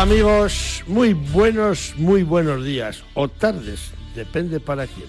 Amigos, 0.00 0.82
muy 0.86 1.12
buenos, 1.12 1.92
muy 1.98 2.22
buenos 2.22 2.64
días 2.64 3.04
o 3.12 3.28
tardes, 3.28 3.92
depende 4.14 4.58
para 4.58 4.86
quién. 4.86 5.08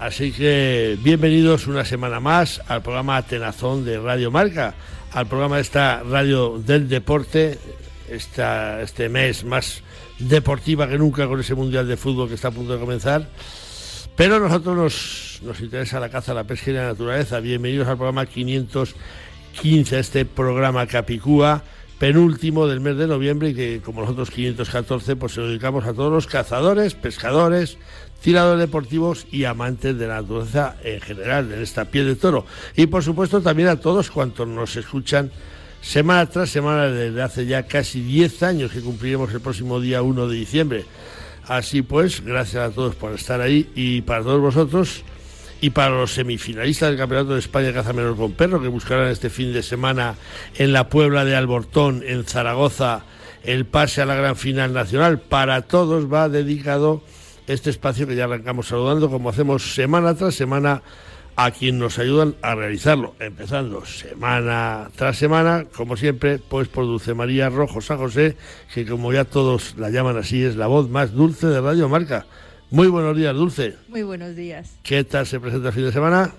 Así 0.00 0.32
que 0.32 0.98
bienvenidos 1.00 1.68
una 1.68 1.84
semana 1.84 2.18
más 2.18 2.60
al 2.66 2.82
programa 2.82 3.18
Atenazón 3.18 3.84
de 3.84 4.00
Radio 4.00 4.32
Marca, 4.32 4.74
al 5.12 5.28
programa 5.28 5.56
de 5.56 5.62
esta 5.62 6.02
radio 6.02 6.58
del 6.58 6.88
deporte, 6.88 7.56
esta, 8.10 8.82
este 8.82 9.08
mes 9.08 9.44
más 9.44 9.84
deportiva 10.18 10.88
que 10.88 10.98
nunca 10.98 11.28
con 11.28 11.38
ese 11.38 11.54
Mundial 11.54 11.86
de 11.86 11.96
Fútbol 11.96 12.26
que 12.26 12.34
está 12.34 12.48
a 12.48 12.50
punto 12.50 12.72
de 12.72 12.80
comenzar. 12.80 13.28
Pero 14.16 14.34
a 14.34 14.38
nosotros 14.40 14.76
nos, 14.76 15.40
nos 15.44 15.60
interesa 15.60 16.00
la 16.00 16.08
caza, 16.08 16.34
la 16.34 16.42
pesca 16.42 16.72
y 16.72 16.74
la 16.74 16.88
naturaleza. 16.88 17.38
Bienvenidos 17.38 17.86
al 17.86 17.96
programa 17.96 18.26
515, 18.26 20.00
este 20.00 20.24
programa 20.24 20.84
Capicúa 20.88 21.62
penúltimo 21.98 22.66
del 22.66 22.80
mes 22.80 22.96
de 22.96 23.06
noviembre 23.06 23.50
y 23.50 23.54
que 23.54 23.80
como 23.84 24.02
los 24.02 24.10
otros 24.10 24.30
514 24.30 25.16
pues 25.16 25.32
se 25.32 25.40
lo 25.40 25.48
dedicamos 25.48 25.84
a 25.86 25.94
todos 25.94 26.12
los 26.12 26.26
cazadores, 26.26 26.94
pescadores, 26.94 27.78
tiradores 28.20 28.60
deportivos 28.60 29.26
y 29.30 29.44
amantes 29.44 29.98
de 29.98 30.06
la 30.06 30.20
naturaleza 30.20 30.76
en 30.82 31.00
general, 31.00 31.52
en 31.52 31.62
esta 31.62 31.86
piel 31.86 32.06
de 32.06 32.16
toro. 32.16 32.44
Y 32.76 32.86
por 32.86 33.02
supuesto 33.02 33.40
también 33.40 33.68
a 33.68 33.80
todos 33.80 34.10
cuantos 34.10 34.46
nos 34.46 34.76
escuchan 34.76 35.30
semana 35.80 36.26
tras 36.26 36.50
semana 36.50 36.86
desde 36.86 37.22
hace 37.22 37.46
ya 37.46 37.62
casi 37.64 38.00
10 38.00 38.42
años 38.42 38.72
que 38.72 38.80
cumpliremos 38.80 39.32
el 39.32 39.40
próximo 39.40 39.80
día 39.80 40.02
1 40.02 40.28
de 40.28 40.36
diciembre. 40.36 40.84
Así 41.46 41.82
pues, 41.82 42.24
gracias 42.24 42.70
a 42.70 42.74
todos 42.74 42.96
por 42.96 43.12
estar 43.12 43.40
ahí 43.40 43.70
y 43.74 44.02
para 44.02 44.22
todos 44.22 44.40
vosotros 44.40 45.04
y 45.60 45.70
para 45.70 45.90
los 45.90 46.12
semifinalistas 46.12 46.90
del 46.90 46.98
Campeonato 46.98 47.34
de 47.34 47.40
España 47.40 47.68
de 47.68 47.74
Caza 47.74 47.92
Menor 47.92 48.16
con 48.16 48.32
Perro, 48.32 48.60
que 48.60 48.68
buscarán 48.68 49.08
este 49.08 49.30
fin 49.30 49.52
de 49.52 49.62
semana 49.62 50.16
en 50.56 50.72
la 50.72 50.88
Puebla 50.88 51.24
de 51.24 51.34
Albortón, 51.34 52.02
en 52.06 52.24
Zaragoza, 52.24 53.04
el 53.42 53.64
pase 53.64 54.02
a 54.02 54.06
la 54.06 54.14
gran 54.14 54.36
final 54.36 54.72
nacional. 54.72 55.20
Para 55.20 55.62
todos 55.62 56.12
va 56.12 56.28
dedicado 56.28 57.02
este 57.46 57.70
espacio 57.70 58.06
que 58.06 58.16
ya 58.16 58.24
arrancamos 58.24 58.68
saludando, 58.68 59.08
como 59.08 59.30
hacemos 59.30 59.74
semana 59.74 60.14
tras 60.14 60.34
semana, 60.34 60.82
a 61.36 61.50
quien 61.50 61.78
nos 61.78 61.98
ayudan 61.98 62.34
a 62.40 62.54
realizarlo, 62.54 63.14
empezando 63.20 63.84
semana 63.84 64.90
tras 64.96 65.18
semana, 65.18 65.66
como 65.74 65.96
siempre, 65.96 66.38
pues 66.38 66.68
por 66.68 66.86
Dulce 66.86 67.12
María 67.12 67.50
Rojo 67.50 67.82
San 67.82 67.98
José, 67.98 68.36
que 68.72 68.86
como 68.86 69.12
ya 69.12 69.24
todos 69.24 69.74
la 69.76 69.90
llaman 69.90 70.16
así, 70.16 70.42
es 70.42 70.56
la 70.56 70.66
voz 70.66 70.88
más 70.88 71.12
dulce 71.12 71.46
de 71.46 71.60
Radio 71.60 71.88
Marca. 71.88 72.26
Muy 72.76 72.88
buenos 72.88 73.16
días, 73.16 73.34
Dulce. 73.34 73.74
Muy 73.88 74.02
buenos 74.02 74.36
días. 74.36 74.76
¿Qué 74.82 75.02
tal 75.02 75.26
se 75.26 75.40
presenta 75.40 75.68
el 75.68 75.74
fin 75.74 75.84
de 75.84 75.92
semana? 75.92 76.30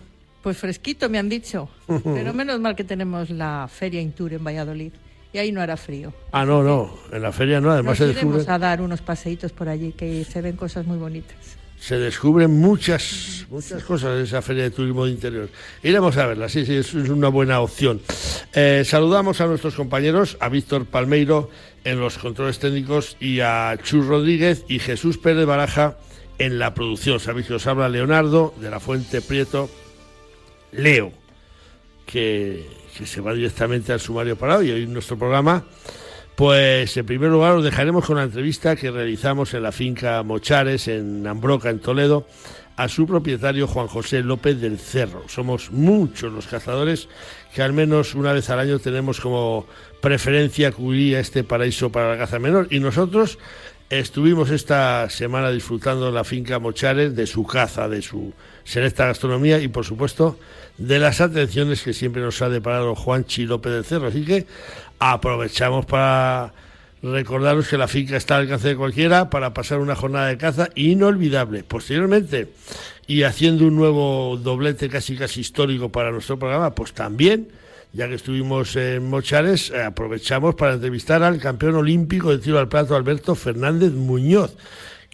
Pues 0.43 0.55
fresquito, 0.55 1.09
me 1.09 1.17
han 1.17 1.29
dicho. 1.29 1.67
Pero 1.87 2.31
menos 2.31 2.59
mal 2.59 2.75
que 2.75 2.83
tenemos 2.83 3.31
la 3.31 3.67
Feria 3.67 3.99
Intur 3.99 4.33
en 4.33 4.43
Valladolid. 4.43 4.91
Y 5.33 5.39
ahí 5.39 5.51
no 5.51 5.61
hará 5.61 5.75
frío. 5.77 6.13
Ah, 6.31 6.45
no, 6.45 6.61
no. 6.61 6.93
En 7.11 7.23
la 7.23 7.31
feria 7.31 7.59
no. 7.59 7.71
Además 7.71 7.99
Nos 7.99 8.09
se 8.09 8.13
descubre, 8.13 8.43
a 8.47 8.59
dar 8.59 8.81
unos 8.81 9.01
paseitos 9.01 9.51
por 9.51 9.67
allí, 9.67 9.93
que 9.93 10.23
se 10.25 10.43
ven 10.43 10.55
cosas 10.55 10.85
muy 10.85 10.99
bonitas. 10.99 11.35
se 11.79 11.97
descubren 11.97 12.51
muchas, 12.51 13.47
muchas 13.49 13.83
cosas 13.83 14.17
en 14.17 14.25
esa 14.25 14.43
feria 14.43 14.61
de 14.61 14.69
turismo 14.69 15.05
de 15.05 15.13
interior. 15.13 15.49
Iremos 15.81 16.17
a 16.17 16.27
verla, 16.27 16.49
sí, 16.49 16.67
sí, 16.67 16.75
es 16.75 16.93
es 16.93 17.09
una 17.09 17.29
buena 17.29 17.61
opción. 17.61 17.99
Eh, 18.53 18.83
saludamos 18.85 19.41
a 19.41 19.47
nuestros 19.47 19.73
compañeros, 19.73 20.37
a 20.39 20.49
Víctor 20.49 20.85
Palmeiro 20.85 21.49
en 21.83 21.99
los 21.99 22.19
controles 22.19 22.59
técnicos 22.59 23.17
y 23.19 23.39
a 23.39 23.75
Chus 23.83 24.05
Rodríguez 24.05 24.65
y 24.67 24.77
Jesús 24.77 25.17
Pérez 25.17 25.47
Baraja 25.47 25.97
en 26.37 26.59
la 26.59 26.73
producción. 26.73 27.19
Sabéis 27.19 27.47
que 27.47 27.55
os 27.55 27.67
habla 27.67 27.89
Leonardo 27.89 28.53
de 28.59 28.69
la 28.69 28.79
Fuente 28.79 29.21
Prieto, 29.21 29.69
Leo, 30.71 31.11
que, 32.05 32.65
que 32.97 33.05
se 33.05 33.21
va 33.21 33.33
directamente 33.33 33.93
al 33.93 33.99
sumario 33.99 34.37
para 34.37 34.57
hoy. 34.57 34.71
Hoy 34.71 34.83
en 34.83 34.93
nuestro 34.93 35.17
programa, 35.17 35.65
pues 36.35 36.95
en 36.97 37.05
primer 37.05 37.29
lugar 37.29 37.55
os 37.55 37.63
dejaremos 37.63 38.05
con 38.05 38.17
la 38.17 38.23
entrevista 38.23 38.75
que 38.75 38.91
realizamos 38.91 39.53
en 39.53 39.63
la 39.63 39.71
finca 39.71 40.21
Mochares, 40.23 40.87
en 40.87 41.25
Ambroca, 41.25 41.69
en 41.69 41.79
Toledo, 41.79 42.27
a 42.75 42.87
su 42.87 43.07
propietario 43.07 43.67
Juan 43.67 43.87
José 43.87 44.21
López 44.21 44.61
del 44.61 44.77
Cerro. 44.77 45.23
Somos 45.27 45.71
muchos 45.71 46.31
los 46.31 46.45
cazadores 46.45 47.09
que 47.53 47.63
al 47.63 47.73
menos 47.73 48.13
una 48.13 48.33
vez 48.33 48.51
al 48.51 48.59
año 48.59 48.77
tenemos 48.77 49.19
como 49.19 49.65
preferencia 49.99 50.67
acudir 50.67 51.15
a 51.15 51.19
este 51.19 51.43
paraíso 51.43 51.91
para 51.91 52.11
la 52.11 52.17
caza 52.19 52.37
menor. 52.37 52.67
Y 52.69 52.79
nosotros 52.79 53.39
estuvimos 53.89 54.49
esta 54.49 55.09
semana 55.09 55.49
disfrutando 55.51 56.09
en 56.09 56.15
la 56.15 56.23
finca 56.23 56.59
Mochares 56.59 57.15
de 57.15 57.25
su 57.27 57.45
caza, 57.45 57.87
de 57.87 58.01
su 58.01 58.33
selecta 58.63 59.05
gastronomía 59.05 59.59
y 59.59 59.69
por 59.69 59.85
supuesto 59.85 60.37
de 60.77 60.99
las 60.99 61.21
atenciones 61.21 61.81
que 61.81 61.93
siempre 61.93 62.21
nos 62.21 62.41
ha 62.41 62.49
deparado 62.49 62.95
Juanchi 62.95 63.45
López 63.45 63.73
del 63.73 63.85
Cerro. 63.85 64.07
Así 64.07 64.25
que 64.25 64.45
aprovechamos 64.99 65.85
para 65.85 66.53
recordaros 67.01 67.67
que 67.67 67.77
la 67.77 67.87
finca 67.87 68.17
está 68.17 68.35
al 68.35 68.43
alcance 68.43 68.69
de 68.69 68.75
cualquiera 68.75 69.29
para 69.29 69.53
pasar 69.53 69.79
una 69.79 69.95
jornada 69.95 70.27
de 70.27 70.37
caza 70.37 70.69
inolvidable. 70.75 71.63
Posteriormente, 71.63 72.49
y 73.05 73.23
haciendo 73.23 73.65
un 73.65 73.75
nuevo 73.75 74.37
doblete 74.41 74.89
casi 74.89 75.15
casi 75.15 75.41
histórico 75.41 75.89
para 75.89 76.11
nuestro 76.11 76.37
programa, 76.37 76.75
pues 76.75 76.93
también, 76.93 77.47
ya 77.93 78.07
que 78.07 78.15
estuvimos 78.15 78.75
en 78.75 79.09
Mochares, 79.09 79.69
eh, 79.71 79.83
aprovechamos 79.83 80.55
para 80.55 80.73
entrevistar 80.73 81.23
al 81.23 81.39
campeón 81.39 81.75
olímpico 81.75 82.31
de 82.31 82.39
tiro 82.39 82.59
al 82.59 82.67
plato 82.67 82.95
Alberto 82.95 83.35
Fernández 83.35 83.91
Muñoz 83.91 84.55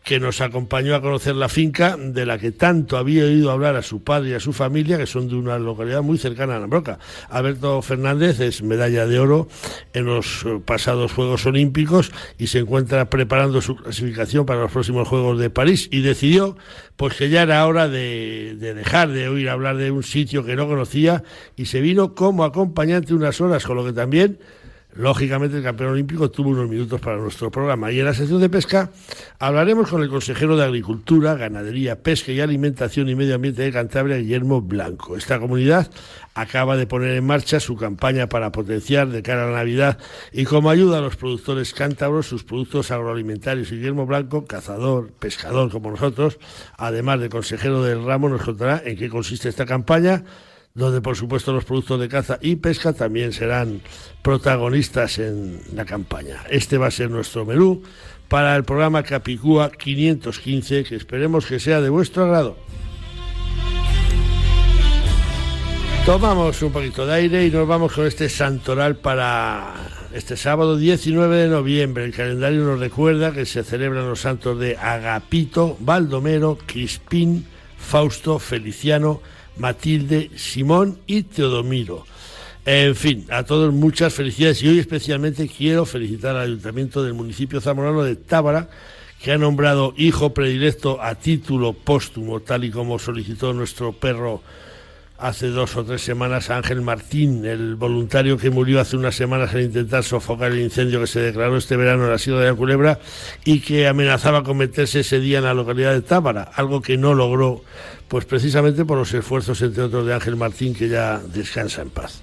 que 0.03 0.19
nos 0.19 0.41
acompañó 0.41 0.95
a 0.95 1.01
conocer 1.01 1.35
la 1.35 1.47
finca 1.47 1.95
de 1.97 2.25
la 2.25 2.37
que 2.37 2.51
tanto 2.51 2.97
había 2.97 3.23
oído 3.23 3.51
hablar 3.51 3.75
a 3.75 3.81
su 3.81 4.03
padre 4.03 4.31
y 4.31 4.33
a 4.33 4.39
su 4.39 4.51
familia, 4.51 4.97
que 4.97 5.05
son 5.05 5.29
de 5.29 5.35
una 5.35 5.57
localidad 5.57 6.01
muy 6.01 6.17
cercana 6.17 6.57
a 6.57 6.59
Nambroca. 6.59 6.99
Alberto 7.29 7.81
Fernández 7.81 8.39
es 8.41 8.61
medalla 8.63 9.07
de 9.07 9.19
oro 9.19 9.47
en 9.93 10.05
los 10.05 10.43
eh, 10.45 10.59
pasados 10.63 11.13
Juegos 11.13 11.45
Olímpicos 11.45 12.11
y 12.37 12.47
se 12.47 12.59
encuentra 12.59 13.09
preparando 13.09 13.61
su 13.61 13.77
clasificación 13.77 14.45
para 14.45 14.61
los 14.61 14.71
próximos 14.71 15.07
Juegos 15.07 15.39
de 15.39 15.49
París 15.49 15.87
y 15.89 16.01
decidió 16.01 16.57
pues 16.97 17.15
que 17.15 17.29
ya 17.29 17.43
era 17.43 17.65
hora 17.65 17.87
de, 17.87 18.55
de 18.59 18.73
dejar 18.73 19.09
de 19.09 19.29
oír 19.29 19.49
hablar 19.49 19.77
de 19.77 19.89
un 19.89 20.03
sitio 20.03 20.45
que 20.45 20.55
no 20.55 20.67
conocía 20.67 21.23
y 21.55 21.65
se 21.65 21.81
vino 21.81 22.13
como 22.13 22.43
acompañante 22.43 23.13
unas 23.13 23.39
horas, 23.39 23.65
con 23.65 23.77
lo 23.77 23.85
que 23.85 23.93
también 23.93 24.37
Lógicamente 24.95 25.57
el 25.57 25.63
campeón 25.63 25.91
olímpico 25.91 26.29
tuvo 26.29 26.49
unos 26.49 26.69
minutos 26.69 27.01
para 27.01 27.17
nuestro 27.17 27.49
programa 27.49 27.91
y 27.91 27.99
en 27.99 28.05
la 28.05 28.13
sección 28.13 28.39
de 28.39 28.49
pesca 28.49 28.91
hablaremos 29.39 29.89
con 29.89 30.03
el 30.03 30.09
consejero 30.09 30.55
de 30.55 30.65
Agricultura, 30.65 31.33
Ganadería, 31.33 32.03
Pesca 32.03 32.31
y 32.31 32.39
Alimentación 32.39 33.09
y 33.09 33.15
Medio 33.15 33.33
Ambiente 33.33 33.63
de 33.63 33.71
Cantabria, 33.71 34.17
Guillermo 34.17 34.61
Blanco. 34.61 35.17
Esta 35.17 35.39
comunidad 35.39 35.89
acaba 36.35 36.77
de 36.77 36.85
poner 36.85 37.17
en 37.17 37.25
marcha 37.25 37.59
su 37.59 37.75
campaña 37.75 38.29
para 38.29 38.51
potenciar 38.51 39.07
de 39.07 39.23
cara 39.23 39.45
a 39.45 39.47
la 39.47 39.57
Navidad 39.57 39.97
y 40.31 40.43
como 40.45 40.69
ayuda 40.69 40.99
a 40.99 41.01
los 41.01 41.15
productores 41.15 41.73
cántabros 41.73 42.27
sus 42.27 42.43
productos 42.43 42.91
agroalimentarios. 42.91 43.71
Guillermo 43.71 44.05
Blanco, 44.05 44.45
cazador, 44.45 45.11
pescador 45.13 45.71
como 45.71 45.89
nosotros, 45.89 46.37
además 46.77 47.19
de 47.19 47.29
consejero 47.29 47.81
del 47.83 48.05
ramo, 48.05 48.29
nos 48.29 48.43
contará 48.43 48.83
en 48.85 48.95
qué 48.95 49.09
consiste 49.09 49.49
esta 49.49 49.65
campaña 49.65 50.23
donde 50.75 51.01
por 51.01 51.15
supuesto 51.15 51.53
los 51.53 51.65
productos 51.65 51.99
de 51.99 52.09
caza 52.09 52.39
y 52.41 52.55
pesca 52.55 52.93
también 52.93 53.31
serán 53.31 53.81
protagonistas 54.23 55.19
en 55.19 55.61
la 55.75 55.85
campaña. 55.85 56.43
Este 56.49 56.79
va 56.79 56.87
a 56.87 56.91
ser 56.91 57.11
nuestro 57.11 57.45
menú 57.45 57.83
para 58.27 58.55
el 58.55 58.63
programa 58.63 59.03
Capicúa 59.03 59.71
515, 59.71 60.83
que 60.83 60.95
esperemos 60.95 61.45
que 61.45 61.59
sea 61.59 61.79
de 61.79 61.89
vuestro 61.89 62.23
agrado. 62.23 62.57
Tomamos 66.07 66.59
un 66.63 66.71
poquito 66.71 67.05
de 67.05 67.13
aire 67.13 67.45
y 67.45 67.51
nos 67.51 67.67
vamos 67.67 67.93
con 67.93 68.07
este 68.07 68.27
santoral 68.27 68.95
para 68.95 69.75
este 70.11 70.35
sábado 70.35 70.75
19 70.75 71.37
de 71.37 71.49
noviembre. 71.49 72.03
El 72.03 72.15
calendario 72.15 72.63
nos 72.63 72.79
recuerda 72.79 73.31
que 73.31 73.45
se 73.45 73.63
celebran 73.63 74.09
los 74.09 74.21
santos 74.21 74.59
de 74.59 74.75
Agapito, 74.75 75.77
Baldomero, 75.79 76.57
Crispín, 76.65 77.45
Fausto, 77.77 78.39
Feliciano, 78.39 79.21
Matilde, 79.57 80.31
Simón 80.35 80.99
y 81.07 81.23
Teodomiro. 81.23 82.05
En 82.65 82.95
fin, 82.95 83.25
a 83.29 83.43
todos 83.43 83.73
muchas 83.73 84.13
felicidades 84.13 84.63
y 84.63 84.69
hoy 84.69 84.79
especialmente 84.79 85.49
quiero 85.49 85.85
felicitar 85.85 86.35
al 86.35 86.43
Ayuntamiento 86.43 87.03
del 87.03 87.13
municipio 87.13 87.59
zamorano 87.59 88.03
de 88.03 88.15
Tábara, 88.15 88.69
que 89.21 89.31
ha 89.33 89.37
nombrado 89.37 89.93
hijo 89.97 90.33
predilecto 90.33 91.01
a 91.01 91.15
título 91.15 91.73
póstumo, 91.73 92.39
tal 92.39 92.63
y 92.63 92.71
como 92.71 92.99
solicitó 92.99 93.53
nuestro 93.53 93.91
perro 93.91 94.41
hace 95.17 95.47
dos 95.47 95.77
o 95.77 95.85
tres 95.85 96.01
semanas 96.01 96.49
Ángel 96.49 96.81
Martín, 96.81 97.45
el 97.45 97.75
voluntario 97.75 98.37
que 98.37 98.49
murió 98.49 98.81
hace 98.81 98.97
unas 98.97 99.15
semanas 99.15 99.53
al 99.53 99.61
intentar 99.61 100.03
sofocar 100.03 100.51
el 100.51 100.59
incendio 100.59 100.99
que 100.99 101.07
se 101.07 101.21
declaró 101.21 101.55
este 101.55 101.77
verano 101.77 102.03
en 102.03 102.09
la 102.09 102.17
Sierra 102.17 102.41
de 102.41 102.47
la 102.47 102.55
Culebra 102.55 102.99
y 103.45 103.61
que 103.61 103.87
amenazaba 103.87 104.43
con 104.43 104.57
meterse 104.57 105.01
ese 105.01 105.21
día 105.21 105.37
en 105.37 105.45
la 105.45 105.53
localidad 105.53 105.93
de 105.93 106.01
Tábara, 106.01 106.51
algo 106.55 106.81
que 106.81 106.97
no 106.97 107.13
logró, 107.13 107.63
pues 108.07 108.25
precisamente 108.25 108.85
por 108.85 108.97
los 108.97 109.13
esfuerzos, 109.13 109.61
entre 109.61 109.83
otros, 109.83 110.05
de 110.05 110.13
Ángel 110.13 110.35
Martín, 110.35 110.73
que 110.73 110.89
ya 110.89 111.19
descansa 111.19 111.81
en 111.81 111.89
paz. 111.89 112.21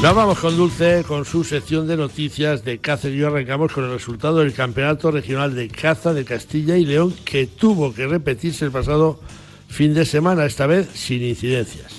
Nos 0.00 0.14
vamos 0.14 0.38
con 0.38 0.56
Dulce 0.56 1.02
con 1.08 1.24
su 1.24 1.42
sección 1.42 1.88
de 1.88 1.96
noticias 1.96 2.64
de 2.64 2.78
caza 2.78 3.08
y 3.08 3.20
arrancamos 3.24 3.72
con 3.72 3.82
el 3.82 3.90
resultado 3.90 4.38
del 4.38 4.54
Campeonato 4.54 5.10
Regional 5.10 5.56
de 5.56 5.68
Caza 5.68 6.14
de 6.14 6.24
Castilla 6.24 6.76
y 6.76 6.84
León 6.84 7.12
que 7.24 7.48
tuvo 7.48 7.92
que 7.92 8.06
repetirse 8.06 8.64
el 8.64 8.70
pasado 8.70 9.18
fin 9.66 9.94
de 9.94 10.06
semana, 10.06 10.46
esta 10.46 10.68
vez 10.68 10.88
sin 10.94 11.24
incidencias. 11.24 11.92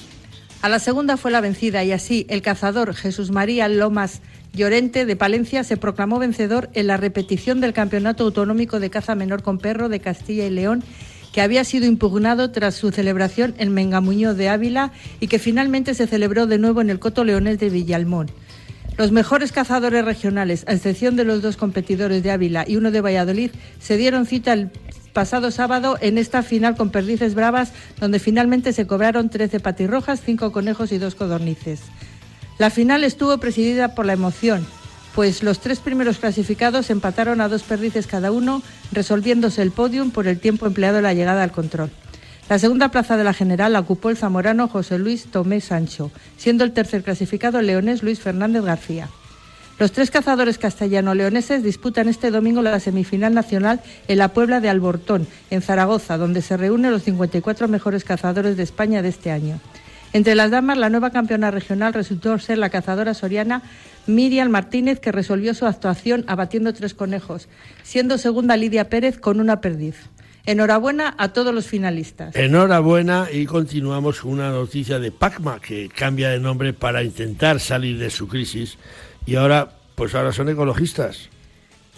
A 0.61 0.69
la 0.69 0.79
segunda 0.79 1.17
fue 1.17 1.31
la 1.31 1.41
vencida 1.41 1.83
y 1.83 1.91
así 1.91 2.25
el 2.29 2.41
cazador 2.41 2.94
Jesús 2.94 3.31
María 3.31 3.67
Lomas 3.67 4.21
Llorente 4.53 5.05
de 5.05 5.15
Palencia 5.15 5.63
se 5.63 5.77
proclamó 5.77 6.19
vencedor 6.19 6.69
en 6.73 6.87
la 6.87 6.97
repetición 6.97 7.61
del 7.61 7.73
Campeonato 7.73 8.23
Autonómico 8.23 8.79
de 8.79 8.89
Caza 8.89 9.15
Menor 9.15 9.43
con 9.43 9.57
Perro 9.57 9.89
de 9.89 9.99
Castilla 9.99 10.45
y 10.45 10.49
León 10.49 10.83
que 11.33 11.41
había 11.41 11.63
sido 11.63 11.85
impugnado 11.85 12.51
tras 12.51 12.75
su 12.75 12.91
celebración 12.91 13.53
en 13.57 13.73
Mengamuño 13.73 14.33
de 14.33 14.49
Ávila 14.49 14.91
y 15.19 15.27
que 15.27 15.39
finalmente 15.39 15.93
se 15.93 16.07
celebró 16.07 16.47
de 16.47 16.57
nuevo 16.57 16.81
en 16.81 16.89
el 16.89 16.99
Coto 16.99 17.23
Leones 17.23 17.59
de 17.59 17.69
Villalmón. 17.69 18.31
Los 18.97 19.11
mejores 19.11 19.51
cazadores 19.51 20.03
regionales, 20.03 20.65
a 20.67 20.73
excepción 20.73 21.15
de 21.15 21.23
los 21.23 21.41
dos 21.41 21.55
competidores 21.55 22.23
de 22.23 22.31
Ávila 22.31 22.65
y 22.67 22.75
uno 22.75 22.91
de 22.91 23.01
Valladolid, 23.01 23.51
se 23.79 23.95
dieron 23.95 24.25
cita 24.25 24.53
el 24.53 24.71
pasado 25.13 25.51
sábado 25.51 25.97
en 26.01 26.17
esta 26.17 26.43
final 26.43 26.75
con 26.75 26.89
perdices 26.89 27.35
bravas, 27.35 27.71
donde 27.99 28.19
finalmente 28.19 28.73
se 28.73 28.87
cobraron 28.87 29.29
13 29.29 29.59
patirrojas, 29.59 30.21
5 30.25 30.51
conejos 30.51 30.91
y 30.91 30.97
2 30.97 31.15
codornices. 31.15 31.81
La 32.59 32.69
final 32.69 33.06
estuvo 33.06 33.38
presidida 33.38 33.95
por 33.95 34.06
la 34.06 34.11
emoción, 34.11 34.67
pues 35.15 35.44
los 35.44 35.61
tres 35.61 35.79
primeros 35.79 36.17
clasificados 36.17 36.89
empataron 36.89 37.39
a 37.39 37.47
dos 37.47 37.63
perdices 37.63 38.06
cada 38.06 38.33
uno, 38.33 38.61
resolviéndose 38.91 39.61
el 39.61 39.71
podium 39.71 40.11
por 40.11 40.27
el 40.27 40.41
tiempo 40.41 40.67
empleado 40.67 40.97
en 40.97 41.03
la 41.03 41.13
llegada 41.13 41.41
al 41.41 41.53
control. 41.53 41.89
La 42.50 42.59
segunda 42.59 42.91
plaza 42.91 43.15
de 43.15 43.23
la 43.23 43.33
general 43.33 43.71
la 43.71 43.79
ocupó 43.79 44.09
el 44.09 44.17
zamorano 44.17 44.67
José 44.67 45.00
Luis 45.00 45.27
Tomé 45.31 45.61
Sancho, 45.61 46.11
siendo 46.35 46.65
el 46.65 46.73
tercer 46.73 47.01
clasificado 47.01 47.61
leonés 47.61 48.03
Luis 48.03 48.19
Fernández 48.19 48.63
García. 48.63 49.07
Los 49.79 49.94
tres 49.94 50.11
cazadores 50.11 50.57
castellano-leoneses 50.57 51.63
disputan 51.63 52.09
este 52.09 52.29
domingo 52.29 52.61
la 52.61 52.81
semifinal 52.81 53.33
nacional 53.33 53.79
en 54.09 54.17
la 54.17 54.33
Puebla 54.33 54.59
de 54.59 54.67
Albortón, 54.67 55.27
en 55.50 55.61
Zaragoza, 55.61 56.17
donde 56.17 56.41
se 56.41 56.57
reúnen 56.57 56.91
los 56.91 57.03
54 57.03 57.69
mejores 57.69 58.03
cazadores 58.03 58.57
de 58.57 58.63
España 58.63 59.01
de 59.01 59.07
este 59.07 59.31
año. 59.31 59.61
Entre 60.11 60.33
las 60.33 60.50
damas, 60.50 60.77
la 60.77 60.89
nueva 60.89 61.11
campeona 61.11 61.51
regional 61.51 61.94
resultó 61.94 62.38
ser 62.39 62.57
la 62.57 62.69
cazadora 62.69 63.13
soriana 63.13 63.61
Miriam 64.07 64.50
Martínez, 64.50 65.00
que 65.00 65.11
resolvió 65.11 65.53
su 65.53 65.65
actuación 65.67 66.25
abatiendo 66.27 66.73
tres 66.73 66.95
conejos, 66.95 67.47
siendo 67.83 68.17
segunda 68.17 68.57
Lidia 68.57 68.89
Pérez 68.89 69.19
con 69.19 69.39
una 69.39 69.61
perdiz. 69.61 69.95
Enhorabuena 70.45 71.13
a 71.19 71.27
todos 71.27 71.53
los 71.53 71.67
finalistas. 71.67 72.35
Enhorabuena 72.35 73.27
y 73.31 73.45
continuamos 73.45 74.21
con 74.21 74.31
una 74.31 74.50
noticia 74.50 74.97
de 74.97 75.11
Pacma 75.11 75.59
que 75.59 75.89
cambia 75.89 76.29
de 76.29 76.39
nombre 76.39 76.73
para 76.73 77.03
intentar 77.03 77.59
salir 77.59 78.00
de 78.00 78.09
su 78.09 78.27
crisis 78.27 78.77
y 79.27 79.35
ahora 79.35 79.69
pues 79.94 80.15
ahora 80.15 80.31
son 80.31 80.50
ecologistas. 80.50 81.29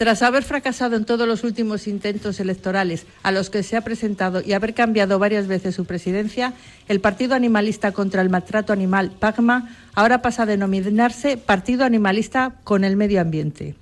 Tras 0.02 0.24
haber 0.24 0.42
fracasado 0.44 0.96
en 0.96 1.06
todos 1.06 1.28
los 1.28 1.44
últimos 1.44 1.86
intentos 1.86 2.40
electorales 2.40 3.06
a 3.22 3.32
los 3.32 3.52
que 3.52 3.62
se 3.62 3.78
ha 3.78 3.82
presentado 3.82 4.42
y 4.44 4.54
haber 4.54 4.74
cambiado 4.74 5.20
varias 5.20 5.46
veces 5.46 5.76
su 5.76 5.86
presidencia, 5.86 6.56
el 6.88 7.00
Partido 7.00 7.36
Animalista 7.36 7.92
contra 7.92 8.24
el 8.24 8.32
Maltrato 8.32 8.74
Animal, 8.74 9.12
PACMA, 9.20 9.70
ahora 9.94 10.24
pasa 10.24 10.42
a 10.42 10.46
denominarse 10.48 11.38
Partido 11.38 11.86
Animalista 11.86 12.56
con 12.64 12.84
el 12.84 12.98
Medio 12.98 13.22
Ambiente. 13.22 13.76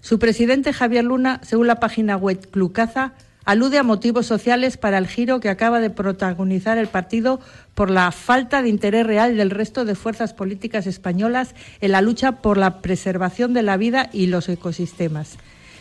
Su 0.00 0.18
presidente 0.18 0.72
Javier 0.72 1.04
Luna, 1.04 1.38
según 1.42 1.66
la 1.66 1.80
página 1.80 2.16
web 2.16 2.48
Clucaza, 2.50 3.12
alude 3.44 3.76
a 3.76 3.82
motivos 3.82 4.24
sociales 4.24 4.78
para 4.78 4.96
el 4.96 5.06
giro 5.06 5.38
que 5.38 5.50
acaba 5.50 5.80
de 5.80 5.90
protagonizar 5.90 6.78
el 6.78 6.86
partido 6.86 7.40
por 7.74 7.90
la 7.90 8.10
falta 8.10 8.62
de 8.62 8.70
interés 8.70 9.06
real 9.06 9.36
del 9.36 9.50
resto 9.50 9.84
de 9.84 9.94
fuerzas 9.94 10.32
políticas 10.32 10.86
españolas 10.86 11.54
en 11.82 11.92
la 11.92 12.00
lucha 12.00 12.40
por 12.40 12.56
la 12.56 12.80
preservación 12.80 13.52
de 13.52 13.62
la 13.62 13.76
vida 13.76 14.08
y 14.14 14.28
los 14.28 14.48
ecosistemas. 14.48 15.36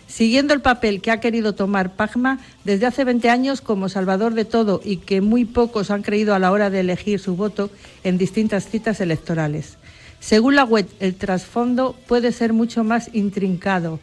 Siguiendo 0.08 0.54
el 0.54 0.62
papel 0.62 1.02
que 1.02 1.12
ha 1.12 1.20
querido 1.20 1.54
tomar 1.54 1.94
Pagma 1.96 2.40
desde 2.64 2.86
hace 2.86 3.04
20 3.04 3.30
años 3.30 3.62
como 3.62 3.90
salvador 3.90 4.34
de 4.34 4.46
todo 4.46 4.82
y 4.84 4.98
que 4.98 5.22
muy 5.22 5.46
pocos 5.46 5.92
han 5.92 6.02
creído 6.02 6.34
a 6.34 6.40
la 6.40 6.52
hora 6.52 6.70
de 6.70 6.80
elegir 6.80 7.20
su 7.20 7.36
voto 7.36 7.70
en 8.04 8.18
distintas 8.18 8.68
citas 8.68 9.02
electorales. 9.02 9.78
Según 10.20 10.56
la 10.56 10.64
web, 10.64 10.88
el 11.00 11.16
trasfondo 11.16 11.96
puede 12.08 12.32
ser 12.32 12.54
mucho 12.54 12.84
más 12.84 13.10
intrincado 13.14 14.00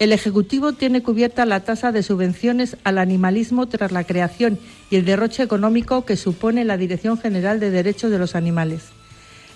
el 0.00 0.14
Ejecutivo 0.14 0.72
tiene 0.72 1.02
cubierta 1.02 1.44
la 1.44 1.60
tasa 1.60 1.92
de 1.92 2.02
subvenciones 2.02 2.78
al 2.84 2.96
animalismo 2.96 3.68
tras 3.68 3.92
la 3.92 4.04
creación 4.04 4.58
y 4.90 4.96
el 4.96 5.04
derroche 5.04 5.42
económico 5.42 6.06
que 6.06 6.16
supone 6.16 6.64
la 6.64 6.78
Dirección 6.78 7.18
General 7.18 7.60
de 7.60 7.70
Derechos 7.70 8.10
de 8.10 8.18
los 8.18 8.34
Animales. 8.34 8.80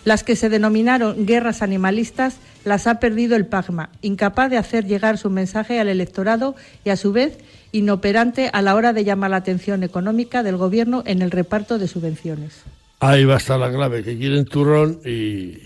Las 0.04 0.22
que 0.22 0.36
se 0.36 0.50
denominaron 0.50 1.24
guerras 1.24 1.62
animalistas 1.62 2.36
las 2.64 2.86
ha 2.86 2.98
perdido 3.00 3.36
el 3.36 3.46
PAGMA, 3.46 3.90
incapaz 4.02 4.50
de 4.50 4.56
hacer 4.56 4.86
llegar 4.86 5.18
su 5.18 5.30
mensaje 5.30 5.80
al 5.80 5.88
electorado 5.88 6.54
y, 6.84 6.90
a 6.90 6.96
su 6.96 7.12
vez, 7.12 7.38
inoperante 7.72 8.50
a 8.52 8.62
la 8.62 8.74
hora 8.74 8.92
de 8.92 9.04
llamar 9.04 9.30
la 9.30 9.36
atención 9.36 9.82
económica 9.82 10.42
del 10.42 10.56
Gobierno 10.56 11.02
en 11.06 11.22
el 11.22 11.30
reparto 11.30 11.78
de 11.78 11.88
subvenciones. 11.88 12.62
Ahí 13.00 13.24
va 13.24 13.34
a 13.34 13.38
estar 13.38 13.58
la 13.58 13.70
clave, 13.70 14.02
que 14.02 14.16
quieren 14.16 14.44
turrón 14.44 15.00
y 15.04 15.58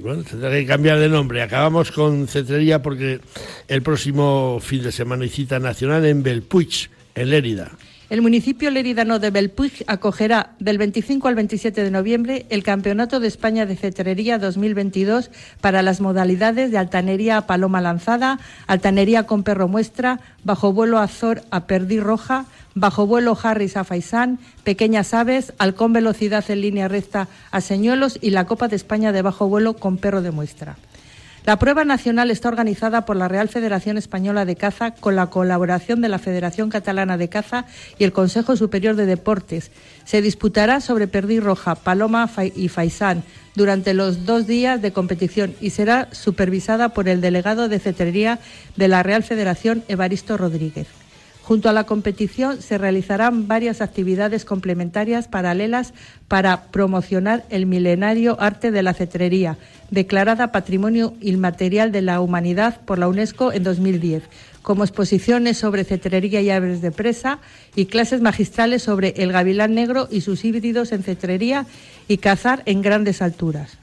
bueno, 0.00 0.24
tendrá 0.24 0.50
que 0.50 0.66
cambiar 0.66 0.98
de 0.98 1.08
nombre. 1.08 1.42
Acabamos 1.42 1.92
con 1.92 2.26
Cetrería 2.26 2.82
porque 2.82 3.20
el 3.68 3.82
próximo 3.82 4.58
fin 4.60 4.82
de 4.82 4.92
semana 4.92 5.22
hay 5.22 5.30
cita 5.30 5.58
nacional 5.58 6.04
en 6.04 6.22
Belpuig, 6.22 6.90
en 7.14 7.30
Lérida. 7.30 7.70
El 8.12 8.20
municipio 8.20 8.70
leridano 8.70 9.20
de 9.20 9.30
Belpuig 9.30 9.84
acogerá 9.86 10.50
del 10.58 10.76
25 10.76 11.28
al 11.28 11.34
27 11.34 11.82
de 11.82 11.90
noviembre 11.90 12.44
el 12.50 12.62
Campeonato 12.62 13.20
de 13.20 13.26
España 13.26 13.64
de 13.64 13.74
Cetrería 13.74 14.38
2022 14.38 15.30
para 15.62 15.80
las 15.80 16.02
modalidades 16.02 16.70
de 16.70 16.76
altanería 16.76 17.38
a 17.38 17.46
paloma 17.46 17.80
lanzada, 17.80 18.38
altanería 18.66 19.22
con 19.22 19.44
perro 19.44 19.66
muestra, 19.66 20.20
bajo 20.44 20.74
vuelo 20.74 20.98
azor 20.98 21.40
a 21.50 21.64
perdí 21.66 22.00
roja, 22.00 22.44
bajo 22.74 23.06
vuelo 23.06 23.34
Harris 23.42 23.78
a 23.78 23.84
Faisán, 23.84 24.38
pequeñas 24.62 25.14
aves, 25.14 25.54
halcón 25.56 25.94
velocidad 25.94 26.44
en 26.50 26.60
línea 26.60 26.88
recta 26.88 27.28
a 27.50 27.62
señuelos 27.62 28.18
y 28.20 28.28
la 28.28 28.44
Copa 28.44 28.68
de 28.68 28.76
España 28.76 29.12
de 29.12 29.22
bajo 29.22 29.48
vuelo 29.48 29.72
con 29.72 29.96
perro 29.96 30.20
de 30.20 30.32
muestra. 30.32 30.76
La 31.44 31.58
prueba 31.58 31.84
nacional 31.84 32.30
está 32.30 32.48
organizada 32.48 33.04
por 33.04 33.16
la 33.16 33.26
Real 33.26 33.48
Federación 33.48 33.98
Española 33.98 34.44
de 34.44 34.54
Caza 34.54 34.92
con 34.92 35.16
la 35.16 35.26
colaboración 35.26 36.00
de 36.00 36.08
la 36.08 36.20
Federación 36.20 36.70
Catalana 36.70 37.16
de 37.16 37.28
Caza 37.28 37.64
y 37.98 38.04
el 38.04 38.12
Consejo 38.12 38.56
Superior 38.56 38.94
de 38.94 39.06
Deportes. 39.06 39.72
Se 40.04 40.22
disputará 40.22 40.80
sobre 40.80 41.08
perdiz 41.08 41.42
roja, 41.42 41.74
paloma 41.74 42.30
y 42.54 42.68
faisán 42.68 43.24
durante 43.56 43.92
los 43.92 44.24
dos 44.24 44.46
días 44.46 44.80
de 44.82 44.92
competición 44.92 45.56
y 45.60 45.70
será 45.70 46.08
supervisada 46.12 46.90
por 46.90 47.08
el 47.08 47.20
delegado 47.20 47.68
de 47.68 47.80
cetrería 47.80 48.38
de 48.76 48.86
la 48.86 49.02
Real 49.02 49.24
Federación, 49.24 49.82
Evaristo 49.88 50.36
Rodríguez. 50.36 51.01
Junto 51.42 51.68
a 51.68 51.72
la 51.72 51.84
competición 51.84 52.62
se 52.62 52.78
realizarán 52.78 53.48
varias 53.48 53.80
actividades 53.80 54.44
complementarias 54.44 55.26
paralelas 55.26 55.92
para 56.28 56.66
promocionar 56.70 57.44
el 57.50 57.66
milenario 57.66 58.40
arte 58.40 58.70
de 58.70 58.82
la 58.82 58.94
cetrería, 58.94 59.58
declarada 59.90 60.52
Patrimonio 60.52 61.14
Inmaterial 61.20 61.90
de 61.90 62.02
la 62.02 62.20
Humanidad 62.20 62.80
por 62.82 63.00
la 63.00 63.08
UNESCO 63.08 63.52
en 63.52 63.64
2010, 63.64 64.22
como 64.62 64.84
exposiciones 64.84 65.58
sobre 65.58 65.82
cetrería 65.82 66.40
y 66.40 66.50
aves 66.50 66.80
de 66.80 66.92
presa 66.92 67.40
y 67.74 67.86
clases 67.86 68.20
magistrales 68.20 68.84
sobre 68.84 69.14
el 69.16 69.32
gavilán 69.32 69.74
negro 69.74 70.06
y 70.10 70.20
sus 70.20 70.44
híbridos 70.44 70.92
en 70.92 71.02
cetrería 71.02 71.66
y 72.06 72.18
cazar 72.18 72.62
en 72.66 72.82
grandes 72.82 73.20
alturas. 73.20 73.78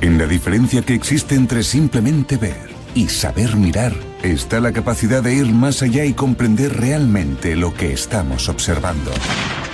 En 0.00 0.18
la 0.18 0.26
diferencia 0.26 0.82
que 0.82 0.94
existe 0.94 1.36
entre 1.36 1.62
simplemente 1.62 2.36
ver 2.36 2.75
y 2.96 3.08
saber 3.08 3.56
mirar 3.56 3.92
está 4.22 4.58
la 4.58 4.72
capacidad 4.72 5.22
de 5.22 5.34
ir 5.34 5.52
más 5.52 5.82
allá 5.82 6.04
y 6.06 6.14
comprender 6.14 6.80
realmente 6.80 7.54
lo 7.54 7.74
que 7.74 7.92
estamos 7.92 8.48
observando. 8.48 9.12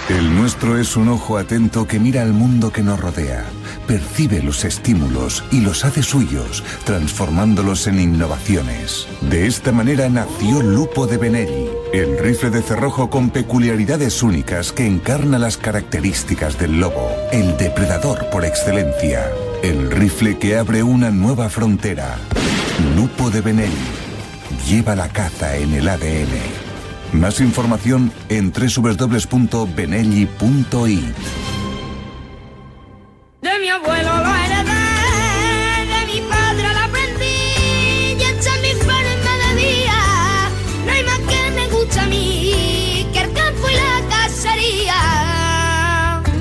El 0.08 0.34
nuestro 0.34 0.76
es 0.76 0.96
un 0.96 1.08
ojo 1.08 1.38
atento 1.38 1.86
que 1.86 2.00
mira 2.00 2.22
al 2.22 2.32
mundo 2.32 2.72
que 2.72 2.82
nos 2.82 2.98
rodea, 2.98 3.44
percibe 3.86 4.42
los 4.42 4.64
estímulos 4.64 5.44
y 5.52 5.60
los 5.60 5.84
hace 5.84 6.02
suyos, 6.02 6.64
transformándolos 6.84 7.86
en 7.86 8.00
innovaciones. 8.00 9.06
De 9.20 9.46
esta 9.46 9.70
manera 9.70 10.08
nació 10.08 10.60
Lupo 10.60 11.06
de 11.06 11.18
Benelli, 11.18 11.68
el 11.92 12.18
rifle 12.18 12.50
de 12.50 12.62
cerrojo 12.62 13.08
con 13.08 13.30
peculiaridades 13.30 14.24
únicas 14.24 14.72
que 14.72 14.84
encarna 14.84 15.38
las 15.38 15.56
características 15.56 16.58
del 16.58 16.80
lobo, 16.80 17.08
el 17.30 17.56
depredador 17.56 18.28
por 18.30 18.44
excelencia. 18.44 19.30
El 19.62 19.92
rifle 19.92 20.38
que 20.38 20.56
abre 20.56 20.82
una 20.82 21.12
nueva 21.12 21.48
frontera. 21.48 22.18
Lupo 22.94 23.30
de 23.30 23.40
Benelli. 23.40 23.72
Lleva 24.68 24.94
la 24.94 25.08
caza 25.08 25.56
en 25.56 25.72
el 25.74 25.88
ADN. 25.88 26.28
Más 27.12 27.40
información 27.40 28.12
en 28.28 28.52
www.benelli.it. 28.52 30.36
De 33.42 33.58
mi 33.60 33.68
abuelo 33.68 34.16
lo 34.18 34.34
heredé, 34.34 34.70
de 35.88 36.06
mi 36.06 36.20
padre 36.28 36.68
lo 36.72 36.80
aprendí, 36.80 37.42
y 38.18 38.22
echa 38.22 38.52
mi 38.62 38.72
flores 38.82 39.18
me 39.24 39.34
debía. 39.46 40.00
No 40.86 40.92
hay 40.92 41.02
más 41.04 41.18
que 41.20 41.50
me 41.54 41.66
gusta 41.68 42.02
a 42.02 42.06
mí 42.06 43.06
que 43.12 43.20
el 43.20 43.32
campo 43.32 43.68
y 43.68 43.74
la 43.74 44.00
cacería. 44.08 45.00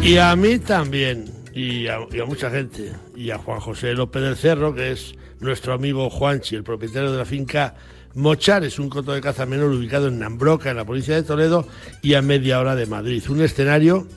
Y 0.04 0.18
a 0.18 0.36
mí 0.36 0.60
también, 0.60 1.26
y 1.54 1.88
a, 1.88 2.00
mucha 2.26 2.50
gente, 2.50 2.94
y 3.16 3.32
a 3.32 3.38
Juan 3.38 3.60
José 3.60 3.94
López 3.94 4.22
del 4.22 4.36
Cerro, 4.36 4.74
que 4.74 4.92
es 4.92 5.16
nuestro 5.40 5.74
amigo 5.74 6.10
Juanchi, 6.10 6.56
el 6.56 6.64
propietario 6.64 7.12
de 7.12 7.18
la 7.18 7.26
finca 7.26 7.76
Mochares, 8.14 8.80
un 8.80 8.90
coto 8.90 9.14
de 9.14 9.22
caza 9.22 9.46
menor 9.46 9.72
ubicado 9.72 10.08
en 10.08 10.20
Nambroca, 10.20 10.72
en 10.72 10.78
la 10.78 10.86
provincia 10.86 11.16
de 11.16 11.24
Toledo, 11.24 11.68
y 12.02 12.14
a 12.14 12.22
media 12.22 12.60
hora 12.60 12.76
de 12.76 12.86
Madrid. 12.86 13.24
Un 13.30 13.42
escenario 13.42 14.08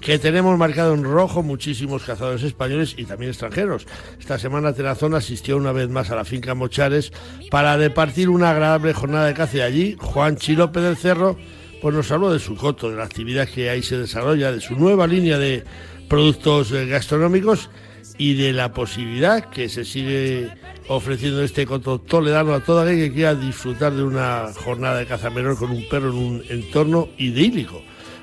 que 0.00 0.18
tenemos 0.18 0.58
marcado 0.58 0.92
en 0.92 1.02
rojo 1.02 1.42
muchísimos 1.42 2.02
cazadores 2.02 2.42
españoles 2.42 2.94
y 2.98 3.04
también 3.04 3.30
extranjeros. 3.30 3.86
Esta 4.20 4.38
semana 4.38 4.74
Tenazón 4.74 5.14
asistió 5.14 5.56
una 5.56 5.72
vez 5.72 5.88
más 5.88 6.10
a 6.10 6.16
la 6.16 6.24
finca 6.24 6.54
Mochares 6.54 7.10
para 7.50 7.78
departir 7.78 8.28
una 8.28 8.50
agradable 8.50 8.92
jornada 8.92 9.26
de 9.26 9.34
caza 9.34 9.56
y 9.56 9.60
allí 9.62 9.96
Juan 9.98 10.36
Chilope 10.36 10.80
del 10.80 10.96
Cerro 10.96 11.38
pues 11.80 11.94
nos 11.94 12.10
habló 12.10 12.32
de 12.32 12.38
su 12.38 12.54
coto, 12.56 12.90
de 12.90 12.96
la 12.96 13.04
actividad 13.04 13.48
que 13.48 13.68
ahí 13.70 13.82
se 13.82 13.98
desarrolla, 13.98 14.52
de 14.52 14.60
su 14.60 14.74
nueva 14.74 15.06
línea 15.06 15.38
de 15.38 15.64
productos 16.08 16.72
eh, 16.72 16.86
gastronómicos 16.86 17.70
y 18.18 18.34
de 18.34 18.52
la 18.52 18.72
posibilidad 18.72 19.50
que 19.50 19.68
se 19.68 19.84
sigue 19.84 20.50
ofreciendo 20.88 21.42
este 21.42 21.66
coto 21.66 21.98
toledano 21.98 22.54
a 22.54 22.60
toda 22.60 22.84
aquel 22.84 22.98
que 22.98 23.12
quiera 23.12 23.34
disfrutar 23.34 23.92
de 23.92 24.02
una 24.02 24.50
jornada 24.54 24.98
de 24.98 25.06
caza 25.06 25.30
menor 25.30 25.58
con 25.58 25.70
un 25.70 25.88
perro 25.88 26.10
en 26.10 26.16
un 26.16 26.44
entorno 26.48 27.08
idílico. 27.18 27.82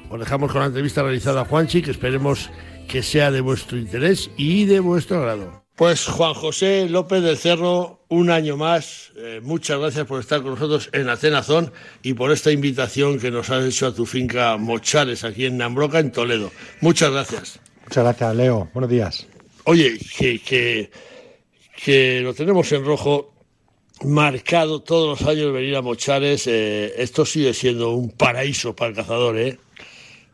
Os 0.10 0.20
dejamos 0.20 0.52
con 0.52 0.62
la 0.62 0.68
entrevista 0.68 1.02
realizada 1.02 1.42
a 1.42 1.46
Juanchi, 1.46 1.82
que 1.82 1.92
esperemos 1.92 2.50
que 2.88 3.02
sea 3.02 3.32
de 3.32 3.42
vuestro 3.42 3.78
interés 3.78 4.30
y 4.38 4.66
de 4.66 4.80
vuestro 4.80 5.20
agrado. 5.20 5.62
Pues 5.76 6.06
Juan 6.06 6.34
José 6.34 6.88
López 6.90 7.24
del 7.24 7.38
Cerro, 7.38 8.06
un 8.10 8.30
año 8.30 8.58
más, 8.58 9.14
eh, 9.16 9.40
muchas 9.42 9.80
gracias 9.80 10.06
por 10.06 10.20
estar 10.20 10.42
con 10.42 10.52
nosotros 10.52 10.90
en 10.94 11.10
Atenazón 11.10 11.72
y 12.04 12.14
por 12.14 12.32
esta 12.32 12.52
invitación 12.52 13.20
que 13.20 13.32
nos 13.32 13.50
has 13.50 13.64
hecho 13.64 13.88
a 13.88 13.96
tu 13.96 14.06
finca 14.06 14.58
Mochares, 14.58 15.24
aquí 15.24 15.46
en 15.46 15.58
Nambroca, 15.58 16.00
en 16.00 16.12
Toledo. 16.12 16.52
Muchas 16.82 17.12
gracias. 17.12 17.60
Muchas 17.92 18.06
gracias, 18.06 18.36
Leo. 18.38 18.70
Buenos 18.74 18.90
días. 18.90 19.28
Oye, 19.66 20.00
que, 20.18 20.40
que, 20.42 20.90
que 21.84 22.22
lo 22.22 22.34
tenemos 22.34 22.72
en 22.72 22.86
rojo 22.86 23.34
marcado 24.06 24.82
todos 24.82 25.20
los 25.20 25.28
años 25.28 25.52
venir 25.52 25.76
a 25.76 25.82
Mochares. 25.82 26.48
eh, 26.48 26.94
esto 26.96 27.26
sigue 27.26 27.54
siendo 27.54 27.92
un 27.92 28.12
paraíso 28.12 28.74
para 28.74 28.92
el 28.92 28.96
cazador, 28.96 29.38
¿eh? 29.38 29.60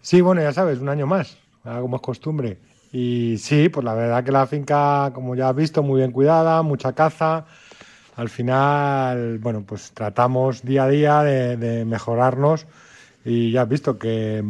Sí, 0.04 0.22
bueno, 0.22 0.44
ya 0.44 0.54
sabes, 0.54 0.78
un 0.78 0.90
año 0.90 1.08
más, 1.08 1.36
como 1.64 1.96
es 1.96 2.02
costumbre. 2.04 2.60
Y 2.94 3.38
sí, 3.40 3.70
pues 3.70 3.84
la 3.84 3.96
verdad 3.96 4.24
que 4.24 4.32
la 4.32 4.46
finca, 4.46 5.10
como 5.16 5.34
ya 5.34 5.50
has 5.50 5.56
visto, 5.56 5.82
muy 5.82 6.02
bien 6.02 6.12
cuidada, 6.12 6.62
mucha 6.62 6.94
caza. 6.94 7.48
Al 8.18 8.30
final, 8.30 9.40
bueno, 9.40 9.64
pues 9.66 9.94
tratamos 9.96 10.62
día 10.64 10.84
a 10.84 10.90
día 10.90 11.24
de, 11.24 11.58
de 11.58 11.86
mejorarnos 11.86 12.68
y 13.26 13.50
ya 13.50 13.64
has 13.64 13.70
visto 13.70 13.98
que, 13.98 14.44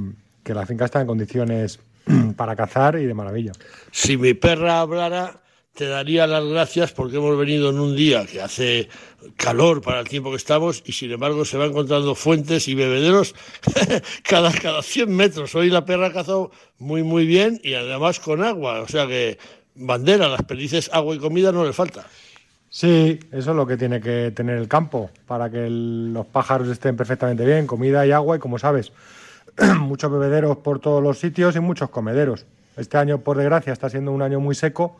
que 0.43 0.53
la 0.53 0.65
finca 0.65 0.83
está 0.83 0.99
en 0.99 1.07
condiciones 1.07 1.79
para 2.35 2.55
cazar 2.55 2.97
y 2.99 3.05
de 3.05 3.13
maravilla. 3.13 3.51
Si 3.91 4.17
mi 4.17 4.33
perra 4.33 4.81
hablara, 4.81 5.41
te 5.73 5.87
daría 5.87 6.25
las 6.25 6.43
gracias 6.43 6.91
porque 6.91 7.17
hemos 7.17 7.37
venido 7.37 7.69
en 7.69 7.79
un 7.79 7.95
día 7.95 8.25
que 8.25 8.41
hace 8.41 8.89
calor 9.35 9.81
para 9.81 9.99
el 9.99 10.07
tiempo 10.07 10.31
que 10.31 10.37
estamos 10.37 10.81
y 10.85 10.91
sin 10.93 11.11
embargo 11.11 11.45
se 11.45 11.57
va 11.57 11.65
encontrando 11.65 12.15
fuentes 12.15 12.67
y 12.67 12.73
bebederos 12.73 13.35
cada, 14.23 14.51
cada 14.51 14.81
100 14.81 15.15
metros. 15.15 15.53
Hoy 15.53 15.69
la 15.69 15.85
perra 15.85 16.07
ha 16.07 16.13
cazado 16.13 16.51
muy 16.79 17.03
muy 17.03 17.25
bien 17.27 17.59
y 17.63 17.75
además 17.75 18.19
con 18.19 18.43
agua, 18.43 18.81
o 18.81 18.87
sea 18.87 19.05
que 19.07 19.37
bandera, 19.75 20.27
las 20.27 20.43
perdices, 20.43 20.89
agua 20.91 21.15
y 21.15 21.19
comida 21.19 21.51
no 21.51 21.63
le 21.63 21.73
falta. 21.73 22.07
Sí, 22.69 23.19
eso 23.31 23.51
es 23.51 23.55
lo 23.55 23.65
que 23.65 23.77
tiene 23.77 24.01
que 24.01 24.31
tener 24.35 24.57
el 24.57 24.67
campo 24.67 25.09
para 25.25 25.49
que 25.49 25.67
el- 25.67 26.11
los 26.13 26.25
pájaros 26.25 26.67
estén 26.67 26.97
perfectamente 26.97 27.45
bien, 27.45 27.65
comida 27.67 28.05
y 28.05 28.11
agua 28.11 28.35
y 28.35 28.39
como 28.39 28.59
sabes, 28.59 28.91
muchos 29.79 30.11
bebederos 30.11 30.57
por 30.57 30.79
todos 30.79 31.01
los 31.01 31.19
sitios 31.19 31.55
y 31.55 31.59
muchos 31.59 31.89
comederos. 31.89 32.45
Este 32.75 32.97
año, 32.97 33.19
por 33.19 33.37
desgracia, 33.37 33.73
está 33.73 33.89
siendo 33.89 34.11
un 34.11 34.21
año 34.21 34.39
muy 34.39 34.55
seco, 34.55 34.97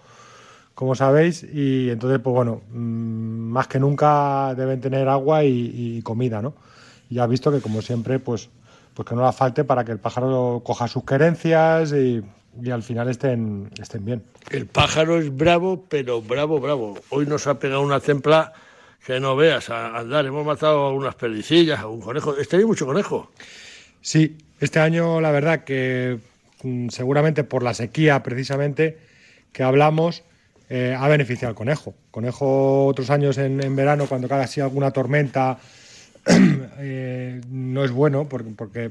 como 0.74 0.96
sabéis, 0.96 1.44
y 1.44 1.90
entonces, 1.90 2.20
pues 2.20 2.34
bueno, 2.34 2.62
mm, 2.72 3.52
más 3.52 3.68
que 3.68 3.80
nunca 3.80 4.54
deben 4.56 4.82
tener 4.82 5.08
agua 5.08 5.44
y, 5.44 5.72
y 5.74 6.02
comida, 6.02 6.42
¿no? 6.42 6.54
Y 7.10 7.16
ya 7.16 7.24
has 7.24 7.30
visto 7.30 7.52
que, 7.52 7.62
como 7.62 7.82
siempre, 7.82 8.20
pues, 8.20 8.50
pues 8.94 9.08
que 9.08 9.16
no 9.16 9.22
la 9.22 9.32
falte 9.32 9.64
para 9.64 9.86
que 9.86 9.92
el 9.92 10.00
pájaro 10.00 10.62
coja 10.64 10.88
sus 10.88 11.04
querencias 11.04 11.94
y, 11.94 12.24
y 12.62 12.72
al 12.72 12.84
final 12.84 13.10
estén, 13.10 13.70
estén 13.80 14.04
bien. 14.06 14.24
El 14.50 14.66
pájaro 14.66 15.20
es 15.20 15.36
bravo, 15.36 15.86
pero 15.88 16.22
bravo, 16.22 16.60
bravo. 16.60 16.98
Hoy 17.10 17.26
nos 17.26 17.48
ha 17.48 17.60
pegado 17.60 17.82
una 17.82 18.00
templa 18.00 18.54
que 19.06 19.20
no 19.20 19.36
veas 19.36 19.70
a 19.70 19.98
andar. 19.98 20.26
Hemos 20.26 20.46
matado 20.46 20.80
a 20.80 20.94
unas 20.94 21.16
perdicillas, 21.16 21.80
a 21.80 21.88
un 21.88 22.02
conejo. 22.02 22.36
Este 22.38 22.58
hay 22.58 22.66
mucho 22.66 22.86
conejo. 22.86 23.32
Sí, 24.02 24.38
este 24.60 24.80
año 24.80 25.22
la 25.22 25.32
verdad 25.32 25.64
que 25.64 26.18
mm, 26.64 26.90
seguramente 26.90 27.44
por 27.44 27.64
la 27.64 27.74
sequía 27.74 28.24
precisamente 28.24 28.98
que 29.52 29.64
hablamos 29.64 30.24
eh, 30.70 30.96
ha 30.98 31.08
beneficiado 31.08 31.50
al 31.50 31.56
conejo. 31.56 31.96
Conejo 32.12 32.86
otros 32.88 33.10
años 33.10 33.38
en, 33.38 33.64
en 33.64 33.76
verano 33.76 34.06
cuando 34.08 34.28
cae 34.28 34.44
así 34.44 34.60
alguna 34.60 34.92
tormenta 34.92 35.58
eh, 36.80 37.42
no 37.50 37.84
es 37.86 37.92
bueno 37.92 38.28
porque, 38.28 38.90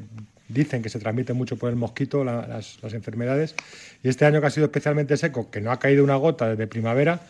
dicen 0.49 0.81
que 0.81 0.89
se 0.89 1.01
transmite 1.01 1.33
mucho 1.33 1.57
por 1.57 1.71
el 1.71 1.77
mosquito 1.77 2.23
la- 2.25 2.47
las, 2.47 2.79
las 2.83 2.95
enfermedades 2.95 3.55
y 4.03 4.09
este 4.09 4.25
año 4.25 4.41
que 4.41 4.47
ha 4.47 4.51
sido 4.51 4.67
especialmente 4.67 5.17
seco, 5.17 5.51
que 5.51 5.61
no 5.61 5.73
ha 5.73 5.79
caído 5.81 6.05
una 6.05 6.15
gota 6.17 6.49
desde 6.49 6.67
primavera, 6.69 7.21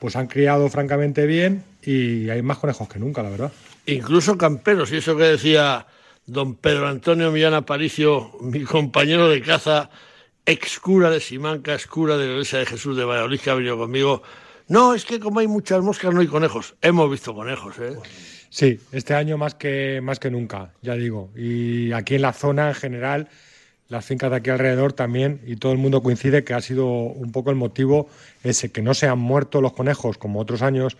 pues 0.00 0.16
han 0.16 0.26
criado 0.26 0.68
francamente 0.68 1.26
bien 1.26 1.62
y 1.82 2.28
hay 2.28 2.42
más 2.42 2.58
conejos 2.58 2.88
que 2.88 2.98
nunca, 2.98 3.22
la 3.22 3.30
verdad. 3.30 3.52
Incluso 3.86 4.36
camperos, 4.36 4.90
y 4.92 4.96
eso 4.96 5.16
que 5.16 5.22
decía 5.22 5.86
don 6.26 6.56
Pedro 6.56 6.88
Antonio 6.88 7.30
Millán 7.30 7.54
Aparicio, 7.54 8.32
mi 8.40 8.62
compañero 8.64 9.28
de 9.28 9.40
caza, 9.40 9.90
ex 10.44 10.78
cura 10.80 11.10
de 11.10 11.20
Simanca, 11.20 11.74
ex 11.74 11.86
cura 11.86 12.16
de 12.16 12.26
la 12.26 12.32
Iglesia 12.32 12.58
de 12.58 12.66
Jesús 12.66 12.96
de 12.96 13.04
Valladolid, 13.04 13.40
que 13.40 13.50
ha 13.50 13.54
venido 13.54 13.78
conmigo. 13.78 14.22
No, 14.68 14.94
es 14.94 15.04
que 15.04 15.20
como 15.20 15.38
hay 15.38 15.46
muchas 15.46 15.82
moscas 15.82 16.12
no 16.12 16.20
hay 16.20 16.26
conejos. 16.26 16.74
Hemos 16.82 17.08
visto 17.10 17.32
conejos, 17.32 17.78
¿eh? 17.78 17.96
Sí, 18.50 18.80
este 18.90 19.14
año 19.14 19.38
más 19.38 19.54
que, 19.54 20.00
más 20.02 20.18
que 20.18 20.30
nunca, 20.30 20.72
ya 20.82 20.94
digo. 20.94 21.30
Y 21.36 21.92
aquí 21.92 22.16
en 22.16 22.22
la 22.22 22.32
zona 22.32 22.68
en 22.68 22.74
general, 22.74 23.28
las 23.88 24.04
fincas 24.04 24.30
de 24.30 24.36
aquí 24.36 24.50
alrededor 24.50 24.92
también, 24.92 25.40
y 25.46 25.56
todo 25.56 25.72
el 25.72 25.78
mundo 25.78 26.02
coincide 26.02 26.42
que 26.42 26.54
ha 26.54 26.60
sido 26.60 26.86
un 26.86 27.30
poco 27.30 27.50
el 27.50 27.56
motivo 27.56 28.08
ese, 28.42 28.72
que 28.72 28.82
no 28.82 28.94
se 28.94 29.06
han 29.06 29.18
muerto 29.18 29.60
los 29.60 29.72
conejos 29.72 30.18
como 30.18 30.40
otros 30.40 30.62
años 30.62 30.96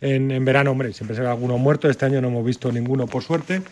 en, 0.00 0.44
verano, 0.44 0.70
hombre, 0.70 0.92
siempre 0.92 1.16
se 1.16 1.22
ve 1.22 1.28
alguno 1.28 1.58
muerto, 1.58 1.88
este 1.88 2.06
año 2.06 2.20
no 2.20 2.28
hemos 2.28 2.44
visto 2.44 2.72
ninguno 2.72 3.06
por 3.06 3.22
suerte, 3.22 3.62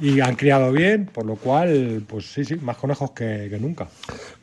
y 0.00 0.20
han 0.20 0.36
criado 0.36 0.72
bien, 0.72 1.06
por 1.06 1.26
lo 1.26 1.36
cual, 1.36 2.02
pues 2.06 2.26
sí, 2.26 2.44
sí, 2.44 2.56
más 2.56 2.76
conejos 2.76 3.10
que, 3.12 3.48
que 3.50 3.58
nunca. 3.58 3.88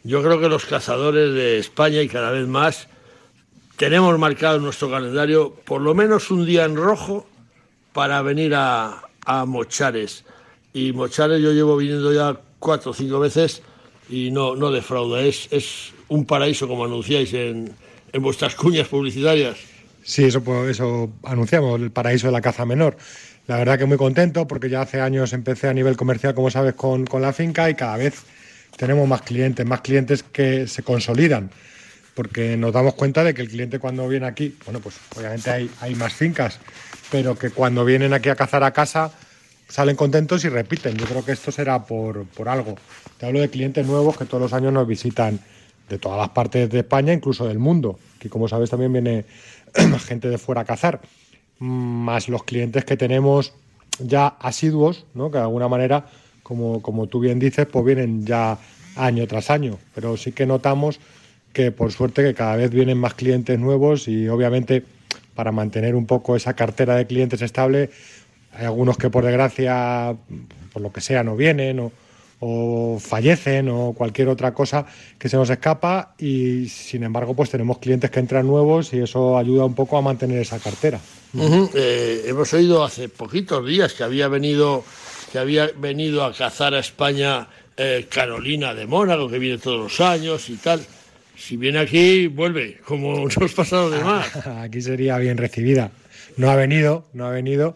Yo 0.03 0.21
creo 0.21 0.39
que 0.39 0.49
los 0.49 0.65
cazadores 0.65 1.33
de 1.33 1.59
España 1.59 2.01
y 2.01 2.07
cada 2.07 2.31
vez 2.31 2.47
más 2.47 2.87
tenemos 3.77 4.17
marcado 4.19 4.57
en 4.57 4.63
nuestro 4.63 4.91
calendario 4.91 5.53
por 5.63 5.81
lo 5.81 5.95
menos 5.95 6.31
un 6.31 6.45
día 6.45 6.65
en 6.65 6.75
rojo 6.75 7.25
para 7.93 8.21
venir 8.21 8.53
a, 8.55 9.03
a 9.25 9.45
Mochares. 9.45 10.25
Y 10.73 10.91
Mochares 10.91 11.41
yo 11.41 11.53
llevo 11.53 11.77
viniendo 11.77 12.13
ya 12.13 12.39
cuatro 12.59 12.91
o 12.91 12.93
cinco 12.93 13.19
veces 13.19 13.61
y 14.09 14.31
no, 14.31 14.55
no 14.55 14.71
defrauda. 14.71 15.21
Es, 15.21 15.47
es 15.51 15.93
un 16.09 16.25
paraíso, 16.25 16.67
como 16.67 16.85
anunciáis 16.85 17.33
en, 17.33 17.73
en 18.11 18.21
vuestras 18.21 18.55
cuñas 18.55 18.87
publicitarias. 18.87 19.57
Sí, 20.09 20.23
eso, 20.23 20.67
eso 20.67 21.11
anunciamos, 21.23 21.79
el 21.79 21.91
paraíso 21.91 22.25
de 22.25 22.33
la 22.33 22.41
caza 22.41 22.65
menor. 22.65 22.97
La 23.45 23.57
verdad 23.57 23.77
que 23.77 23.85
muy 23.85 23.97
contento 23.97 24.47
porque 24.47 24.67
ya 24.67 24.81
hace 24.81 24.99
años 25.01 25.33
empecé 25.33 25.67
a 25.67 25.73
nivel 25.73 25.95
comercial, 25.95 26.33
como 26.33 26.49
sabes, 26.49 26.73
con, 26.73 27.05
con 27.05 27.21
la 27.21 27.31
finca 27.31 27.69
y 27.69 27.75
cada 27.75 27.95
vez 27.95 28.23
tenemos 28.75 29.07
más 29.07 29.21
clientes, 29.21 29.63
más 29.67 29.81
clientes 29.81 30.23
que 30.23 30.65
se 30.65 30.81
consolidan. 30.81 31.51
Porque 32.15 32.57
nos 32.57 32.73
damos 32.73 32.95
cuenta 32.95 33.23
de 33.23 33.35
que 33.35 33.43
el 33.43 33.49
cliente 33.49 33.77
cuando 33.77 34.07
viene 34.07 34.25
aquí, 34.25 34.57
bueno, 34.65 34.79
pues 34.79 34.95
obviamente 35.15 35.51
hay, 35.51 35.69
hay 35.79 35.93
más 35.93 36.11
fincas, 36.11 36.59
pero 37.11 37.37
que 37.37 37.51
cuando 37.51 37.85
vienen 37.85 38.11
aquí 38.11 38.29
a 38.29 38.35
cazar 38.35 38.63
a 38.63 38.71
casa 38.71 39.11
salen 39.67 39.95
contentos 39.95 40.43
y 40.43 40.49
repiten. 40.49 40.97
Yo 40.97 41.05
creo 41.05 41.23
que 41.23 41.33
esto 41.33 41.51
será 41.51 41.85
por, 41.85 42.25
por 42.29 42.49
algo. 42.49 42.77
Te 43.19 43.27
hablo 43.27 43.41
de 43.41 43.49
clientes 43.51 43.85
nuevos 43.85 44.17
que 44.17 44.25
todos 44.25 44.41
los 44.41 44.53
años 44.53 44.73
nos 44.73 44.87
visitan 44.87 45.39
de 45.87 45.97
todas 45.97 46.17
las 46.17 46.29
partes 46.29 46.69
de 46.69 46.79
España, 46.79 47.13
incluso 47.13 47.47
del 47.47 47.59
mundo, 47.59 47.99
que 48.19 48.29
como 48.29 48.47
sabes 48.47 48.69
también 48.69 48.93
viene 48.93 49.25
gente 50.05 50.29
de 50.29 50.37
fuera 50.37 50.61
a 50.61 50.65
cazar, 50.65 51.01
más 51.59 52.29
los 52.29 52.43
clientes 52.43 52.85
que 52.85 52.97
tenemos 52.97 53.53
ya 53.99 54.27
asiduos, 54.27 55.05
¿no? 55.13 55.31
que 55.31 55.37
de 55.37 55.43
alguna 55.43 55.67
manera, 55.67 56.05
como, 56.43 56.81
como 56.81 57.07
tú 57.07 57.19
bien 57.19 57.39
dices, 57.39 57.65
pues 57.65 57.85
vienen 57.85 58.25
ya 58.25 58.57
año 58.95 59.27
tras 59.27 59.49
año, 59.49 59.77
pero 59.93 60.17
sí 60.17 60.31
que 60.31 60.45
notamos 60.45 60.99
que 61.53 61.71
por 61.71 61.91
suerte 61.91 62.23
que 62.23 62.33
cada 62.33 62.55
vez 62.55 62.69
vienen 62.69 62.97
más 62.97 63.15
clientes 63.15 63.57
nuevos 63.59 64.07
y 64.07 64.27
obviamente 64.27 64.83
para 65.35 65.51
mantener 65.51 65.95
un 65.95 66.05
poco 66.05 66.35
esa 66.35 66.53
cartera 66.53 66.95
de 66.95 67.07
clientes 67.07 67.41
estable, 67.41 67.89
hay 68.53 68.65
algunos 68.65 68.97
que 68.97 69.09
por 69.09 69.23
desgracia, 69.23 70.15
por 70.73 70.81
lo 70.81 70.91
que 70.91 71.01
sea, 71.01 71.23
no 71.23 71.35
vienen 71.35 71.79
o, 71.79 71.91
o 72.39 72.97
fallecen 72.99 73.69
o 73.69 73.93
cualquier 73.93 74.29
otra 74.29 74.53
cosa 74.53 74.85
que 75.17 75.27
se 75.27 75.37
nos 75.37 75.49
escapa 75.49 76.15
y 76.17 76.67
sin 76.69 77.03
embargo 77.03 77.35
pues 77.35 77.49
tenemos 77.49 77.79
clientes 77.79 78.09
que 78.09 78.19
entran 78.19 78.47
nuevos 78.47 78.93
y 78.93 78.99
eso 78.99 79.37
ayuda 79.37 79.65
un 79.65 79.75
poco 79.75 79.97
a 79.97 80.01
mantener 80.01 80.39
esa 80.39 80.59
cartera. 80.59 80.99
Eh, 81.73 82.23
hemos 82.25 82.53
oído 82.53 82.83
hace 82.83 83.09
poquitos 83.09 83.65
días 83.65 83.93
que 83.93 84.03
había 84.03 84.27
venido 84.27 84.83
que 85.31 85.39
había 85.39 85.69
venido 85.77 86.23
a 86.23 86.33
cazar 86.33 86.73
a 86.73 86.79
España 86.79 87.47
eh, 87.77 88.07
Carolina 88.09 88.73
de 88.73 88.87
Mónaco, 88.87 89.29
que 89.29 89.39
viene 89.39 89.57
todos 89.57 89.79
los 89.79 90.01
años 90.01 90.49
y 90.49 90.55
tal. 90.55 90.85
Si 91.37 91.55
viene 91.55 91.79
aquí, 91.79 92.27
vuelve, 92.27 92.79
como 92.85 93.27
nos 93.39 93.53
pasa 93.53 93.79
a 93.79 93.81
los 93.83 93.91
demás. 93.91 94.35
Aquí 94.45 94.81
sería 94.81 95.17
bien 95.17 95.37
recibida. 95.37 95.91
No 96.35 96.49
ha 96.49 96.55
venido, 96.55 97.05
no 97.13 97.25
ha 97.25 97.31
venido, 97.31 97.75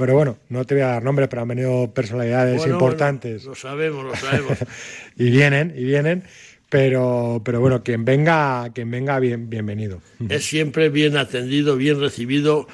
Pero 0.00 0.14
bueno, 0.14 0.38
no 0.48 0.64
te 0.64 0.74
voy 0.74 0.82
a 0.82 0.86
dar 0.86 1.02
nombres, 1.04 1.28
pero 1.28 1.42
han 1.42 1.48
venido 1.48 1.92
personalidades 1.92 2.56
Bueno, 2.56 2.72
importantes. 2.72 3.44
bueno, 3.44 3.50
lo 3.50 3.54
sabemos, 3.54 4.04
lo 4.06 4.16
sabemos. 4.16 4.58
y 5.18 5.30
vienen, 5.30 5.74
y 5.76 5.84
vienen. 5.84 6.24
Pero, 6.70 7.42
pero 7.44 7.60
bueno, 7.60 7.82
quien 7.82 8.06
venga, 8.06 8.70
quien 8.74 8.90
venga, 8.90 9.18
bien, 9.18 9.50
bienvenido. 9.50 10.00
es 10.30 10.46
siempre 10.46 10.88
bien 10.88 11.18
atendido, 11.18 11.76
bien 11.76 12.00
recibido. 12.00 12.66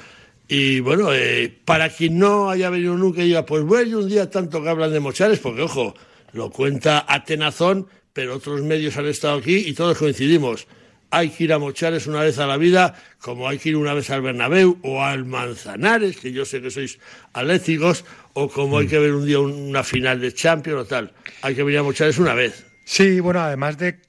Y 0.47 0.79
bueno, 0.79 1.13
eh, 1.13 1.53
para 1.65 1.89
quien 1.89 2.17
no 2.17 2.49
haya 2.49 2.69
venido 2.69 2.95
nunca 2.95 3.21
y 3.21 3.25
diga, 3.25 3.45
pues 3.45 3.63
bueno, 3.63 3.99
un 3.99 4.07
día 4.07 4.29
tanto 4.29 4.63
que 4.63 4.69
hablan 4.69 4.93
de 4.93 5.01
Mochares, 5.01 5.39
porque 5.39 5.63
ojo, 5.63 5.95
lo 6.31 6.49
cuenta 6.49 7.05
Atenazón, 7.09 7.87
pero 8.13 8.35
otros 8.35 8.61
medios 8.61 8.95
han 8.95 9.07
estado 9.07 9.37
aquí 9.37 9.57
y 9.67 9.73
todos 9.73 9.97
coincidimos. 9.97 10.65
Hay 11.09 11.29
que 11.29 11.45
ir 11.45 11.53
a 11.53 11.59
Mochares 11.59 12.05
una 12.07 12.21
vez 12.21 12.37
a 12.39 12.47
la 12.47 12.57
vida, 12.57 12.95
como 13.21 13.47
hay 13.47 13.57
que 13.57 13.69
ir 13.69 13.77
una 13.77 13.93
vez 13.93 14.09
al 14.09 14.21
Bernabéu 14.21 14.77
o 14.83 15.01
al 15.01 15.25
Manzanares, 15.25 16.17
que 16.17 16.31
yo 16.31 16.43
sé 16.43 16.61
que 16.61 16.69
sois 16.69 16.99
atléticos, 17.33 18.03
o 18.33 18.49
como 18.49 18.77
hay 18.79 18.87
que 18.87 18.99
ver 18.99 19.13
un 19.13 19.25
día 19.25 19.39
una 19.39 19.83
final 19.83 20.19
de 20.19 20.33
Champions 20.33 20.81
o 20.81 20.85
tal. 20.85 21.13
Hay 21.41 21.55
que 21.55 21.63
venir 21.63 21.79
a 21.79 21.83
Mochares 21.83 22.17
una 22.17 22.33
vez. 22.33 22.65
Sí, 22.83 23.19
bueno, 23.19 23.41
además 23.41 23.77
de 23.77 23.99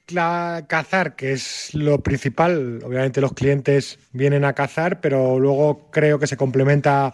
cazar, 0.67 1.17
que 1.17 1.33
es 1.33 1.73
lo 1.73 1.99
principal, 1.99 2.79
obviamente 2.83 3.19
los 3.19 3.33
clientes 3.33 3.99
vienen 4.13 4.45
a 4.45 4.53
cazar, 4.53 5.01
pero 5.01 5.37
luego 5.37 5.89
creo 5.91 6.17
que 6.17 6.27
se 6.27 6.37
complementa 6.37 7.13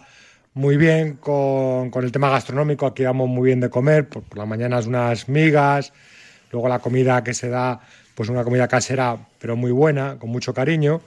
muy 0.54 0.76
bien 0.76 1.16
con, 1.16 1.90
con 1.90 2.04
el 2.04 2.12
tema 2.12 2.30
gastronómico. 2.30 2.86
Aquí 2.86 3.02
damos 3.02 3.28
muy 3.28 3.46
bien 3.46 3.58
de 3.58 3.68
comer, 3.68 4.08
por, 4.08 4.22
por 4.22 4.38
las 4.38 4.46
mañanas 4.46 4.86
unas 4.86 5.28
migas, 5.28 5.92
luego 6.52 6.68
la 6.68 6.78
comida 6.78 7.24
que 7.24 7.34
se 7.34 7.48
da, 7.48 7.80
pues 8.16 8.28
una 8.28 8.42
comida 8.42 8.66
casera, 8.66 9.16
pero 9.38 9.54
muy 9.54 9.70
buena, 9.70 10.16
con 10.18 10.30
mucho 10.30 10.52
cariño. 10.52 11.00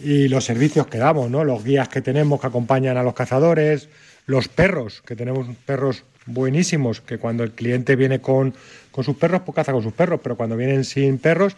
Y 0.00 0.26
los 0.28 0.44
servicios 0.44 0.86
que 0.88 0.98
damos, 0.98 1.30
¿no? 1.30 1.44
Los 1.44 1.62
guías 1.62 1.88
que 1.88 2.00
tenemos 2.00 2.40
que 2.40 2.46
acompañan 2.48 2.96
a 2.96 3.04
los 3.04 3.14
cazadores, 3.14 3.88
los 4.26 4.48
perros, 4.48 5.02
que 5.06 5.14
tenemos 5.14 5.46
perros 5.66 6.04
buenísimos, 6.26 7.00
que 7.00 7.18
cuando 7.18 7.44
el 7.44 7.52
cliente 7.52 7.96
viene 7.96 8.20
con, 8.20 8.54
con 8.90 9.04
sus 9.04 9.16
perros, 9.16 9.42
pues 9.44 9.54
caza 9.54 9.72
con 9.72 9.82
sus 9.82 9.92
perros, 9.92 10.20
pero 10.22 10.36
cuando 10.36 10.56
vienen 10.56 10.84
sin 10.84 11.18
perros, 11.18 11.54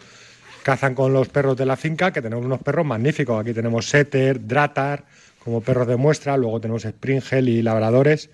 cazan 0.63 0.93
con 0.93 1.13
los 1.13 1.29
perros 1.29 1.55
de 1.57 1.65
la 1.65 1.77
finca, 1.77 2.11
que 2.11 2.21
tenemos 2.21 2.45
unos 2.45 2.61
perros 2.61 2.85
magníficos. 2.85 3.39
Aquí 3.39 3.53
tenemos 3.53 3.89
setter, 3.89 4.45
dratar, 4.45 5.05
como 5.43 5.61
perros 5.61 5.87
de 5.87 5.95
muestra, 5.95 6.35
luego 6.37 6.59
tenemos 6.59 6.83
springel 6.83 7.47
y 7.49 7.61
labradores, 7.61 8.29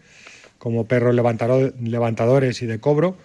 como 0.58 0.86
perros 0.86 1.14
levantado- 1.16 1.72
levantadores 1.82 2.62
y 2.62 2.66
de 2.66 2.80
cobro. 2.80 3.16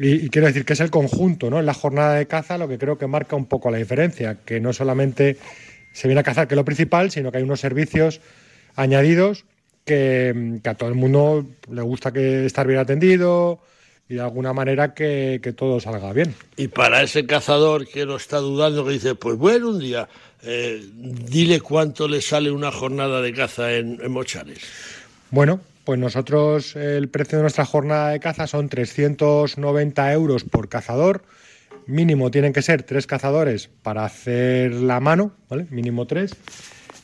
Y, 0.00 0.24
y 0.24 0.28
quiero 0.30 0.48
decir 0.48 0.64
que 0.64 0.72
es 0.72 0.80
el 0.80 0.90
conjunto, 0.90 1.50
¿no? 1.50 1.60
En 1.60 1.66
la 1.66 1.74
jornada 1.74 2.14
de 2.14 2.26
caza 2.26 2.58
lo 2.58 2.66
que 2.66 2.78
creo 2.78 2.98
que 2.98 3.06
marca 3.06 3.36
un 3.36 3.46
poco 3.46 3.70
la 3.70 3.78
diferencia, 3.78 4.38
que 4.44 4.58
no 4.58 4.72
solamente 4.72 5.36
se 5.92 6.08
viene 6.08 6.20
a 6.20 6.24
cazar, 6.24 6.48
que 6.48 6.54
es 6.54 6.56
lo 6.56 6.64
principal, 6.64 7.10
sino 7.10 7.30
que 7.30 7.38
hay 7.38 7.44
unos 7.44 7.60
servicios 7.60 8.20
añadidos 8.76 9.44
que, 9.84 10.58
que 10.62 10.70
a 10.70 10.74
todo 10.74 10.88
el 10.88 10.94
mundo 10.94 11.46
le 11.70 11.82
gusta 11.82 12.12
que 12.12 12.46
estar 12.46 12.66
bien 12.66 12.78
atendido 12.80 13.60
y 14.08 14.14
de 14.14 14.20
alguna 14.22 14.52
manera 14.52 14.92
que, 14.92 15.40
que 15.42 15.52
todo 15.52 15.78
salga 15.78 16.12
bien. 16.12 16.34
Y 16.56 16.68
para 16.68 17.02
ese 17.02 17.26
cazador 17.26 17.86
que 17.86 18.04
lo 18.04 18.16
está 18.16 18.38
dudando, 18.38 18.84
que 18.84 18.92
dice, 18.92 19.14
pues 19.14 19.36
bueno, 19.36 19.68
un 19.68 19.78
día, 19.78 20.08
eh, 20.42 20.84
dile 20.94 21.60
cuánto 21.60 22.08
le 22.08 22.20
sale 22.20 22.50
una 22.50 22.72
jornada 22.72 23.22
de 23.22 23.32
caza 23.32 23.72
en, 23.74 24.00
en 24.02 24.10
Mochares. 24.10 24.58
Bueno, 25.30 25.60
pues 25.90 25.98
nosotros 25.98 26.76
el 26.76 27.08
precio 27.08 27.38
de 27.38 27.42
nuestra 27.42 27.64
jornada 27.64 28.10
de 28.10 28.20
caza 28.20 28.46
son 28.46 28.68
390 28.68 30.12
euros 30.12 30.44
por 30.44 30.68
cazador. 30.68 31.24
Mínimo 31.88 32.30
tienen 32.30 32.52
que 32.52 32.62
ser 32.62 32.84
tres 32.84 33.08
cazadores 33.08 33.66
para 33.82 34.04
hacer 34.04 34.72
la 34.72 35.00
mano, 35.00 35.32
¿vale? 35.48 35.66
Mínimo 35.70 36.06
tres. 36.06 36.36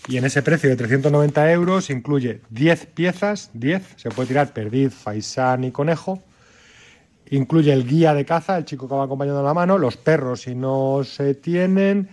Y 0.06 0.18
en 0.18 0.24
ese 0.24 0.40
precio 0.40 0.70
de 0.70 0.76
390 0.76 1.50
euros 1.50 1.90
incluye 1.90 2.42
10 2.50 2.86
piezas, 2.86 3.50
10, 3.54 3.82
se 3.96 4.10
puede 4.10 4.28
tirar 4.28 4.52
perdiz, 4.52 4.94
faisán 4.94 5.64
y 5.64 5.72
conejo. 5.72 6.22
Incluye 7.30 7.72
el 7.72 7.88
guía 7.88 8.14
de 8.14 8.24
caza, 8.24 8.56
el 8.56 8.66
chico 8.66 8.86
que 8.86 8.94
va 8.94 9.02
acompañando 9.02 9.42
la 9.42 9.52
mano, 9.52 9.78
los 9.78 9.96
perros 9.96 10.42
si 10.42 10.54
no 10.54 11.02
se 11.02 11.34
tienen, 11.34 12.08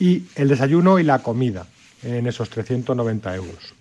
y 0.00 0.24
el 0.34 0.48
desayuno 0.48 0.98
y 0.98 1.04
la 1.04 1.20
comida 1.20 1.66
en 2.06 2.26
esos 2.26 2.48
390 2.48 3.34
euros. 3.34 3.74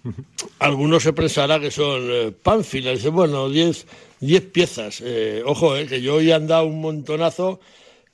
Algunos 0.60 1.04
se 1.04 1.14
pensará 1.14 1.60
que 1.60 1.72
son 1.72 2.02
eh, 2.10 2.34
pánfilas, 2.44 2.98
dice, 2.98 3.10
bueno, 3.10 3.50
10 3.50 3.86
10 4.20 4.42
piezas. 4.52 5.02
Eh, 5.04 5.44
ojo, 5.46 5.76
eh, 5.76 5.86
que 5.88 6.02
yo 6.02 6.16
hoy 6.16 6.32
he 6.32 6.34
andado 6.34 6.66
un 6.66 6.82
montonazo 6.82 7.60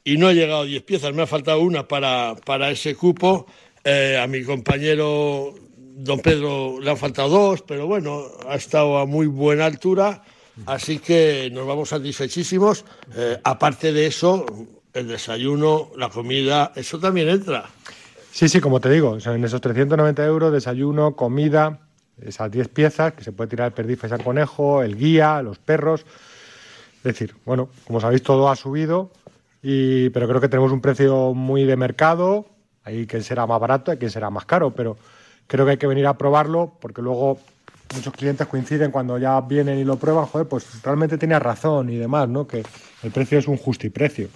y 0.04 0.18
no 0.18 0.30
he 0.30 0.36
llegado 0.36 0.62
a 0.62 0.66
10 0.66 0.84
piezas, 0.84 1.14
me 1.14 1.24
ha 1.24 1.28
faltado 1.28 1.62
una 1.62 1.88
para, 1.88 2.36
para 2.46 2.72
ese 2.72 2.96
cupo. 2.96 3.46
Eh, 3.84 4.20
a 4.22 4.28
mi 4.28 4.44
compañero 4.44 5.54
don 5.78 6.20
Pedro 6.20 6.80
le 6.80 6.90
han 6.90 6.98
faltado 6.98 7.30
dos, 7.30 7.62
pero 7.62 7.88
bueno, 7.88 8.26
ha 8.48 8.56
estado 8.56 8.98
a 8.98 9.06
muy 9.06 9.28
buena 9.28 9.66
altura, 9.66 10.24
así 10.66 11.00
que 11.00 11.50
nos 11.52 11.68
vamos 11.68 11.90
satisfechísimos. 11.90 12.86
Eh, 13.16 13.38
aparte 13.44 13.92
de 13.92 14.08
eso, 14.08 14.46
el 14.94 15.08
desayuno, 15.08 15.92
la 15.98 16.10
comida, 16.10 16.72
eso 16.76 17.00
también 17.00 17.30
entra. 17.30 17.70
Sí, 18.32 18.48
sí, 18.48 18.62
como 18.62 18.80
te 18.80 18.90
digo, 18.90 19.18
en 19.24 19.44
esos 19.44 19.60
390 19.60 20.26
euros, 20.26 20.54
desayuno, 20.54 21.18
comida, 21.18 21.80
esas 22.22 22.50
10 22.50 22.70
piezas, 22.70 23.14
que 23.14 23.26
se 23.26 23.34
puede 23.34 23.50
tirar 23.50 23.68
el 23.68 23.74
perdiz, 23.74 24.00
faisán, 24.00 24.24
conejo, 24.24 24.84
el 24.84 24.96
guía, 24.96 25.42
los 25.42 25.60
perros. 25.60 26.06
Es 26.98 27.04
decir, 27.04 27.36
bueno, 27.46 27.70
como 27.86 28.00
sabéis, 28.00 28.24
todo 28.24 28.50
ha 28.50 28.56
subido, 28.56 29.12
y, 29.62 30.10
pero 30.12 30.30
creo 30.30 30.40
que 30.40 30.48
tenemos 30.48 30.72
un 30.72 30.80
precio 30.80 31.34
muy 31.34 31.66
de 31.66 31.76
mercado. 31.76 32.46
Hay 32.84 33.06
quien 33.06 33.22
será 33.22 33.46
más 33.46 33.60
barato, 33.60 33.92
hay 33.92 33.98
quien 33.98 34.12
será 34.12 34.30
más 34.30 34.46
caro, 34.46 34.72
pero 34.72 34.98
creo 35.48 35.66
que 35.66 35.72
hay 35.72 35.78
que 35.78 35.88
venir 35.88 36.08
a 36.08 36.18
probarlo 36.18 36.78
porque 36.80 37.02
luego 37.02 37.38
muchos 37.94 38.14
clientes 38.14 38.48
coinciden 38.48 38.92
cuando 38.92 39.18
ya 39.18 39.40
vienen 39.42 39.80
y 39.80 39.84
lo 39.84 39.98
prueban, 39.98 40.26
joder, 40.26 40.48
pues 40.48 40.66
realmente 40.84 41.18
tenía 41.18 41.40
razón 41.40 41.90
y 41.90 41.98
demás, 41.98 42.30
¿no? 42.30 42.48
Que 42.48 42.64
el 43.04 43.12
precio 43.12 43.40
es 43.40 43.48
un 43.48 43.58
justiprecio. 43.58 44.30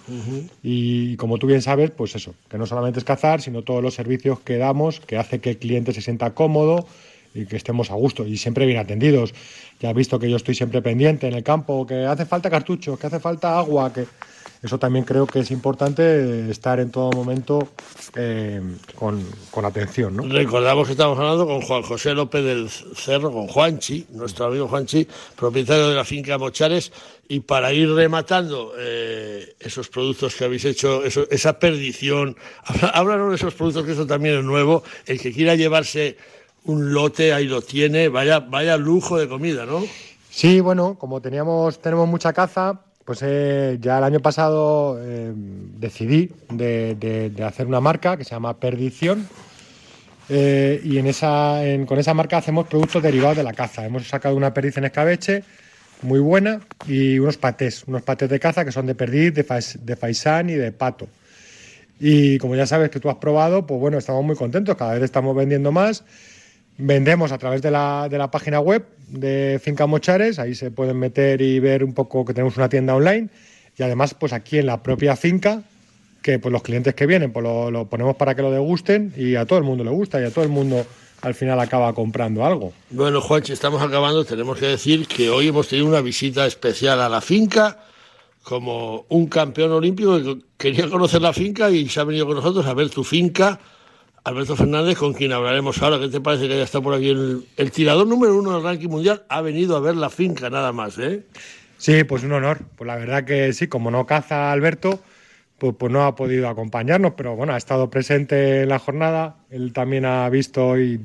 Y 0.62 1.16
como 1.16 1.38
tú 1.38 1.46
bien 1.46 1.62
sabes, 1.62 1.90
pues 1.90 2.14
eso, 2.14 2.34
que 2.48 2.58
no 2.58 2.66
solamente 2.66 2.98
es 2.98 3.04
cazar, 3.04 3.40
sino 3.40 3.62
todos 3.62 3.82
los 3.82 3.94
servicios 3.94 4.40
que 4.40 4.58
damos, 4.58 5.00
que 5.00 5.16
hace 5.16 5.40
que 5.40 5.50
el 5.50 5.58
cliente 5.58 5.92
se 5.92 6.00
sienta 6.00 6.30
cómodo 6.34 6.86
y 7.34 7.46
que 7.46 7.56
estemos 7.56 7.90
a 7.90 7.94
gusto 7.94 8.26
y 8.26 8.36
siempre 8.36 8.66
bien 8.66 8.78
atendidos. 8.78 9.34
Ya 9.80 9.90
has 9.90 9.94
visto 9.94 10.18
que 10.18 10.30
yo 10.30 10.36
estoy 10.36 10.54
siempre 10.54 10.80
pendiente 10.82 11.28
en 11.28 11.34
el 11.34 11.42
campo, 11.42 11.86
que 11.86 12.06
hace 12.06 12.24
falta 12.24 12.50
cartuchos, 12.50 12.98
que 12.98 13.06
hace 13.06 13.20
falta 13.20 13.58
agua, 13.58 13.92
que 13.92 14.06
eso 14.66 14.78
también 14.78 15.04
creo 15.04 15.26
que 15.26 15.40
es 15.40 15.50
importante 15.50 16.50
estar 16.50 16.78
en 16.80 16.90
todo 16.90 17.10
momento 17.12 17.68
eh, 18.14 18.60
con, 18.94 19.24
con 19.50 19.64
atención, 19.64 20.16
¿no? 20.16 20.22
Recordamos 20.28 20.86
que 20.86 20.92
estamos 20.92 21.18
hablando 21.18 21.46
con 21.46 21.62
Juan 21.62 21.82
José 21.82 22.12
López 22.14 22.44
del 22.44 22.68
Cerro, 22.68 23.32
con 23.32 23.46
Juanchi, 23.48 24.06
nuestro 24.10 24.46
amigo 24.46 24.68
Juanchi, 24.68 25.06
propietario 25.36 25.88
de 25.88 25.94
la 25.94 26.04
finca 26.04 26.36
Mochares, 26.38 26.92
y 27.28 27.40
para 27.40 27.72
ir 27.72 27.90
rematando 27.92 28.72
eh, 28.78 29.54
esos 29.58 29.88
productos 29.88 30.34
que 30.36 30.44
habéis 30.44 30.64
hecho, 30.64 31.04
eso- 31.04 31.26
esa 31.30 31.58
perdición, 31.58 32.36
háblanos 32.92 33.30
de 33.30 33.36
esos 33.36 33.54
productos 33.54 33.84
que 33.84 33.92
eso 33.92 34.06
también 34.06 34.38
es 34.38 34.44
nuevo, 34.44 34.82
el 35.06 35.20
que 35.20 35.32
quiera 35.32 35.54
llevarse 35.54 36.16
un 36.64 36.92
lote, 36.92 37.32
ahí 37.32 37.46
lo 37.46 37.62
tiene, 37.62 38.08
vaya, 38.08 38.40
vaya 38.40 38.76
lujo 38.76 39.18
de 39.18 39.28
comida, 39.28 39.64
¿no? 39.66 39.84
Sí, 40.30 40.60
bueno, 40.60 40.96
como 40.98 41.20
teníamos, 41.22 41.80
tenemos 41.80 42.06
mucha 42.08 42.32
caza, 42.32 42.80
pues 43.06 43.20
eh, 43.22 43.78
ya 43.80 43.98
el 43.98 44.04
año 44.04 44.20
pasado 44.20 44.98
eh, 45.00 45.32
decidí 45.32 46.28
de, 46.50 47.32
hacer 47.46 47.66
una 47.66 47.80
marca 47.80 48.16
que 48.16 48.24
se 48.24 48.32
llama 48.32 48.58
Perdición. 48.58 49.28
eh, 50.28 50.80
y 50.82 50.98
en 50.98 51.06
esa, 51.06 51.60
con 51.86 52.00
esa 52.00 52.14
marca 52.14 52.36
hacemos 52.36 52.66
productos 52.66 53.00
derivados 53.02 53.36
de 53.36 53.44
la 53.44 53.52
caza. 53.52 53.86
Hemos 53.86 54.08
sacado 54.08 54.34
una 54.34 54.52
perdiz 54.52 54.76
en 54.76 54.86
escabeche 54.86 55.44
muy 56.02 56.18
buena 56.18 56.60
y 56.88 57.20
unos 57.20 57.36
patés, 57.36 57.84
unos 57.86 58.02
patés 58.02 58.28
de 58.28 58.40
caza 58.40 58.64
que 58.64 58.72
son 58.72 58.86
de 58.86 58.96
perdiz, 58.96 59.32
de, 59.32 59.44
de 59.82 59.96
faisán 59.96 60.50
y 60.50 60.54
de 60.54 60.72
pato. 60.72 61.06
Y 62.00 62.38
como 62.38 62.56
ya 62.56 62.66
sabes 62.66 62.90
que 62.90 62.98
tú 62.98 63.08
has 63.08 63.16
probado, 63.16 63.68
pues 63.68 63.80
bueno, 63.80 63.98
estamos 63.98 64.24
muy 64.24 64.34
contentos, 64.34 64.76
cada 64.76 64.94
vez 64.94 65.04
estamos 65.04 65.34
vendiendo 65.36 65.70
más. 65.70 66.02
Vendemos 66.78 67.32
a 67.32 67.38
través 67.38 67.62
de 67.62 67.70
la, 67.70 68.08
de 68.10 68.18
la 68.18 68.30
página 68.30 68.60
web 68.60 68.84
de 69.08 69.60
Finca 69.62 69.86
Mochares, 69.86 70.38
ahí 70.38 70.54
se 70.54 70.70
pueden 70.70 70.98
meter 70.98 71.40
y 71.40 71.58
ver 71.60 71.84
un 71.84 71.94
poco 71.94 72.24
que 72.24 72.34
tenemos 72.34 72.56
una 72.56 72.68
tienda 72.68 72.94
online. 72.94 73.28
Y 73.78 73.82
además, 73.82 74.14
pues 74.14 74.32
aquí 74.32 74.58
en 74.58 74.66
la 74.66 74.82
propia 74.82 75.16
finca, 75.16 75.62
que 76.22 76.38
pues 76.38 76.52
los 76.52 76.62
clientes 76.62 76.94
que 76.94 77.06
vienen, 77.06 77.32
pues 77.32 77.44
lo, 77.44 77.86
ponemos 77.86 78.16
para 78.16 78.34
que 78.34 78.42
lo 78.42 78.50
degusten 78.50 79.12
y 79.16 79.36
a 79.36 79.46
todo 79.46 79.58
el 79.58 79.64
mundo 79.64 79.84
le 79.84 79.90
gusta 79.90 80.20
y 80.20 80.24
a 80.24 80.30
todo 80.30 80.44
el 80.44 80.50
mundo 80.50 80.84
al 81.22 81.34
final 81.34 81.60
acaba 81.60 81.92
comprando 81.94 82.44
algo. 82.44 82.72
Bueno, 82.90 83.20
Juanchi, 83.20 83.52
estamos 83.52 83.82
acabando. 83.82 84.24
Tenemos 84.24 84.58
que 84.58 84.66
decir 84.66 85.06
que 85.06 85.30
hoy 85.30 85.48
hemos 85.48 85.68
tenido 85.68 85.86
una 85.86 86.00
visita 86.00 86.46
especial 86.46 87.00
a 87.00 87.08
la 87.08 87.20
finca, 87.20 87.84
como 88.42 89.06
un 89.08 89.26
campeón 89.26 89.72
olímpico 89.72 90.20
que 90.22 90.38
quería 90.56 90.88
conocer 90.88 91.22
la 91.22 91.32
finca 91.32 91.70
y 91.70 91.88
se 91.88 92.00
ha 92.00 92.04
venido 92.04 92.26
con 92.26 92.36
nosotros 92.36 92.66
a 92.66 92.74
ver 92.74 92.90
tu 92.90 93.04
finca. 93.04 93.60
Alberto 94.26 94.56
Fernández, 94.56 94.98
con 94.98 95.12
quien 95.12 95.32
hablaremos 95.32 95.80
ahora. 95.80 96.00
¿Qué 96.00 96.08
te 96.08 96.20
parece 96.20 96.48
que 96.48 96.54
haya 96.54 96.64
estado 96.64 96.82
por 96.82 96.94
aquí? 96.94 97.10
El, 97.10 97.44
el 97.56 97.70
tirador 97.70 98.08
número 98.08 98.36
uno 98.36 98.54
del 98.54 98.64
ranking 98.64 98.88
mundial 98.88 99.22
ha 99.28 99.40
venido 99.40 99.76
a 99.76 99.80
ver 99.80 99.94
la 99.94 100.10
finca 100.10 100.50
nada 100.50 100.72
más, 100.72 100.98
¿eh? 100.98 101.22
Sí, 101.78 102.02
pues 102.02 102.24
un 102.24 102.32
honor. 102.32 102.58
Pues 102.74 102.88
la 102.88 102.96
verdad 102.96 103.22
que 103.22 103.52
sí, 103.52 103.68
como 103.68 103.92
no 103.92 104.04
caza 104.04 104.50
Alberto, 104.50 104.98
pues, 105.58 105.76
pues 105.78 105.92
no 105.92 106.04
ha 106.06 106.16
podido 106.16 106.48
acompañarnos, 106.48 107.12
pero 107.16 107.36
bueno, 107.36 107.52
ha 107.52 107.56
estado 107.56 107.88
presente 107.88 108.62
en 108.62 108.68
la 108.68 108.80
jornada. 108.80 109.36
Él 109.48 109.72
también 109.72 110.04
ha 110.04 110.28
visto 110.28 110.76
y, 110.76 111.00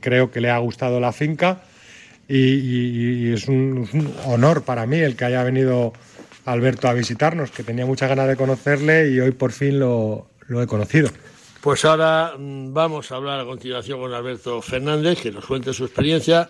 creo 0.00 0.30
que 0.30 0.42
le 0.42 0.50
ha 0.50 0.58
gustado 0.58 1.00
la 1.00 1.12
finca. 1.12 1.62
y, 2.28 3.32
es 3.32 3.48
un, 3.48 3.88
honor 4.26 4.62
para 4.62 4.84
mí 4.84 4.98
el 4.98 5.16
que 5.16 5.24
haya 5.24 5.42
venido 5.42 5.94
Alberto 6.44 6.86
a 6.86 6.92
visitarnos, 6.92 7.50
que 7.50 7.62
tenía 7.62 7.86
muchas 7.86 8.10
ganas 8.10 8.28
de 8.28 8.36
conocerle 8.36 9.08
y 9.08 9.20
hoy 9.20 9.30
por 9.30 9.52
fin 9.52 9.78
lo 9.78 10.28
he 10.50 10.66
conocido. 10.66 11.08
Pues 11.60 11.84
ahora 11.84 12.34
mm, 12.38 12.72
vamos 12.72 13.10
a 13.10 13.16
hablar 13.16 13.40
a 13.40 13.44
continuación 13.44 14.00
con 14.00 14.12
Alberto 14.12 14.60
Fernández, 14.62 15.20
que 15.20 15.30
nos 15.30 15.46
cuente 15.46 15.72
su 15.72 15.84
experiencia. 15.84 16.48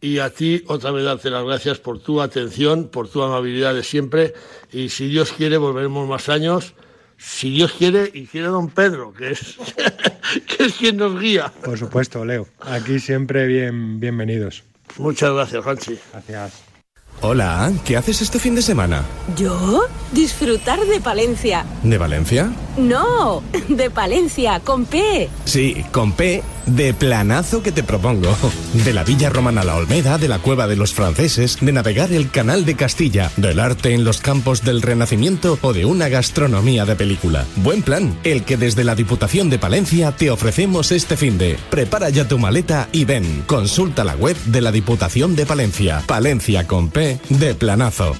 Y 0.00 0.18
a 0.18 0.30
ti 0.30 0.62
otra 0.66 0.90
vez 0.90 1.04
darte 1.04 1.30
las 1.30 1.44
gracias 1.44 1.78
por 1.78 2.00
tu 2.00 2.20
atención, 2.20 2.88
por 2.88 3.08
tu 3.08 3.22
amabilidad 3.22 3.74
de 3.74 3.82
siempre. 3.82 4.34
Y 4.72 4.90
si 4.90 5.08
Dios 5.08 5.32
quiere, 5.32 5.56
volveremos 5.56 6.06
más 6.08 6.28
años. 6.28 6.74
Si 7.18 7.50
Dios 7.50 7.72
quiere, 7.72 8.10
y 8.12 8.26
quiere 8.26 8.48
don 8.48 8.68
Pedro, 8.68 9.14
que 9.14 9.30
es, 9.30 9.56
que 10.46 10.64
es 10.64 10.74
quien 10.74 10.98
nos 10.98 11.18
guía. 11.18 11.50
Por 11.64 11.78
supuesto, 11.78 12.24
Leo. 12.24 12.46
Aquí 12.60 13.00
siempre 13.00 13.46
bien, 13.46 13.98
bienvenidos. 13.98 14.64
Muchas 14.98 15.32
gracias, 15.32 15.64
Juanchi. 15.64 15.98
Gracias. 16.12 16.75
Hola, 17.22 17.72
¿qué 17.86 17.96
haces 17.96 18.20
este 18.20 18.38
fin 18.38 18.54
de 18.54 18.60
semana? 18.60 19.02
¿Yo? 19.36 19.84
Disfrutar 20.12 20.78
de 20.84 21.00
Palencia. 21.00 21.64
¿De 21.82 21.96
Valencia? 21.96 22.52
No, 22.76 23.42
de 23.68 23.88
Palencia, 23.88 24.60
con 24.60 24.84
P. 24.84 25.30
Sí, 25.46 25.82
con 25.92 26.12
P, 26.12 26.42
de 26.66 26.92
planazo 26.94 27.62
que 27.62 27.72
te 27.72 27.82
propongo. 27.82 28.36
De 28.84 28.92
la 28.92 29.04
Villa 29.04 29.30
Romana 29.30 29.64
La 29.64 29.76
Olmeda, 29.76 30.18
de 30.18 30.28
la 30.28 30.38
Cueva 30.38 30.66
de 30.66 30.76
los 30.76 30.92
Franceses, 30.92 31.58
de 31.60 31.72
navegar 31.72 32.12
el 32.12 32.30
Canal 32.30 32.64
de 32.64 32.76
Castilla, 32.76 33.30
del 33.36 33.60
arte 33.60 33.94
en 33.94 34.04
los 34.04 34.20
campos 34.20 34.62
del 34.62 34.82
Renacimiento 34.82 35.58
o 35.62 35.72
de 35.72 35.84
una 35.84 36.08
gastronomía 36.08 36.84
de 36.84 36.96
película. 36.96 37.46
Buen 37.56 37.82
plan, 37.82 38.18
el 38.24 38.44
que 38.44 38.56
desde 38.56 38.84
la 38.84 38.94
Diputación 38.94 39.50
de 39.50 39.58
Palencia 39.58 40.12
te 40.12 40.30
ofrecemos 40.30 40.92
este 40.92 41.16
fin 41.16 41.38
de. 41.38 41.58
Prepara 41.70 42.10
ya 42.10 42.28
tu 42.28 42.38
maleta 42.38 42.88
y 42.92 43.04
ven. 43.04 43.44
Consulta 43.46 44.04
la 44.04 44.16
web 44.16 44.36
de 44.46 44.60
la 44.60 44.72
Diputación 44.72 45.36
de 45.36 45.46
Palencia. 45.46 46.02
Palencia 46.06 46.66
con 46.66 46.90
P, 46.90 47.18
de 47.28 47.54
planazo. 47.54 48.16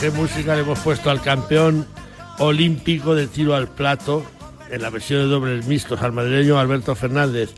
Qué 0.00 0.10
música 0.10 0.54
le 0.54 0.60
hemos 0.60 0.78
puesto 0.80 1.10
al 1.10 1.22
campeón 1.22 1.86
olímpico 2.38 3.14
de 3.14 3.26
tiro 3.26 3.54
al 3.54 3.68
plato 3.68 4.24
en 4.70 4.82
la 4.82 4.90
versión 4.90 5.20
de 5.20 5.26
dobles 5.26 5.66
mixtos 5.66 6.02
al 6.02 6.12
madrileño 6.12 6.58
Alberto 6.58 6.94
Fernández, 6.94 7.50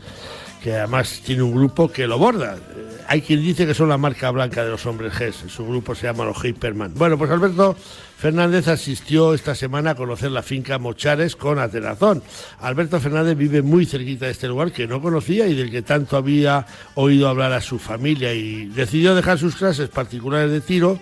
que 0.63 0.73
además 0.75 1.21
tiene 1.25 1.41
un 1.41 1.53
grupo 1.53 1.91
que 1.91 2.07
lo 2.07 2.17
borda. 2.17 2.55
Eh, 2.55 3.01
Hay 3.07 3.21
quien 3.21 3.41
dice 3.41 3.65
que 3.65 3.73
son 3.73 3.89
la 3.89 3.97
marca 3.97 4.31
blanca 4.31 4.63
de 4.63 4.71
los 4.71 4.85
hombres 4.85 5.13
G, 5.13 5.33
su 5.33 5.65
grupo 5.65 5.95
se 5.95 6.07
llama 6.07 6.23
los 6.23 6.37
Hyperman. 6.43 6.93
Bueno, 6.93 7.17
pues 7.17 7.29
Alberto 7.29 7.75
Fernández 8.17 8.67
asistió 8.67 9.33
esta 9.33 9.53
semana 9.53 9.91
a 9.91 9.95
conocer 9.95 10.31
la 10.31 10.43
finca 10.43 10.77
Mochares 10.77 11.35
con 11.35 11.59
Atenazón. 11.59 12.23
Alberto 12.61 13.01
Fernández 13.01 13.37
vive 13.37 13.61
muy 13.61 13.85
cerquita 13.85 14.27
de 14.27 14.31
este 14.31 14.47
lugar 14.47 14.71
que 14.71 14.87
no 14.87 15.01
conocía 15.01 15.47
y 15.47 15.55
del 15.55 15.71
que 15.71 15.81
tanto 15.81 16.15
había 16.15 16.65
oído 16.95 17.27
hablar 17.27 17.51
a 17.51 17.61
su 17.61 17.79
familia 17.79 18.33
y 18.33 18.67
decidió 18.67 19.13
dejar 19.13 19.37
sus 19.39 19.55
clases 19.55 19.89
particulares 19.89 20.51
de 20.51 20.61
tiro 20.61 20.99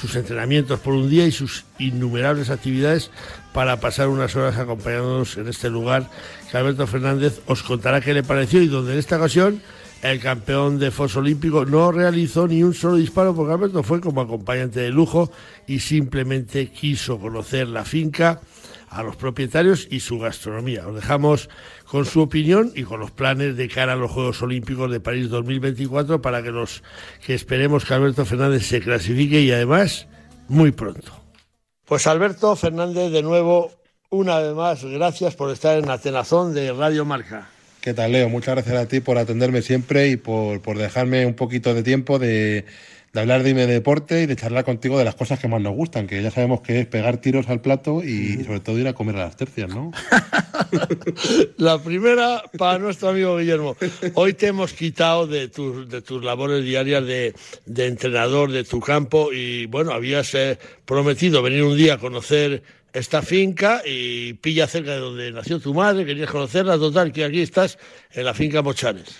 sus 0.00 0.14
entrenamientos 0.16 0.80
por 0.80 0.94
un 0.94 1.08
día 1.10 1.26
y 1.26 1.32
sus 1.32 1.64
innumerables 1.78 2.50
actividades 2.50 3.10
para 3.52 3.80
pasar 3.80 4.08
unas 4.08 4.36
horas 4.36 4.56
acompañándonos 4.56 5.36
en 5.36 5.48
este 5.48 5.70
lugar 5.70 6.08
que 6.50 6.56
Alberto 6.56 6.86
Fernández 6.86 7.40
os 7.46 7.62
contará 7.62 8.00
qué 8.00 8.14
le 8.14 8.22
pareció 8.22 8.62
y 8.62 8.68
donde 8.68 8.92
en 8.92 8.98
esta 8.98 9.16
ocasión 9.16 9.60
el 10.02 10.20
campeón 10.20 10.78
de 10.78 10.92
foso 10.92 11.18
olímpico 11.18 11.64
no 11.64 11.90
realizó 11.90 12.46
ni 12.46 12.62
un 12.62 12.74
solo 12.74 12.96
disparo 12.96 13.34
porque 13.34 13.52
Alberto 13.52 13.82
fue 13.82 14.00
como 14.00 14.20
acompañante 14.20 14.80
de 14.80 14.90
lujo 14.90 15.32
y 15.66 15.80
simplemente 15.80 16.70
quiso 16.70 17.18
conocer 17.18 17.66
la 17.66 17.84
finca 17.84 18.40
a 18.90 19.02
los 19.02 19.16
propietarios 19.16 19.88
y 19.90 20.00
su 20.00 20.18
gastronomía. 20.18 20.86
Os 20.86 20.94
dejamos 20.94 21.48
con 21.88 22.04
su 22.04 22.20
opinión 22.20 22.70
y 22.74 22.82
con 22.82 23.00
los 23.00 23.10
planes 23.10 23.56
de 23.56 23.68
cara 23.68 23.94
a 23.94 23.96
los 23.96 24.10
Juegos 24.10 24.42
Olímpicos 24.42 24.90
de 24.90 25.00
París 25.00 25.30
2024 25.30 26.20
para 26.20 26.42
que 26.42 26.50
los 26.50 26.82
que 27.24 27.34
esperemos 27.34 27.84
que 27.84 27.94
Alberto 27.94 28.26
Fernández 28.26 28.66
se 28.66 28.80
clasifique 28.80 29.40
y 29.40 29.50
además 29.50 30.06
muy 30.48 30.70
pronto. 30.70 31.12
Pues 31.86 32.06
Alberto 32.06 32.54
Fernández 32.56 33.10
de 33.10 33.22
nuevo 33.22 33.72
una 34.10 34.38
vez 34.38 34.54
más 34.54 34.84
gracias 34.84 35.34
por 35.34 35.50
estar 35.50 35.78
en 35.78 35.88
Atenazón 35.88 36.54
de 36.54 36.72
Radio 36.72 37.04
Marca. 37.04 37.48
¿Qué 37.80 37.94
tal, 37.94 38.12
Leo? 38.12 38.28
Muchas 38.28 38.56
gracias 38.56 38.76
a 38.76 38.86
ti 38.86 39.00
por 39.00 39.16
atenderme 39.16 39.62
siempre 39.62 40.08
y 40.08 40.16
por, 40.16 40.60
por 40.60 40.76
dejarme 40.76 41.24
un 41.24 41.34
poquito 41.34 41.72
de 41.72 41.82
tiempo 41.82 42.18
de, 42.18 42.66
de 43.12 43.20
hablar 43.20 43.42
de 43.42 43.54
mi 43.54 43.62
deporte 43.62 44.22
y 44.22 44.26
de 44.26 44.36
charlar 44.36 44.64
contigo 44.64 44.98
de 44.98 45.04
las 45.04 45.14
cosas 45.14 45.38
que 45.38 45.48
más 45.48 45.60
nos 45.60 45.74
gustan, 45.74 46.06
que 46.06 46.22
ya 46.22 46.30
sabemos 46.30 46.60
que 46.60 46.80
es 46.80 46.86
pegar 46.86 47.18
tiros 47.18 47.48
al 47.48 47.60
plato 47.60 48.02
y, 48.04 48.44
sobre 48.44 48.60
todo 48.60 48.78
ir 48.78 48.88
a 48.88 48.92
comer 48.92 49.16
a 49.16 49.20
las 49.20 49.36
tercias, 49.36 49.70
¿no? 49.70 49.92
La 51.56 51.82
primera 51.82 52.42
para 52.58 52.78
nuestro 52.78 53.08
amigo 53.08 53.38
Guillermo. 53.38 53.76
Hoy 54.14 54.34
te 54.34 54.48
hemos 54.48 54.72
quitado 54.72 55.26
de 55.26 55.48
tus, 55.48 55.88
de 55.88 56.02
tus 56.02 56.22
labores 56.22 56.62
diarias 56.64 57.06
de, 57.06 57.34
de 57.64 57.86
entrenador 57.86 58.52
de 58.52 58.64
tu 58.64 58.80
campo 58.80 59.32
y 59.32 59.66
bueno, 59.66 59.92
habías 59.92 60.34
eh, 60.34 60.58
prometido 60.84 61.42
venir 61.42 61.62
un 61.64 61.76
día 61.76 61.94
a 61.94 61.98
conocer 61.98 62.62
esta 62.92 63.22
finca 63.22 63.82
y 63.84 64.34
pilla 64.34 64.66
cerca 64.66 64.92
de 64.92 64.98
donde 64.98 65.32
nació 65.32 65.60
tu 65.60 65.74
madre, 65.74 66.04
querías 66.04 66.30
conocerla, 66.30 66.78
total, 66.78 67.12
que 67.12 67.24
aquí 67.24 67.40
estás 67.40 67.78
en 68.12 68.24
la 68.24 68.34
finca 68.34 68.62
Mochares. 68.62 69.16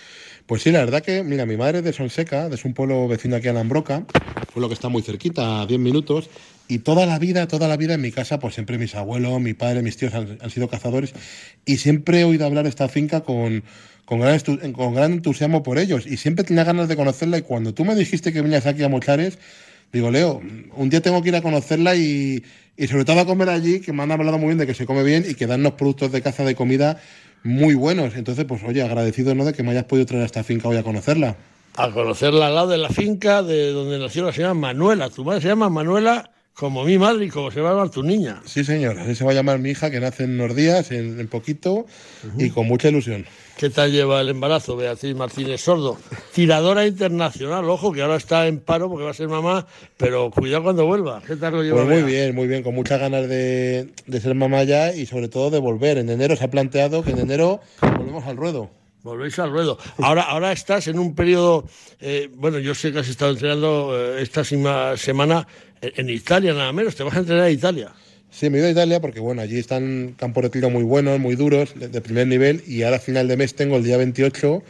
Pues 0.49 0.63
sí, 0.63 0.71
la 0.71 0.79
verdad 0.79 1.03
que, 1.03 1.21
mira, 1.21 1.45
mi 1.45 1.57
madre 1.57 1.77
es 1.77 1.83
de 1.83 1.93
Sonseca, 1.93 2.47
es 2.47 2.65
un 2.65 2.73
pueblo 2.73 3.07
vecino 3.07 3.35
aquí 3.35 3.47
a 3.47 3.53
Lambroca, 3.53 4.07
pueblo 4.51 4.67
que 4.67 4.73
está 4.73 4.89
muy 4.89 5.03
cerquita, 5.03 5.61
a 5.61 5.67
10 5.67 5.79
minutos, 5.79 6.31
y 6.67 6.79
toda 6.79 7.05
la 7.05 7.19
vida, 7.19 7.47
toda 7.47 7.67
la 7.67 7.77
vida 7.77 7.93
en 7.93 8.01
mi 8.01 8.11
casa, 8.11 8.39
pues 8.39 8.55
siempre 8.55 8.79
mis 8.79 8.95
abuelos, 8.95 9.39
mi 9.39 9.53
padre, 9.53 9.83
mis 9.83 9.95
tíos 9.95 10.11
han, 10.15 10.49
sido 10.49 10.67
cazadores, 10.67 11.13
y 11.67 11.77
siempre 11.77 12.21
he 12.21 12.23
oído 12.23 12.47
hablar 12.47 12.63
de 12.63 12.71
esta 12.71 12.89
finca 12.89 13.21
con, 13.21 13.63
con, 14.05 14.21
gran, 14.21 14.39
con 14.73 14.95
gran 14.95 15.13
entusiasmo 15.13 15.61
por 15.61 15.77
ellos, 15.77 16.07
y 16.07 16.17
siempre 16.17 16.43
tenía 16.43 16.63
ganas 16.63 16.87
de 16.87 16.95
conocerla, 16.95 17.37
y 17.37 17.43
cuando 17.43 17.75
tú 17.75 17.85
me 17.85 17.93
dijiste 17.93 18.33
que 18.33 18.41
venías 18.41 18.65
aquí 18.65 18.81
a 18.81 18.89
Mochares, 18.89 19.37
digo, 19.93 20.09
Leo, 20.09 20.41
un 20.75 20.89
día 20.89 21.01
tengo 21.01 21.21
que 21.21 21.29
ir 21.29 21.35
a 21.35 21.43
conocerla 21.43 21.95
y, 21.95 22.43
y 22.75 22.87
sobre 22.87 23.05
todo 23.05 23.19
a 23.19 23.25
comer 23.27 23.49
allí, 23.49 23.81
que 23.81 23.93
me 23.93 24.01
han 24.01 24.11
hablado 24.11 24.39
muy 24.39 24.47
bien 24.47 24.57
de 24.57 24.65
que 24.65 24.73
se 24.73 24.87
come 24.87 25.03
bien 25.03 25.25
y 25.29 25.35
que 25.35 25.45
dan 25.45 25.59
unos 25.59 25.73
productos 25.73 26.11
de 26.11 26.23
caza 26.23 26.43
de 26.43 26.55
comida 26.55 26.99
muy 27.43 27.75
buenos. 27.75 28.15
Entonces, 28.15 28.45
pues 28.45 28.61
oye, 28.63 28.81
agradecido 28.81 29.35
¿no? 29.35 29.45
de 29.45 29.53
que 29.53 29.63
me 29.63 29.71
hayas 29.71 29.85
podido 29.85 30.05
traer 30.05 30.23
a 30.23 30.25
esta 30.25 30.43
finca 30.43 30.67
hoy 30.67 30.77
a 30.77 30.83
conocerla. 30.83 31.35
A 31.75 31.91
conocerla 31.91 32.47
al 32.47 32.55
lado 32.55 32.67
de 32.69 32.77
la 32.77 32.89
finca 32.89 33.43
de 33.43 33.71
donde 33.71 33.99
nació 33.99 34.25
la 34.25 34.33
señora 34.33 34.53
Manuela. 34.53 35.09
Tu 35.09 35.23
madre 35.23 35.41
se 35.41 35.47
llama 35.47 35.69
Manuela 35.69 36.31
como 36.53 36.83
mi 36.83 36.97
madre 36.97 37.25
y 37.25 37.29
como 37.29 37.51
se 37.51 37.61
va 37.61 37.69
a 37.69 37.73
llamar 37.73 37.89
tu 37.89 38.03
niña. 38.03 38.41
Sí, 38.43 38.65
señor, 38.65 38.99
así 38.99 39.15
se 39.15 39.23
va 39.23 39.31
a 39.31 39.33
llamar 39.33 39.59
mi 39.59 39.69
hija, 39.69 39.89
que 39.89 40.01
nace 40.01 40.25
en 40.25 40.41
unos 40.41 40.55
días, 40.57 40.91
en, 40.91 41.17
en 41.17 41.27
poquito, 41.29 41.85
y 42.37 42.49
con 42.49 42.67
mucha 42.67 42.89
ilusión. 42.89 43.25
¿Qué 43.59 43.69
tal 43.69 43.91
lleva 43.91 44.21
el 44.21 44.29
embarazo, 44.29 44.77
Beatriz 44.77 45.13
Martínez 45.17 45.59
Sordo? 45.59 45.97
Tiradora 46.33 46.87
internacional, 46.87 47.69
ojo, 47.69 47.91
que 47.91 48.01
ahora 48.01 48.15
está 48.15 48.47
en 48.47 48.61
paro 48.61 48.87
porque 48.87 49.03
va 49.03 49.11
a 49.11 49.13
ser 49.13 49.27
mamá, 49.27 49.67
pero 49.97 50.31
cuidado 50.31 50.63
cuando 50.63 50.85
vuelva. 50.85 51.21
¿Qué 51.27 51.35
tal 51.35 51.55
lo 51.55 51.63
lleva? 51.63 51.83
Pues 51.83 51.87
muy 51.87 51.97
Bea? 51.97 52.05
bien, 52.05 52.35
muy 52.35 52.47
bien, 52.47 52.63
con 52.63 52.73
muchas 52.73 53.01
ganas 53.01 53.27
de, 53.27 53.89
de 54.07 54.21
ser 54.21 54.33
mamá 54.33 54.63
ya 54.63 54.93
y 54.95 55.05
sobre 55.05 55.27
todo 55.27 55.49
de 55.49 55.59
volver. 55.59 55.97
En 55.97 56.09
enero 56.09 56.37
se 56.37 56.45
ha 56.45 56.49
planteado 56.49 57.03
que 57.03 57.11
en 57.11 57.19
enero 57.19 57.59
volvemos 57.81 58.23
al 58.27 58.37
ruedo. 58.37 58.69
Volvéis 59.03 59.37
al 59.39 59.51
ruedo. 59.51 59.77
Ahora, 59.97 60.21
ahora 60.21 60.53
estás 60.53 60.87
en 60.87 60.97
un 60.97 61.13
periodo, 61.13 61.65
eh, 61.99 62.29
bueno, 62.37 62.59
yo 62.59 62.73
sé 62.73 62.93
que 62.93 62.99
has 62.99 63.09
estado 63.09 63.31
entrenando 63.31 63.91
eh, 63.93 64.21
esta 64.21 64.45
semana 64.45 65.45
en, 65.81 65.91
en 65.97 66.09
Italia, 66.09 66.53
nada 66.53 66.71
menos. 66.71 66.95
Te 66.95 67.03
vas 67.03 67.15
a 67.15 67.19
entrenar 67.19 67.43
a 67.43 67.51
Italia. 67.51 67.91
Sí, 68.31 68.49
me 68.49 68.57
he 68.57 68.61
ido 68.61 68.69
a 68.69 68.71
Italia 68.71 68.99
porque 69.01 69.19
bueno, 69.19 69.41
allí 69.41 69.57
están 69.57 70.13
campos 70.17 70.43
de 70.43 70.49
tiro 70.49 70.69
muy 70.69 70.83
buenos, 70.83 71.19
muy 71.19 71.35
duros, 71.35 71.73
de, 71.75 72.01
primer 72.01 72.27
nivel, 72.27 72.63
y 72.67 72.83
ahora 72.83 72.97
a 72.97 72.99
final 72.99 73.27
de 73.27 73.37
mes 73.37 73.55
tengo 73.55 73.77
el 73.77 73.83
día 73.83 73.97
28 73.97 74.61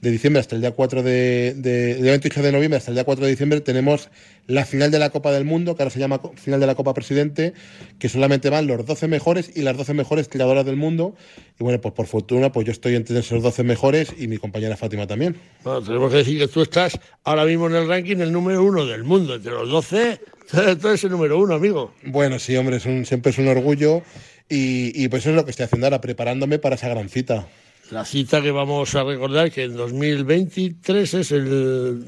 de 0.00 0.10
diciembre 0.10 0.40
hasta 0.40 0.56
el 0.56 0.60
día 0.62 0.72
4 0.72 1.02
de, 1.04 1.54
de- 1.56 1.92
el 1.92 2.02
día 2.02 2.10
28 2.12 2.42
de 2.42 2.50
noviembre 2.52 2.76
hasta 2.78 2.90
el 2.90 2.96
día 2.96 3.04
4 3.04 3.24
de 3.24 3.30
diciembre 3.30 3.60
tenemos 3.60 4.08
la 4.48 4.64
final 4.64 4.90
de 4.90 4.98
la 4.98 5.10
Copa 5.10 5.30
del 5.30 5.44
Mundo, 5.44 5.76
que 5.76 5.82
ahora 5.84 5.90
se 5.94 6.00
llama 6.00 6.20
final 6.34 6.58
de 6.58 6.66
la 6.66 6.74
Copa 6.74 6.92
Presidente, 6.94 7.52
que 8.00 8.08
solamente 8.08 8.50
van 8.50 8.66
los 8.66 8.84
12 8.84 9.06
mejores 9.06 9.52
y 9.54 9.62
las 9.62 9.76
12 9.76 9.94
mejores 9.94 10.28
tiradoras 10.28 10.66
del 10.66 10.74
mundo. 10.74 11.14
Y 11.60 11.62
bueno, 11.62 11.80
pues 11.80 11.94
por 11.94 12.06
fortuna, 12.08 12.50
pues 12.50 12.66
yo 12.66 12.72
estoy 12.72 12.96
entre 12.96 13.16
esos 13.20 13.40
12 13.40 13.62
mejores 13.62 14.12
y 14.18 14.26
mi 14.26 14.38
compañera 14.38 14.76
Fátima 14.76 15.06
también. 15.06 15.36
Bueno, 15.62 15.80
tenemos 15.82 16.10
que 16.10 16.16
decir 16.18 16.38
que 16.40 16.48
tú 16.48 16.62
estás 16.62 16.98
ahora 17.22 17.44
mismo 17.44 17.68
en 17.68 17.76
el 17.76 17.86
ranking 17.86 18.16
el 18.16 18.32
número 18.32 18.64
uno 18.64 18.84
del 18.84 19.04
mundo. 19.04 19.36
Entre 19.36 19.52
los 19.52 19.68
12, 19.70 20.18
tú 20.80 20.88
eres 20.88 21.04
el 21.04 21.10
número 21.10 21.38
uno, 21.38 21.54
amigo. 21.54 21.92
Bueno, 22.04 22.38
sí, 22.38 22.56
hombre, 22.56 22.76
es 22.76 22.86
un- 22.86 23.04
siempre 23.06 23.30
es 23.32 23.38
un 23.38 23.48
orgullo 23.48 24.02
y, 24.48 24.92
y 25.02 25.08
pues 25.08 25.22
eso 25.22 25.30
es 25.30 25.36
lo 25.36 25.44
que 25.44 25.50
estoy 25.50 25.64
haciendo 25.64 25.86
ahora, 25.86 26.00
preparándome 26.00 26.58
para 26.58 26.74
esa 26.76 26.88
gran 26.88 27.08
cita. 27.08 27.46
La 27.90 28.04
cita 28.04 28.40
que 28.42 28.50
vamos 28.50 28.94
a 28.94 29.02
recordar 29.04 29.50
que 29.50 29.64
en 29.64 29.76
2023 29.76 31.14
es 31.14 31.32
el 31.32 32.04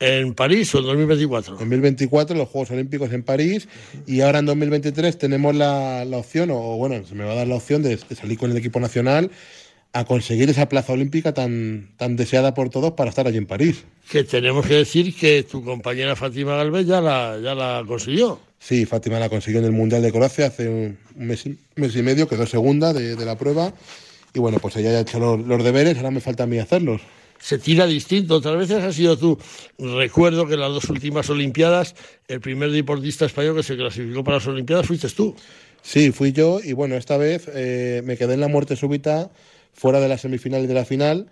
en 0.00 0.34
París 0.34 0.72
o 0.76 0.78
en 0.78 0.84
2024. 0.84 1.54
2024 1.56 2.36
los 2.36 2.48
Juegos 2.48 2.70
Olímpicos 2.70 3.12
en 3.12 3.24
París 3.24 3.66
y 4.06 4.20
ahora 4.20 4.38
en 4.38 4.46
2023 4.46 5.18
tenemos 5.18 5.56
la, 5.56 6.04
la 6.04 6.18
opción, 6.18 6.50
o 6.52 6.76
bueno, 6.76 7.04
se 7.04 7.16
me 7.16 7.24
va 7.24 7.32
a 7.32 7.36
dar 7.36 7.48
la 7.48 7.56
opción 7.56 7.82
de, 7.82 7.96
de 7.96 8.14
salir 8.14 8.38
con 8.38 8.52
el 8.52 8.56
equipo 8.56 8.78
nacional 8.78 9.30
a 9.92 10.04
conseguir 10.04 10.50
esa 10.50 10.68
plaza 10.68 10.92
olímpica 10.92 11.32
tan, 11.34 11.90
tan 11.96 12.16
deseada 12.16 12.54
por 12.54 12.70
todos 12.70 12.92
para 12.92 13.10
estar 13.10 13.26
allí 13.26 13.38
en 13.38 13.46
París. 13.46 13.84
Que 14.10 14.24
tenemos 14.24 14.66
que 14.66 14.74
decir 14.74 15.14
que 15.14 15.42
tu 15.42 15.64
compañera 15.64 16.16
Fátima 16.16 16.56
Galvez 16.56 16.86
ya 16.86 17.00
la, 17.00 17.38
ya 17.42 17.54
la 17.54 17.84
consiguió. 17.86 18.40
Sí, 18.58 18.86
Fátima 18.86 19.18
la 19.18 19.28
consiguió 19.28 19.60
en 19.60 19.66
el 19.66 19.72
Mundial 19.72 20.02
de 20.02 20.12
Croacia 20.12 20.46
hace 20.46 20.68
un 20.68 20.98
mes 21.16 21.46
y, 21.46 21.58
mes 21.76 21.94
y 21.96 22.02
medio, 22.02 22.28
quedó 22.28 22.46
segunda 22.46 22.92
de, 22.92 23.16
de 23.16 23.24
la 23.24 23.38
prueba. 23.38 23.72
Y 24.34 24.40
bueno, 24.40 24.58
pues 24.58 24.76
ella 24.76 24.92
ya 24.92 24.98
ha 24.98 25.00
hecho 25.02 25.18
los, 25.18 25.40
los 25.40 25.64
deberes, 25.64 25.96
ahora 25.96 26.10
me 26.10 26.20
falta 26.20 26.44
a 26.44 26.46
mí 26.46 26.58
hacerlos. 26.58 27.00
Se 27.40 27.58
tira 27.58 27.86
distinto. 27.86 28.34
Otras 28.36 28.56
veces 28.56 28.82
has 28.82 28.94
sido 28.94 29.16
tú. 29.16 29.38
Recuerdo 29.78 30.46
que 30.46 30.54
en 30.54 30.60
las 30.60 30.72
dos 30.72 30.90
últimas 30.90 31.30
Olimpiadas, 31.30 31.94
el 32.26 32.40
primer 32.40 32.70
deportista 32.70 33.26
español 33.26 33.56
que 33.56 33.62
se 33.62 33.76
clasificó 33.76 34.24
para 34.24 34.38
las 34.38 34.46
Olimpiadas 34.48 34.86
fuiste 34.86 35.08
tú. 35.10 35.34
Sí, 35.82 36.10
fui 36.10 36.32
yo 36.32 36.60
y 36.62 36.72
bueno, 36.72 36.96
esta 36.96 37.16
vez 37.16 37.48
eh, 37.54 38.02
me 38.04 38.16
quedé 38.16 38.34
en 38.34 38.40
la 38.40 38.48
muerte 38.48 38.74
súbita, 38.76 39.30
fuera 39.78 40.00
de 40.00 40.08
la 40.08 40.18
semifinal 40.18 40.64
y 40.64 40.66
de 40.66 40.74
la 40.74 40.84
final. 40.84 41.28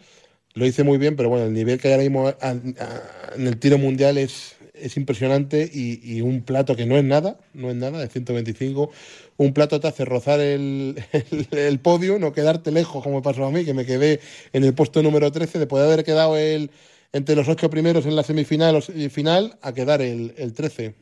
Lo 0.55 0.65
hice 0.65 0.85
muy 0.85 0.97
bien, 0.97 1.17
pero 1.17 1.29
bueno, 1.29 1.45
el 1.45 1.53
nivel 1.53 1.79
que 1.79 1.89
hay 1.89 1.95
ahora 1.95 2.05
mismo 2.05 2.35
en 3.35 3.47
el 3.47 3.59
tiro 3.59 3.77
mundial 3.77 4.17
es, 4.17 4.57
es 4.73 4.97
impresionante 4.97 5.69
y, 5.71 6.21
un 6.23 6.43
plato 6.43 6.77
que 6.77 6.87
no 6.87 6.97
es 6.97 7.05
nada, 7.05 7.39
no 7.53 7.71
es 7.71 7.77
nada, 7.77 7.99
de 7.99 8.09
125. 8.09 8.91
Un 9.37 9.53
plato 9.53 9.81
te 9.81 9.89
hace 9.89 10.07
rozar 10.07 10.41
el, 10.41 11.03
el, 11.51 11.79
podio, 11.81 12.19
no 12.19 12.33
quedarte 12.33 12.71
lejos 12.73 13.03
como 13.03 13.21
pasó 13.21 13.45
a 13.45 13.51
mí, 13.51 13.65
que 13.65 13.75
me 13.75 13.85
quedé 13.85 14.21
en 14.55 14.65
el 14.65 14.73
puesto 14.73 15.03
número 15.03 15.31
13, 15.31 15.59
de 15.59 15.67
poder 15.67 15.87
haber 15.93 16.05
quedado 16.05 16.39
el, 16.39 16.71
entre 17.13 17.37
los 17.37 17.49
ocho 17.49 17.69
primeros 17.69 18.07
en 18.07 18.17
la 18.17 18.23
semifinal 18.23 18.83
y 18.95 19.11
final, 19.11 19.59
a 19.61 19.75
quedar 19.75 20.01
el 20.01 20.53
13. 20.55 20.95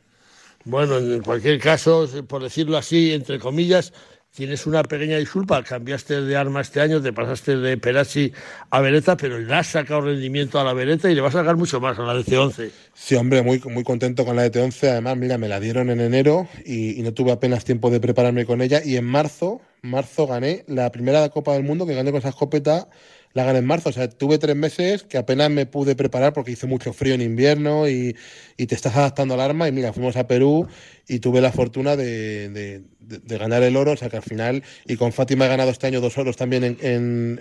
Bueno, 0.65 0.97
en 0.97 1.21
cualquier 1.21 1.61
caso, 1.61 2.09
por 2.27 2.43
decirlo 2.43 2.79
así, 2.79 3.13
entre 3.13 3.39
comillas, 3.39 3.93
tienes 4.35 4.67
una 4.67 4.83
pequeña 4.83 5.17
disculpa. 5.17 5.63
Cambiaste 5.63 6.23
de 6.23 6.37
arma 6.37 6.61
este 6.61 6.81
año, 6.81 7.01
te 7.01 7.13
pasaste 7.13 7.57
de 7.57 7.79
Perazzi 7.79 8.33
a 8.71 8.81
Beretta, 8.81 9.17
pero 9.17 9.39
le 9.39 9.55
has 9.55 9.69
sacado 9.69 10.03
rendimiento 10.03 10.59
a 10.59 10.65
la 10.65 10.73
Beretta 10.73 11.11
y 11.11 11.15
le 11.15 11.21
vas 11.21 11.35
a 11.35 11.39
sacar 11.41 11.57
mucho 11.57 11.81
más 11.81 11.99
a 11.99 12.03
la 12.03 12.15
DC-11. 12.15 12.71
Sí, 12.93 13.15
hombre, 13.15 13.43
muy, 13.43 13.61
muy 13.65 13.85
contento 13.85 14.25
con 14.25 14.37
la 14.37 14.47
DT11. 14.47 14.89
Además, 14.89 15.17
mira, 15.17 15.39
me 15.39 15.49
la 15.49 15.61
dieron 15.61 15.91
en 15.91 16.01
enero 16.01 16.49
y 16.67 17.01
no 17.03 17.15
tuve 17.15 17.33
apenas 17.33 17.65
tiempo 17.65 17.91
de 17.91 18.01
prepararme 18.01 18.45
con 18.45 18.61
ella. 18.61 18.81
Y 18.85 18.97
en 18.97 19.05
marzo, 19.05 19.61
marzo 19.85 20.27
gané 20.27 20.65
la 20.67 20.91
primera 20.91 21.29
Copa 21.29 21.53
del 21.55 21.63
Mundo 21.63 21.87
que 21.87 21.95
gané 21.95 22.11
con 22.11 22.19
esa 22.19 22.31
escopeta. 22.31 22.89
La 23.33 23.43
gané 23.45 23.59
en 23.59 23.67
marzo, 23.67 23.89
o 23.89 23.93
sea, 23.93 24.09
tuve 24.09 24.39
tres 24.39 24.55
meses 24.55 25.03
que 25.03 25.19
apenas 25.19 25.51
me 25.51 25.67
pude 25.67 25.97
preparar 25.97 26.33
porque 26.33 26.53
hizo 26.53 26.69
mucho 26.69 26.93
frío 26.93 27.15
en 27.15 27.21
invierno 27.21 27.89
y, 27.89 28.15
y 28.57 28.67
te 28.67 28.77
estás 28.77 28.95
adaptando 28.95 29.35
al 29.35 29.41
arma. 29.41 29.67
Y 29.67 29.73
mira, 29.73 29.93
fuimos 29.93 30.17
a 30.17 30.29
Perú 30.29 30.69
y 31.09 31.19
tuve 31.19 31.41
la 31.41 31.51
fortuna 31.51 31.97
de, 31.97 32.49
de- 32.49 33.39
ganar 33.39 33.63
el 33.65 33.77
oro, 33.77 33.93
o 33.93 33.97
sea 33.97 34.09
que 34.09 34.17
al 34.19 34.23
final, 34.23 34.63
y 34.87 34.95
con 34.97 35.13
Fátima 35.13 35.47
he 35.47 35.49
ganado 35.49 35.71
este 35.71 35.87
año 35.89 36.01
dos 36.01 36.17
oros 36.17 36.37
también 36.37 36.63
en, 36.65 36.79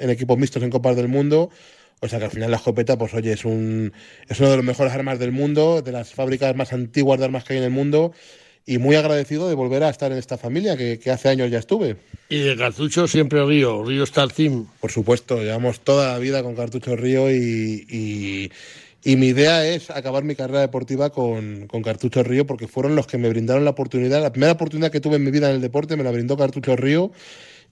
en- 0.01 0.10
equipos 0.10 0.38
mixtos 0.38 0.63
en 0.63 0.71
Copas 0.71 0.95
del 0.95 1.08
Mundo. 1.10 1.51
O 2.01 2.08
sea 2.10 2.19
que 2.19 2.25
al 2.25 2.32
final 2.32 2.51
la 2.51 2.58
escopeta, 2.58 2.97
pues 2.97 3.13
oye, 3.13 3.32
es, 3.32 3.45
un, 3.45 3.93
es 4.27 4.39
una 4.39 4.49
de 4.49 4.58
las 4.58 4.65
mejores 4.65 4.91
armas 4.91 5.19
del 5.19 5.32
mundo, 5.32 5.82
de 5.82 5.91
las 5.93 6.13
fábricas 6.13 6.53
más 6.56 6.73
antiguas 6.73 7.17
de 7.19 7.25
armas 7.25 7.45
que 7.45 7.53
hay 7.53 7.60
en 7.60 7.65
el 7.65 7.71
mundo, 7.71 8.12
y 8.65 8.78
muy 8.78 8.95
agradecido 8.95 9.49
de 9.49 9.56
volver 9.56 9.84
a 9.84 9.89
estar 9.89 10.12
en 10.12 10.17
esta 10.17 10.38
familia, 10.38 10.78
que, 10.78 10.97
que 10.99 11.12
hace 11.12 11.30
años 11.30 11.52
ya 11.52 11.60
estuve. 11.60 11.97
Y 12.30 12.39
de 12.39 12.56
cartucho 12.56 13.08
siempre 13.08 13.45
Río, 13.45 13.84
Río 13.84 14.04
Star 14.04 14.32
Team. 14.32 14.67
Por 14.80 14.91
supuesto, 14.91 15.41
llevamos 15.41 15.82
toda 15.82 16.13
la 16.13 16.19
vida 16.19 16.41
con 16.43 16.56
Cartucho 16.56 16.95
Río 16.95 17.30
y, 17.30 17.86
y- 17.89 18.52
y 19.06 19.17
mi 19.17 19.28
idea 19.28 19.67
es 19.67 19.89
acabar 19.89 20.23
mi 20.23 20.34
carrera 20.34 20.62
deportiva 20.62 21.10
con, 21.10 21.67
con 21.67 21.82
Cartucho 21.84 22.23
Río 22.23 22.47
porque 22.47 22.69
fueron 22.69 22.95
los 22.95 23.06
que 23.06 23.17
me 23.17 23.28
brindaron 23.28 23.65
la 23.65 23.71
oportunidad. 23.71 24.21
La 24.21 24.32
primera 24.32 24.54
oportunidad 24.54 24.91
que 24.91 25.02
tuve 25.02 25.17
en 25.17 25.26
mi 25.26 25.32
vida 25.32 25.49
en 25.49 25.56
el 25.56 25.62
deporte 25.62 25.97
me 25.97 26.06
la 26.06 26.12
brindó 26.12 26.38
Cartucho 26.38 26.78
Río 26.78 27.12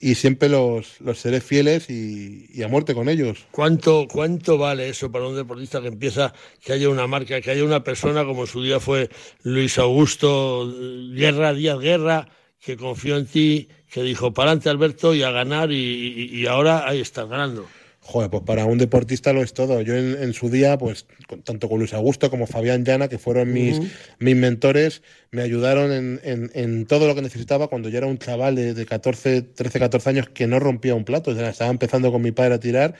y 0.02 0.16
siempre 0.16 0.50
los, 0.50 1.00
los 1.00 1.20
seré 1.20 1.40
fieles 1.42 1.90
y, 1.90 2.62
a 2.64 2.68
muerte 2.68 2.94
con 2.96 3.08
ellos. 3.08 3.46
¿Cuánto, 3.52 4.08
¿Cuánto 4.12 4.58
vale 4.58 4.90
eso 4.90 5.12
para 5.12 5.28
un 5.28 5.36
deportista 5.36 5.80
que 5.82 5.88
empieza, 5.90 6.34
que 6.64 6.74
haya 6.74 6.90
una 6.90 7.08
marca, 7.08 7.40
que 7.40 7.52
haya 7.52 7.64
una 7.64 7.84
persona 7.84 8.26
como 8.26 8.48
su 8.48 8.62
día 8.64 8.80
fue 8.80 9.10
Luis 9.44 9.78
Augusto 9.78 10.72
Guerra, 11.14 11.54
Díaz 11.54 11.80
Guerra, 11.80 12.28
que 12.60 12.78
confió 12.78 13.18
en 13.18 13.26
ti, 13.28 13.68
que 13.92 14.04
dijo, 14.04 14.34
para 14.34 14.52
adelante 14.52 14.70
Alberto 14.70 15.14
y 15.16 15.24
a 15.24 15.32
ganar 15.32 15.72
y, 15.72 15.76
y- 15.76 16.42
y 16.42 16.46
ahora 16.48 16.88
ahí 16.88 17.00
estás 17.00 17.28
ganando? 17.30 17.68
Joder, 18.12 18.30
pues 18.30 18.44
para 18.44 18.66
un 18.66 18.78
deportista 18.78 19.32
lo 19.32 19.42
es 19.42 19.54
todo. 19.54 19.80
Yo 19.82 19.96
en, 19.96 20.22
en 20.22 20.34
su 20.34 20.50
día, 20.50 20.78
pues 20.78 21.06
con- 21.28 21.44
tanto 21.44 21.70
con 21.70 21.80
Luis 21.80 21.94
Augusto 21.94 22.30
como 22.30 22.46
Fabián 22.46 22.84
Llana, 22.84 23.08
que 23.08 23.18
fueron 23.18 23.54
mis, 23.54 23.80
mis 24.20 24.36
mentores, 24.36 25.02
me 25.32 25.42
ayudaron 25.44 25.94
en, 25.94 26.20
en- 26.24 26.52
en 26.54 26.86
todo 26.88 27.08
lo 27.08 27.16
que 27.16 27.22
necesitaba 27.22 27.68
cuando 27.70 27.88
yo 27.88 28.00
era 28.00 28.08
un 28.08 28.18
chaval 28.18 28.56
de, 28.56 28.74
de 28.74 28.86
14, 28.86 29.42
13, 29.44 29.80
14 29.80 30.10
años 30.10 30.28
que 30.30 30.46
no 30.46 30.60
rompía 30.60 30.94
un 30.94 31.06
plato. 31.06 31.32
O 31.32 31.36
sea, 31.36 31.50
estaba 31.50 31.72
empezando 31.72 32.12
con 32.12 32.22
mi 32.22 32.32
padre 32.34 32.56
a 32.56 32.60
tirar. 32.60 32.96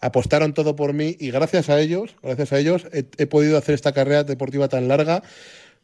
Apostaron 0.00 0.54
todo 0.54 0.76
por 0.76 0.92
mí 0.92 1.16
y 1.18 1.30
gracias 1.32 1.68
a 1.68 1.80
ellos, 1.80 2.14
gracias 2.22 2.52
a 2.52 2.58
ellos, 2.58 2.86
he, 2.92 3.04
he 3.18 3.26
podido 3.26 3.56
hacer 3.58 3.74
esta 3.74 3.92
carrera 3.92 4.24
deportiva 4.24 4.68
tan 4.68 4.86
larga, 4.88 5.22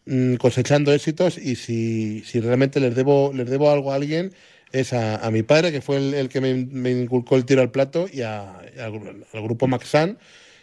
mm, 0.07 0.35
cosechando 0.37 0.93
éxitos. 0.93 1.37
Y 1.39 1.57
si, 1.57 2.23
si 2.25 2.41
realmente 2.41 2.81
les 2.81 2.95
debo, 2.95 3.33
les 3.35 3.49
debo 3.51 3.71
algo 3.71 3.93
a 3.93 3.97
alguien, 3.97 4.33
es 4.73 4.93
a, 4.93 5.17
a 5.17 5.31
mi 5.31 5.43
padre, 5.43 5.73
que 5.73 5.81
fue 5.81 5.97
el, 5.97 6.15
el 6.15 6.29
que 6.29 6.41
me, 6.41 6.51
inculcó 6.91 7.37
el 7.37 7.45
tiro 7.45 7.63
al 7.63 7.71
plato, 7.71 8.07
y 8.13 8.23
a- 8.23 8.59
al, 8.59 8.93
gru- 8.93 9.25
al 9.33 9.43
grupo 9.43 9.67
Maxan, 9.67 10.19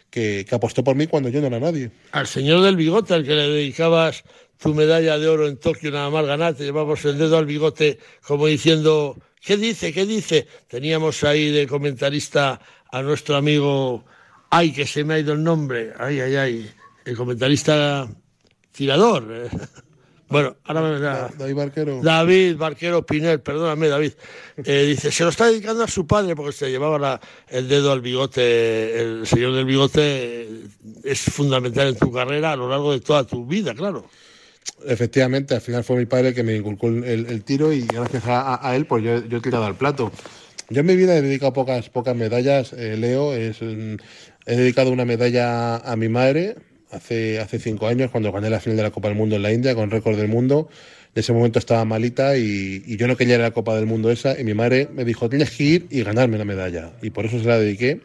que, 0.10 0.46
que 0.48 0.56
apostó 0.56 0.84
por 0.84 0.96
mí 0.96 1.08
cuando 1.08 1.30
yo 1.30 1.42
no 1.42 1.48
era 1.48 1.60
nadie. 1.60 1.92
Al 2.12 2.28
señor 2.28 2.62
del 2.62 2.76
bigote, 2.76 3.14
al 3.14 3.24
que 3.24 3.34
le 3.36 3.50
dedicabas 3.50 4.24
tu 4.58 4.74
medalla 4.74 5.18
de 5.18 5.28
oro 5.28 5.48
en 5.48 5.58
Tokio 5.58 5.92
nada 5.92 6.10
más 6.10 6.26
ganar, 6.26 6.54
te 6.56 6.64
llevabas 6.64 7.04
el 7.06 7.18
dedo 7.18 7.38
al 7.38 7.46
bigote 7.46 8.00
como 8.26 8.48
diciendo, 8.48 9.18
¿qué 9.42 9.58
dice? 9.58 9.92
¿Qué 9.92 10.06
dice? 10.06 10.48
Teníamos 10.70 11.24
ahí 11.26 11.52
de 11.52 11.68
comentarista 11.68 12.62
a 12.92 13.02
nuestro 13.02 13.36
amigo, 13.36 14.06
ay, 14.52 14.72
que 14.72 14.88
se 14.88 15.04
me 15.04 15.16
ha 15.16 15.20
ido 15.20 15.34
el 15.34 15.44
nombre, 15.44 15.92
ay, 16.00 16.22
ay, 16.22 16.36
ay, 16.38 16.72
el 17.04 17.18
comentarista 17.18 18.08
tirador. 18.72 19.50
Bueno, 20.28 20.58
ahora 20.64 20.82
me 20.82 21.00
da... 21.00 21.30
David 21.38 21.56
Barquero. 21.56 22.02
David 22.02 22.58
Barquero 22.58 23.06
Pinel, 23.06 23.42
perdóname 23.42 23.88
David, 23.88 24.14
eh, 24.64 24.86
dice, 24.88 25.12
se 25.12 25.24
lo 25.24 25.30
está 25.30 25.46
dedicando 25.46 25.84
a 25.84 25.88
su 25.88 26.08
padre 26.08 26.36
porque 26.36 26.52
se 26.52 26.72
llevaba 26.72 26.98
la- 26.98 27.22
el 27.48 27.68
dedo 27.68 27.92
al 27.92 28.02
bigote, 28.02 29.00
el 29.02 29.28
señor 29.28 29.54
del 29.54 29.66
bigote 29.66 30.02
eh, 30.02 30.64
es 31.04 31.22
fundamental 31.22 31.90
en 31.90 31.98
tu 31.98 32.12
carrera 32.12 32.54
a 32.54 32.56
lo 32.56 32.68
largo 32.68 32.92
de 32.92 33.02
toda 33.02 33.24
tu 33.24 33.46
vida, 33.46 33.76
claro. 33.76 34.10
Efectivamente, 34.88 35.54
al 35.54 35.62
final 35.62 35.84
fue 35.84 35.96
mi 35.96 36.06
padre 36.08 36.30
el 36.30 36.36
que 36.36 36.44
me 36.44 36.56
inculcó 36.56 36.88
el, 36.88 37.44
tiro 37.44 37.72
y 37.72 37.82
gracias 37.86 38.24
a, 38.26 38.76
él 38.76 38.88
pues 38.88 39.04
yo, 39.04 39.24
yo 39.26 39.38
he 39.38 39.42
tirado 39.42 39.66
al 39.66 39.76
plato. 39.76 40.12
Yo 40.70 40.80
en 40.80 40.88
mi 40.88 40.96
vida 40.96 41.16
he 41.16 41.22
dedicado 41.22 41.54
pocas, 41.54 41.90
pocas 41.90 42.16
medallas, 42.16 42.74
eh, 42.74 42.98
Leo. 42.98 43.34
Es, 43.34 43.62
mm, 43.62 43.96
he 44.48 44.56
dedicado 44.56 44.92
una 44.92 45.06
medalla 45.06 45.78
a 45.78 45.96
mi 45.96 46.10
madre 46.10 46.56
hace, 46.96 47.40
hace 47.40 47.60
cinco 47.60 47.88
años 47.88 48.12
cuando 48.12 48.32
gané 48.32 48.50
la 48.50 48.60
final 48.60 48.78
de 48.78 48.84
la 48.84 48.92
Copa 48.92 49.08
del 49.08 49.18
Mundo 49.18 49.36
en 49.36 49.42
la 49.42 49.52
India 49.52 49.76
con 49.76 49.92
récord 49.92 50.18
del 50.18 50.28
mundo. 50.28 50.70
En 51.14 51.20
ese 51.20 51.34
momento 51.34 51.60
estaba 51.60 51.86
malita 51.86 52.38
y, 52.38 52.84
y 52.86 52.98
yo 52.98 53.08
no 53.08 53.16
quería 53.16 53.36
ir 53.36 53.42
a 53.42 53.46
la 53.46 53.52
Copa 53.52 53.76
del 53.76 53.86
Mundo 53.86 54.12
esa 54.12 54.40
y 54.40 54.44
mi 54.44 54.54
madre 54.54 54.90
me 54.94 55.06
dijo 55.06 55.30
tienes 55.30 55.52
que 55.52 55.64
ir 55.64 55.88
y 55.90 56.04
ganarme 56.04 56.38
la 56.38 56.46
medalla 56.46 56.94
y 57.02 57.10
por 57.12 57.26
eso 57.26 57.40
se 57.40 57.46
la 57.46 57.60
dediqué. 57.60 58.02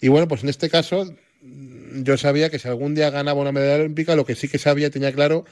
Y 0.00 0.08
bueno, 0.08 0.28
pues 0.28 0.42
en 0.42 0.48
este 0.48 0.68
caso 0.68 1.14
yo 1.94 2.16
sabía 2.16 2.50
que 2.50 2.58
si 2.58 2.68
algún 2.68 2.94
día 2.94 3.10
ganaba 3.10 3.40
una 3.40 3.52
medalla 3.52 3.82
olímpica, 3.82 4.16
lo 4.16 4.24
que 4.24 4.34
sí 4.34 4.48
que 4.48 4.58
sabía 4.58 4.90
tenía 4.90 5.12
claro 5.12 5.44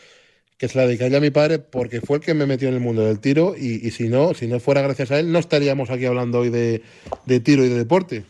que 0.59 0.69
se 0.69 0.77
la 0.77 0.87
dedicaría 0.87 1.19
a 1.19 1.21
mi 1.23 1.31
padre 1.31 1.59
porque 1.59 2.01
fue 2.01 2.19
el 2.19 2.23
que 2.23 2.35
me 2.35 2.47
metió 2.47 2.69
en 2.69 2.75
el 2.75 2.81
mundo 2.81 3.05
del 3.05 3.19
tiro 3.19 3.55
y, 3.57 3.87
y 3.87 3.91
si 3.93 4.09
no, 4.09 4.35
si 4.35 4.47
no 4.47 4.61
fuera 4.61 4.83
gracias 4.83 5.11
a 5.11 5.19
él, 5.19 5.33
no 5.33 5.39
estaríamos 5.39 5.91
aquí 5.91 6.05
hablando 6.05 6.41
hoy 6.41 6.51
de, 6.51 6.83
de 7.25 7.41
tiro 7.41 7.65
y 7.65 7.69
de 7.69 7.77
deporte. 7.77 8.25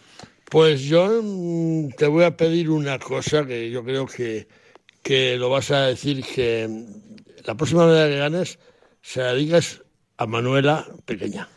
Pues 0.51 0.83
yo 0.83 1.23
mm, 1.23 1.91
te 1.91 2.09
voy 2.09 2.25
a 2.25 2.37
pedir 2.37 2.71
una 2.71 2.99
cosa 2.99 3.47
que 3.47 3.71
yo 3.71 3.85
creo 3.85 4.07
que, 4.07 4.49
que 5.01 5.37
lo 5.37 5.49
vas 5.49 5.71
a 5.71 5.87
decir 5.87 6.25
que 6.25 6.67
mm, 6.69 7.47
la 7.47 7.55
próxima 7.55 7.87
medalla 7.87 8.13
que 8.13 8.19
ganes 8.19 8.59
se 9.01 9.21
la 9.21 9.33
dedicas 9.33 9.83
a 10.17 10.27
Manuela 10.27 10.89
Pequeña. 11.05 11.49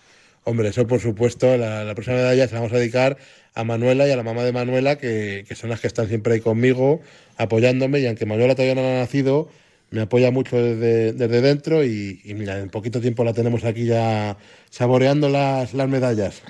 Hombre, 0.44 0.70
eso 0.70 0.86
por 0.86 1.00
supuesto, 1.00 1.58
la, 1.58 1.84
la 1.84 1.96
próxima 1.96 2.18
medalla 2.18 2.48
se 2.48 2.54
la 2.54 2.60
vamos 2.60 2.74
a 2.74 2.78
dedicar 2.78 3.18
a 3.56 3.64
Manuela 3.64 4.08
y 4.08 4.12
a 4.12 4.16
la 4.16 4.24
mamá 4.24 4.44
de 4.44 4.52
Manuela, 4.52 4.98
que, 5.00 5.44
que 5.48 5.56
son 5.56 5.72
las 5.72 5.80
que 5.82 5.88
están 5.88 6.08
siempre 6.08 6.36
ahí 6.36 6.42
conmigo, 6.42 7.02
apoyándome, 7.38 8.00
y 8.00 8.06
aunque 8.06 8.28
Manuela 8.28 8.54
todavía 8.54 8.76
no 8.76 8.82
ha 8.88 9.00
nacido, 9.00 9.50
me 9.90 10.02
apoya 10.02 10.30
mucho 10.30 10.62
desde, 10.62 11.14
desde 11.14 11.42
dentro 11.42 11.84
y, 11.84 12.22
y 12.24 12.36
mira, 12.36 12.60
en 12.60 12.70
poquito 12.70 13.02
tiempo 13.02 13.24
la 13.24 13.34
tenemos 13.34 13.64
aquí 13.64 13.86
ya 13.86 14.38
saboreando 14.70 15.30
las, 15.30 15.74
las 15.74 15.90
medallas. 15.90 16.44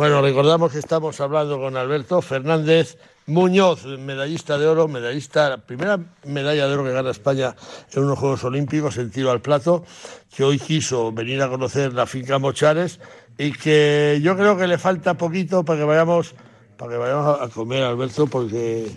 Bueno, 0.00 0.22
recordamos 0.22 0.72
que 0.72 0.78
estamos 0.78 1.20
hablando 1.20 1.60
con 1.60 1.76
Alberto 1.76 2.22
Fernández 2.22 2.96
Muñoz, 3.26 3.84
medallista 3.84 4.56
de 4.56 4.66
oro, 4.66 4.88
medallista, 4.88 5.58
primera 5.58 6.00
medalla 6.24 6.66
de 6.66 6.72
oro 6.72 6.84
que 6.84 6.92
gana 6.92 7.10
España 7.10 7.54
en 7.92 8.04
unos 8.04 8.18
Juegos 8.18 8.42
Olímpicos 8.44 8.96
en 8.96 9.10
tiro 9.10 9.30
al 9.30 9.42
plato, 9.42 9.84
que 10.34 10.42
hoy 10.42 10.58
quiso 10.58 11.12
venir 11.12 11.42
a 11.42 11.50
conocer 11.50 11.92
la 11.92 12.06
finca 12.06 12.38
Mochares 12.38 12.98
y 13.36 13.52
que 13.52 14.20
yo 14.22 14.38
creo 14.38 14.56
que 14.56 14.66
le 14.66 14.78
falta 14.78 15.18
poquito 15.18 15.66
para 15.66 15.80
que 15.80 15.84
vayamos, 15.84 16.34
para 16.78 16.92
que 16.92 16.96
vayamos 16.96 17.38
a 17.38 17.48
comer, 17.48 17.82
Alberto, 17.82 18.26
porque 18.26 18.90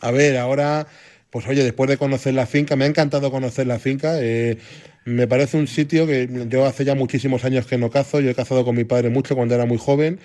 A 0.00 0.10
ver, 0.12 0.38
ahora, 0.38 0.86
pues 1.28 1.46
oye, 1.46 1.62
después 1.62 1.90
de 1.90 1.98
conocer 1.98 2.32
la 2.32 2.46
finca, 2.46 2.74
me 2.74 2.86
ha 2.86 2.88
encantado 2.88 3.30
conocer 3.30 3.66
la 3.66 3.78
finca. 3.78 4.14
eh, 4.18 4.56
me 5.10 5.26
parece 5.26 5.56
un 5.56 5.66
sitio 5.66 6.06
que 6.06 6.28
yo 6.48 6.64
hace 6.64 6.84
ya 6.84 6.94
muchísimos 6.94 7.44
años 7.44 7.66
que 7.66 7.78
no 7.78 7.90
cazo. 7.90 8.20
Yo 8.20 8.30
he 8.30 8.34
cazado 8.34 8.64
con 8.64 8.76
mi 8.76 8.84
padre 8.84 9.10
mucho 9.10 9.34
cuando 9.34 9.54
era 9.54 9.66
muy 9.66 9.78
joven. 9.78 10.20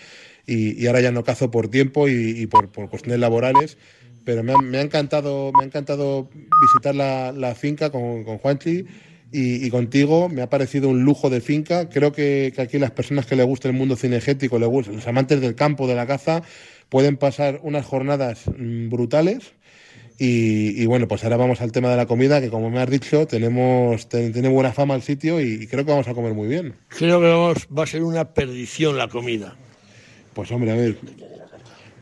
y, 0.48 0.86
ahora 0.88 1.02
ya 1.02 1.12
no 1.12 1.24
cazo 1.24 1.50
por 1.52 1.70
tiempo 1.70 2.08
y, 2.08 2.46
por, 2.48 2.70
cuestiones 2.90 3.20
laborales. 3.20 3.78
Pero 4.24 4.44
me 4.44 4.78
ha, 4.78 4.82
encantado, 4.82 5.52
me 5.56 5.64
ha 5.64 5.66
encantado 5.68 6.30
visitar 6.62 6.96
la, 6.96 7.56
finca 7.56 7.92
con, 7.92 8.24
Juanchi 8.24 8.86
y, 9.32 9.70
contigo. 9.70 10.30
Me 10.30 10.42
ha 10.42 10.50
parecido 10.50 10.90
un 10.90 11.04
lujo 11.04 11.30
de 11.30 11.42
finca. 11.42 11.90
Creo 11.90 12.12
que, 12.12 12.54
aquí 12.58 12.80
las 12.80 12.92
personas 12.92 13.26
que 13.26 13.36
les 13.36 13.46
gusta 13.46 13.68
el 13.68 13.76
mundo 13.76 13.96
cinegético, 13.96 14.60
los 14.60 15.08
amantes 15.08 15.42
del 15.42 15.56
campo, 15.56 15.88
de 15.88 15.96
la 15.96 16.08
caza, 16.08 16.44
pueden 16.90 17.18
pasar 17.18 17.60
unas 17.64 17.86
jornadas 17.86 18.44
mm, 18.48 18.90
brutales. 18.90 19.55
Y, 20.18 20.82
y 20.82 20.86
bueno, 20.86 21.08
pues 21.10 21.24
ahora 21.26 21.36
vamos 21.38 21.60
al 21.62 21.72
tema 21.74 21.90
de 21.90 21.98
la 21.98 22.06
comida, 22.06 22.40
que 22.40 22.50
como 22.50 22.70
me 22.70 22.80
has 22.80 22.90
dicho, 22.90 23.28
tenemos, 23.28 24.08
te- 24.08 24.30
tiene 24.32 24.48
buena 24.48 24.72
fama 24.72 24.96
el 24.96 25.02
sitio 25.02 25.42
y, 25.42 25.64
y 25.64 25.68
creo 25.68 25.84
que 25.86 25.92
vamos 25.92 26.08
a 26.08 26.14
comer 26.14 26.34
muy 26.34 26.48
bien. 26.48 26.74
Creo 26.88 27.20
que 27.20 27.28
vamos, 27.28 27.68
va 27.78 27.84
a 27.84 27.88
ser 27.88 28.02
una 28.04 28.24
perdición 28.34 28.98
la 28.98 29.10
comida. 29.10 29.56
Pues 30.34 30.52
hombre, 30.52 30.72
a 30.72 30.76
ver. 30.76 30.98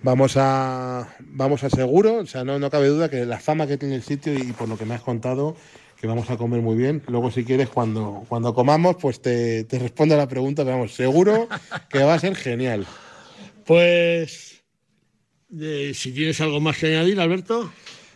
Vamos 0.04 0.34
a 0.36 1.08
vamos 1.19 1.63
a 1.63 1.69
seguro, 1.69 2.17
o 2.17 2.26
sea, 2.26 2.43
no, 2.43 2.60
no 2.60 2.69
cabe 2.69 2.88
duda 2.89 3.10
que 3.10 3.26
la 3.26 3.39
fama 3.39 3.65
que 3.67 3.78
tiene 3.78 3.95
el 3.95 4.04
sitio 4.04 4.34
y 4.34 4.52
por 4.52 4.67
lo 4.67 4.78
que 4.78 4.86
me 4.86 4.93
has 4.95 5.02
contado, 5.02 5.56
que 5.99 6.08
vamos 6.08 6.30
a 6.30 6.36
comer 6.38 6.62
muy 6.62 6.76
bien. 6.76 7.02
Luego, 7.08 7.32
si 7.32 7.43
quieres, 7.45 7.69
cuando, 7.69 8.26
cuando 8.28 8.54
comamos, 8.54 8.97
pues 8.99 9.21
te, 9.21 9.63
te 9.63 9.80
respondo 9.80 10.13
a 10.15 10.17
la 10.17 10.28
pregunta, 10.28 10.63
pero 10.65 10.76
vamos, 10.78 10.93
seguro 10.93 11.47
que 11.89 12.04
va 12.04 12.15
a 12.15 12.19
ser 12.19 12.36
genial. 12.36 12.86
Pues, 13.65 14.62
eh, 15.60 15.93
si 15.95 16.12
tienes 16.12 16.41
algo 16.41 16.60
más 16.60 16.78
que 16.78 16.88
añadir, 16.88 17.19
Alberto. 17.21 17.71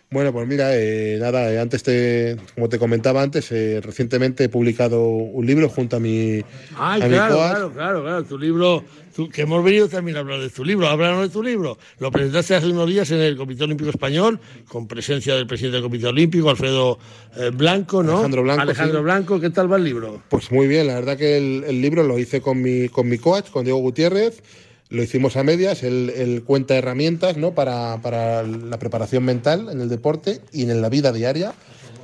Bueno, 0.09 0.31
pues 0.31 0.47
mira, 0.47 0.69
eh, 0.73 1.17
nada, 1.19 1.51
eh, 1.51 1.59
antes 1.59 1.83
te, 1.83 2.37
como 2.55 2.69
te 2.69 2.79
comentaba 2.79 3.21
antes, 3.21 3.51
eh, 3.51 3.81
recientemente 3.83 4.45
he 4.45 4.49
publicado 4.49 5.03
un 5.05 5.45
libro 5.45 5.67
junto 5.67 5.97
a 5.97 5.99
mi, 5.99 6.41
Ay, 6.77 7.01
a 7.01 7.07
mi 7.07 7.13
claro, 7.13 7.35
coach. 7.35 7.49
claro, 7.49 7.73
claro, 7.73 8.01
claro. 8.03 8.23
Tu 8.23 8.37
libro, 8.39 8.85
tu- 9.13 9.27
que 9.29 9.41
hemos 9.41 9.61
venido 9.65 9.89
también 9.89 10.15
a 10.15 10.21
hablar 10.21 10.39
de 10.39 10.49
tu 10.49 10.63
libro. 10.63 10.87
Háblanos 10.87 11.23
de 11.23 11.29
tu 11.29 11.43
libro. 11.43 11.77
Lo 11.99 12.09
presentaste 12.09 12.55
hace 12.55 12.67
unos 12.67 12.87
días 12.87 13.11
en 13.11 13.19
el 13.19 13.35
Comité 13.35 13.65
Olímpico 13.65 13.89
Español, 13.89 14.39
con 14.69 14.87
presencia 14.87 15.35
del 15.35 15.45
presidente 15.45 15.75
del 15.75 15.83
Comité 15.83 16.07
Olímpico, 16.07 16.49
Alfredo 16.49 16.99
eh, 17.35 17.49
Blanco, 17.53 18.01
¿no? 18.01 18.13
Alejandro 18.13 18.43
Blanco, 18.43 18.61
Alejandro 18.61 18.99
sí. 18.99 19.03
Blanco, 19.03 19.39
¿qué 19.41 19.49
tal 19.49 19.69
va 19.69 19.75
el 19.75 19.83
libro? 19.83 20.21
Pues 20.29 20.49
muy 20.53 20.67
bien, 20.67 20.87
la 20.87 20.95
verdad 20.95 21.17
que 21.17 21.35
el, 21.37 21.65
el 21.67 21.81
libro 21.81 22.03
lo 22.03 22.17
hice 22.17 22.39
con 22.39 22.61
mi, 22.61 22.87
con 22.87 23.09
mi 23.09 23.17
coach, 23.17 23.49
con 23.49 23.65
Diego 23.65 23.79
Gutiérrez. 23.79 24.41
Lo 24.89 25.03
hicimos 25.03 25.35
a 25.35 25.43
medias, 25.43 25.83
él, 25.83 26.13
él 26.15 26.43
cuenta 26.43 26.75
herramientas 26.77 27.35
¿no? 27.37 27.53
para, 27.53 27.99
para 28.01 28.43
la 28.43 28.79
preparación 28.79 29.23
mental 29.25 29.67
en 29.69 29.81
el 29.81 29.89
deporte 29.89 30.39
y 30.53 30.63
en 30.63 30.81
la 30.81 30.89
vida 30.89 31.11
diaria. 31.11 31.53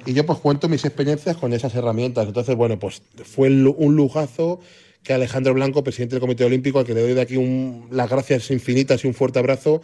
Y 0.05 0.13
yo 0.13 0.25
pues 0.25 0.39
cuento 0.39 0.67
mis 0.67 0.83
experiencias 0.83 1.37
con 1.37 1.53
esas 1.53 1.73
herramientas. 1.75 2.27
Entonces, 2.27 2.55
bueno, 2.57 2.77
pues 2.77 3.01
fue 3.23 3.47
un 3.49 3.95
lujazo 3.95 4.59
que 5.01 5.13
Alejandro 5.13 5.53
Blanco, 5.53 5.83
presidente 5.83 6.15
del 6.15 6.21
Comité 6.21 6.43
Olímpico, 6.43 6.79
al 6.79 6.85
que 6.85 6.93
le 6.93 7.01
doy 7.01 7.13
de 7.13 7.21
aquí 7.21 7.37
un- 7.37 7.87
las 7.91 8.09
gracias 8.09 8.51
infinitas 8.51 9.03
y 9.03 9.07
un 9.07 9.13
fuerte 9.13 9.39
abrazo, 9.39 9.81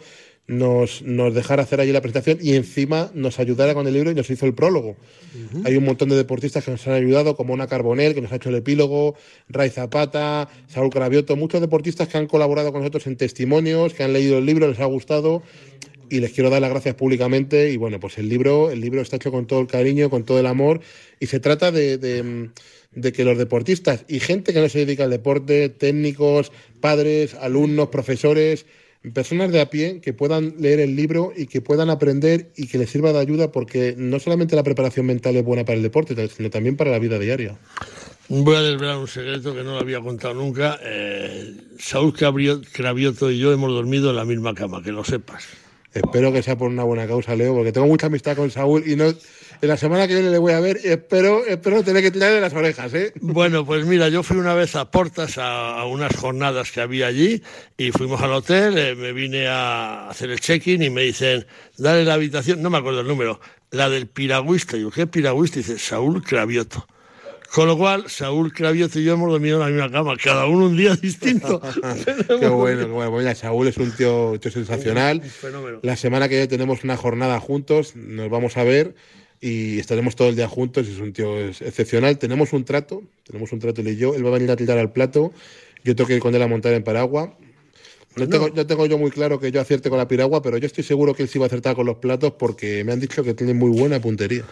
nos, 0.50 1.02
nos 1.02 1.32
dejara 1.32 1.62
hacer 1.62 1.80
allí 1.80 1.92
la 1.92 2.00
presentación 2.00 2.38
y 2.42 2.56
encima 2.56 3.12
nos 3.14 3.38
ayudara 3.38 3.72
con 3.72 3.86
el 3.86 3.94
libro 3.94 4.10
y 4.10 4.16
nos 4.16 4.28
hizo 4.30 4.46
el 4.46 4.52
prólogo. 4.52 4.96
Hay 5.64 5.76
un 5.76 5.84
montón 5.84 6.08
de 6.08 6.16
deportistas 6.16 6.64
que 6.64 6.72
nos 6.72 6.84
han 6.88 6.94
ayudado, 6.94 7.36
como 7.36 7.54
Ana 7.54 7.68
Carbonell, 7.68 8.14
que 8.14 8.20
nos 8.20 8.32
ha 8.32 8.36
hecho 8.36 8.48
el 8.48 8.56
epílogo, 8.56 9.14
Ray 9.48 9.70
Zapata, 9.70 10.48
Saúl 10.66 10.90
Cravioto, 10.90 11.36
muchos 11.36 11.60
deportistas 11.60 12.08
que 12.08 12.18
han 12.18 12.26
colaborado 12.26 12.72
con 12.72 12.80
nosotros 12.80 13.06
en 13.06 13.16
testimonios, 13.16 13.94
que 13.94 14.02
han 14.02 14.12
leído 14.12 14.38
el 14.38 14.46
libro, 14.46 14.66
les 14.66 14.80
ha 14.80 14.86
gustado 14.86 15.44
y 16.08 16.18
les 16.18 16.32
quiero 16.32 16.50
dar 16.50 16.60
las 16.60 16.70
gracias 16.70 16.96
públicamente. 16.96 17.70
Y 17.70 17.76
bueno, 17.76 18.00
pues 18.00 18.18
el 18.18 18.28
libro, 18.28 18.72
el 18.72 18.80
libro 18.80 19.02
está 19.02 19.16
hecho 19.16 19.30
con 19.30 19.46
todo 19.46 19.60
el 19.60 19.68
cariño, 19.68 20.10
con 20.10 20.24
todo 20.24 20.40
el 20.40 20.46
amor 20.46 20.80
y 21.20 21.26
se 21.26 21.38
trata 21.38 21.70
de, 21.70 21.96
de, 21.96 22.50
de 22.90 23.12
que 23.12 23.22
los 23.22 23.38
deportistas 23.38 24.04
y 24.08 24.18
gente 24.18 24.52
que 24.52 24.58
no 24.58 24.68
se 24.68 24.80
dedica 24.80 25.04
al 25.04 25.10
deporte, 25.10 25.68
técnicos, 25.68 26.50
padres, 26.80 27.34
alumnos, 27.34 27.90
profesores, 27.90 28.66
personas 29.14 29.50
de 29.50 29.60
a 29.60 29.70
pie 29.70 30.00
que 30.00 30.12
puedan 30.12 30.54
leer 30.58 30.80
el 30.80 30.94
libro 30.94 31.32
y 31.34 31.46
que 31.46 31.60
puedan 31.60 31.90
aprender 31.90 32.50
y 32.56 32.66
que 32.66 32.78
les 32.78 32.90
sirva 32.90 33.12
de 33.12 33.18
ayuda 33.18 33.50
porque 33.50 33.94
no 33.96 34.18
solamente 34.20 34.56
la 34.56 34.62
preparación 34.62 35.06
mental 35.06 35.36
es 35.36 35.44
buena 35.44 35.64
para 35.64 35.76
el 35.76 35.82
deporte, 35.82 36.28
sino 36.28 36.50
también 36.50 36.76
para 36.76 36.90
la 36.90 36.98
vida 36.98 37.18
diaria. 37.18 37.56
Voy 38.28 38.54
a 38.54 38.62
desvelar 38.62 38.98
un 38.98 39.08
secreto 39.08 39.54
que 39.54 39.64
no 39.64 39.72
lo 39.72 39.78
había 39.78 40.00
contado 40.00 40.34
nunca. 40.34 40.78
Eh, 40.82 41.52
Saúl 41.78 42.14
Cravioto 42.14 43.30
y 43.30 43.38
yo 43.38 43.52
hemos 43.52 43.72
dormido 43.72 44.10
en 44.10 44.16
la 44.16 44.24
misma 44.24 44.54
cama, 44.54 44.82
que 44.82 44.92
lo 44.92 45.02
sepas. 45.02 45.44
Espero 45.92 46.32
que 46.32 46.42
sea 46.42 46.56
por 46.56 46.68
una 46.68 46.84
buena 46.84 47.08
causa, 47.08 47.34
Leo, 47.34 47.54
porque 47.54 47.72
tengo 47.72 47.88
mucha 47.88 48.06
amistad 48.06 48.36
con 48.36 48.50
Saúl 48.50 48.84
y 48.86 48.94
no 48.94 49.12
en 49.62 49.68
la 49.68 49.76
semana 49.76 50.08
que 50.08 50.14
viene 50.14 50.30
le 50.30 50.38
voy 50.38 50.52
a 50.52 50.60
ver 50.60 50.80
y 50.82 50.88
espero, 50.88 51.44
espero 51.44 51.82
tener 51.82 52.02
que 52.02 52.10
tirarle 52.10 52.40
las 52.40 52.54
orejas, 52.54 52.92
¿eh? 52.94 53.12
Bueno, 53.20 53.64
pues 53.66 53.84
mira, 53.84 54.08
yo 54.08 54.22
fui 54.22 54.38
una 54.38 54.54
vez 54.54 54.74
a 54.76 54.90
Portas 54.90 55.38
a, 55.38 55.78
a 55.78 55.86
unas 55.86 56.16
jornadas 56.16 56.72
que 56.72 56.80
había 56.80 57.06
allí 57.06 57.42
y 57.76 57.90
fuimos 57.92 58.20
al 58.22 58.32
hotel, 58.32 58.78
eh, 58.78 58.94
me 58.94 59.12
vine 59.12 59.48
a 59.48 60.08
hacer 60.08 60.30
el 60.30 60.40
check-in 60.40 60.82
y 60.82 60.90
me 60.90 61.02
dicen, 61.02 61.46
dale 61.76 62.04
la 62.04 62.14
habitación, 62.14 62.62
no 62.62 62.70
me 62.70 62.78
acuerdo 62.78 63.00
el 63.00 63.06
número, 63.06 63.40
la 63.70 63.90
del 63.90 64.06
piragüista. 64.06 64.76
Y 64.76 64.82
yo, 64.82 64.90
¿qué 64.90 65.06
piragüista? 65.06 65.58
Y 65.58 65.62
dice, 65.62 65.78
Saúl 65.78 66.22
Cravioto. 66.22 66.86
Con 67.52 67.66
lo 67.66 67.76
cual, 67.76 68.08
Saúl 68.08 68.52
Cravioto 68.52 69.00
y 69.00 69.04
yo 69.04 69.14
hemos 69.14 69.28
dormido 69.28 69.56
en 69.56 69.60
la 69.60 69.66
misma 69.66 69.90
cama, 69.90 70.16
cada 70.22 70.46
uno 70.46 70.66
un 70.66 70.76
día 70.76 70.94
distinto. 70.94 71.60
Qué 72.28 72.48
bueno, 72.48 72.86
qué 72.86 72.92
bueno. 72.92 73.10
Mira, 73.10 73.34
Saúl 73.34 73.66
es 73.66 73.76
un 73.76 73.90
tío, 73.90 74.38
tío 74.40 74.52
sensacional. 74.52 75.20
fenómeno. 75.40 75.80
La 75.82 75.96
semana 75.96 76.28
que 76.28 76.36
viene 76.36 76.46
tenemos 76.46 76.84
una 76.84 76.96
jornada 76.96 77.40
juntos, 77.40 77.96
nos 77.96 78.30
vamos 78.30 78.56
a 78.56 78.62
ver 78.62 78.94
y 79.40 79.78
estaremos 79.78 80.16
todo 80.16 80.28
el 80.28 80.36
día 80.36 80.48
juntos. 80.48 80.86
Es 80.86 80.98
un 80.98 81.12
tío 81.12 81.38
excepcional. 81.38 82.18
Tenemos 82.18 82.52
un 82.52 82.64
trato, 82.64 83.02
tenemos 83.24 83.52
un 83.52 83.58
trato 83.58 83.80
él 83.80 83.88
y 83.88 83.96
yo. 83.96 84.14
Él 84.14 84.24
va 84.24 84.28
a 84.28 84.32
venir 84.32 84.50
a 84.50 84.56
tirar 84.56 84.78
al 84.78 84.92
plato. 84.92 85.32
Yo 85.82 85.96
tengo 85.96 86.08
que 86.08 86.14
ir 86.14 86.20
con 86.20 86.34
él 86.34 86.42
a 86.42 86.48
montar 86.48 86.74
en 86.74 86.84
Paragua. 86.84 87.34
No 88.16 88.28
tengo, 88.28 88.48
no 88.50 88.66
tengo 88.66 88.86
yo 88.86 88.98
muy 88.98 89.10
claro 89.10 89.38
que 89.38 89.52
yo 89.52 89.60
acierte 89.60 89.88
con 89.88 89.96
la 89.96 90.08
piragua, 90.08 90.42
pero 90.42 90.58
yo 90.58 90.66
estoy 90.66 90.82
seguro 90.82 91.14
que 91.14 91.22
él 91.22 91.28
sí 91.28 91.38
va 91.38 91.44
a 91.44 91.46
acertar 91.46 91.76
con 91.76 91.86
los 91.86 91.98
platos 91.98 92.32
porque 92.32 92.82
me 92.82 92.92
han 92.92 92.98
dicho 92.98 93.22
que 93.22 93.34
tiene 93.34 93.54
muy 93.54 93.70
buena 93.70 94.00
puntería. 94.00 94.44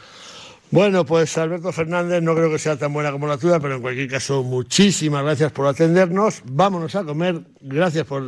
Bueno, 0.70 1.05
pues 1.05 1.37
Alberto 1.38 1.72
Fernández 1.72 2.22
no 2.22 2.35
creo 2.35 2.51
que 2.51 2.59
sea 2.59 2.77
tan 2.77 2.92
buena 2.92 3.11
como 3.11 3.27
la 3.27 3.37
tuya, 3.37 3.59
pero 3.59 3.77
en 3.77 3.83
cualquier 3.83 4.09
caso, 4.09 4.42
muchísimas 4.42 5.24
gracias 5.24 5.51
por 5.51 5.66
atendernos. 5.66 6.42
Vámonos 6.44 6.94
a 6.94 7.05
comer. 7.05 7.40
Gracias 7.61 8.07
por, 8.07 8.22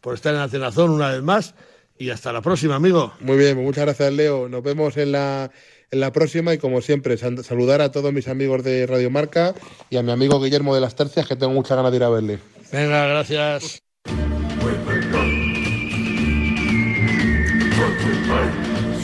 por 0.00 0.14
estar 0.14 0.32
en 0.32 0.40
la 0.40 0.48
Tenazón 0.48 0.90
una 0.90 1.10
vez 1.10 1.22
más. 1.22 1.54
Y 1.98 2.08
hasta 2.08 2.32
la 2.32 2.40
próxima, 2.40 2.76
amigo. 2.76 3.12
Muy 3.20 3.36
bien, 3.36 3.56
pues 3.56 3.66
muchas 3.66 3.84
gracias, 3.84 4.12
Leo. 4.14 4.48
Nos 4.48 4.62
vemos 4.62 4.96
en 4.96 5.12
la, 5.12 5.50
en 5.90 6.00
la 6.00 6.12
próxima 6.12 6.54
y, 6.54 6.58
como 6.58 6.80
siempre, 6.80 7.16
saludar 7.18 7.80
a 7.80 7.90
todos 7.90 8.12
mis 8.12 8.28
amigos 8.28 8.62
de 8.62 8.86
Radio 8.86 9.10
Marca 9.10 9.54
y 9.88 9.96
a 9.96 10.02
mi 10.02 10.12
amigo 10.12 10.40
Guillermo 10.40 10.74
de 10.74 10.80
las 10.80 10.94
Tercias, 10.94 11.26
que 11.26 11.36
tengo 11.36 11.52
muchas 11.52 11.76
ganas 11.76 11.90
de 11.90 11.96
ir 11.96 12.04
a 12.04 12.10
verle. 12.10 12.38
Venga, 12.72 13.06
gracias. 13.06 13.82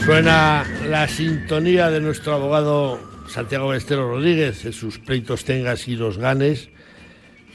Suena 0.05 0.65
la 0.89 1.09
sintonía 1.09 1.91
de 1.91 2.01
nuestro 2.01 2.35
abogado 2.35 3.01
Santiago 3.29 3.75
Estero 3.75 4.09
Rodríguez 4.09 4.65
en 4.65 4.73
sus 4.73 5.01
pleitos 5.01 5.45
tengas 5.45 5.89
y 5.89 5.97
los 5.97 6.19
ganes, 6.19 6.69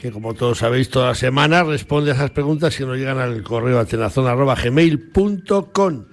que 0.02 0.10
como 0.10 0.34
todos 0.34 0.58
sabéis 0.58 0.90
toda 0.90 1.08
la 1.08 1.14
semana 1.14 1.64
responde 1.64 2.10
a 2.10 2.14
esas 2.14 2.30
preguntas 2.30 2.76
que 2.76 2.84
nos 2.84 2.98
llegan 2.98 3.18
al 3.18 3.42
correo 3.42 3.78
atenazón.gmail.com 3.78 6.04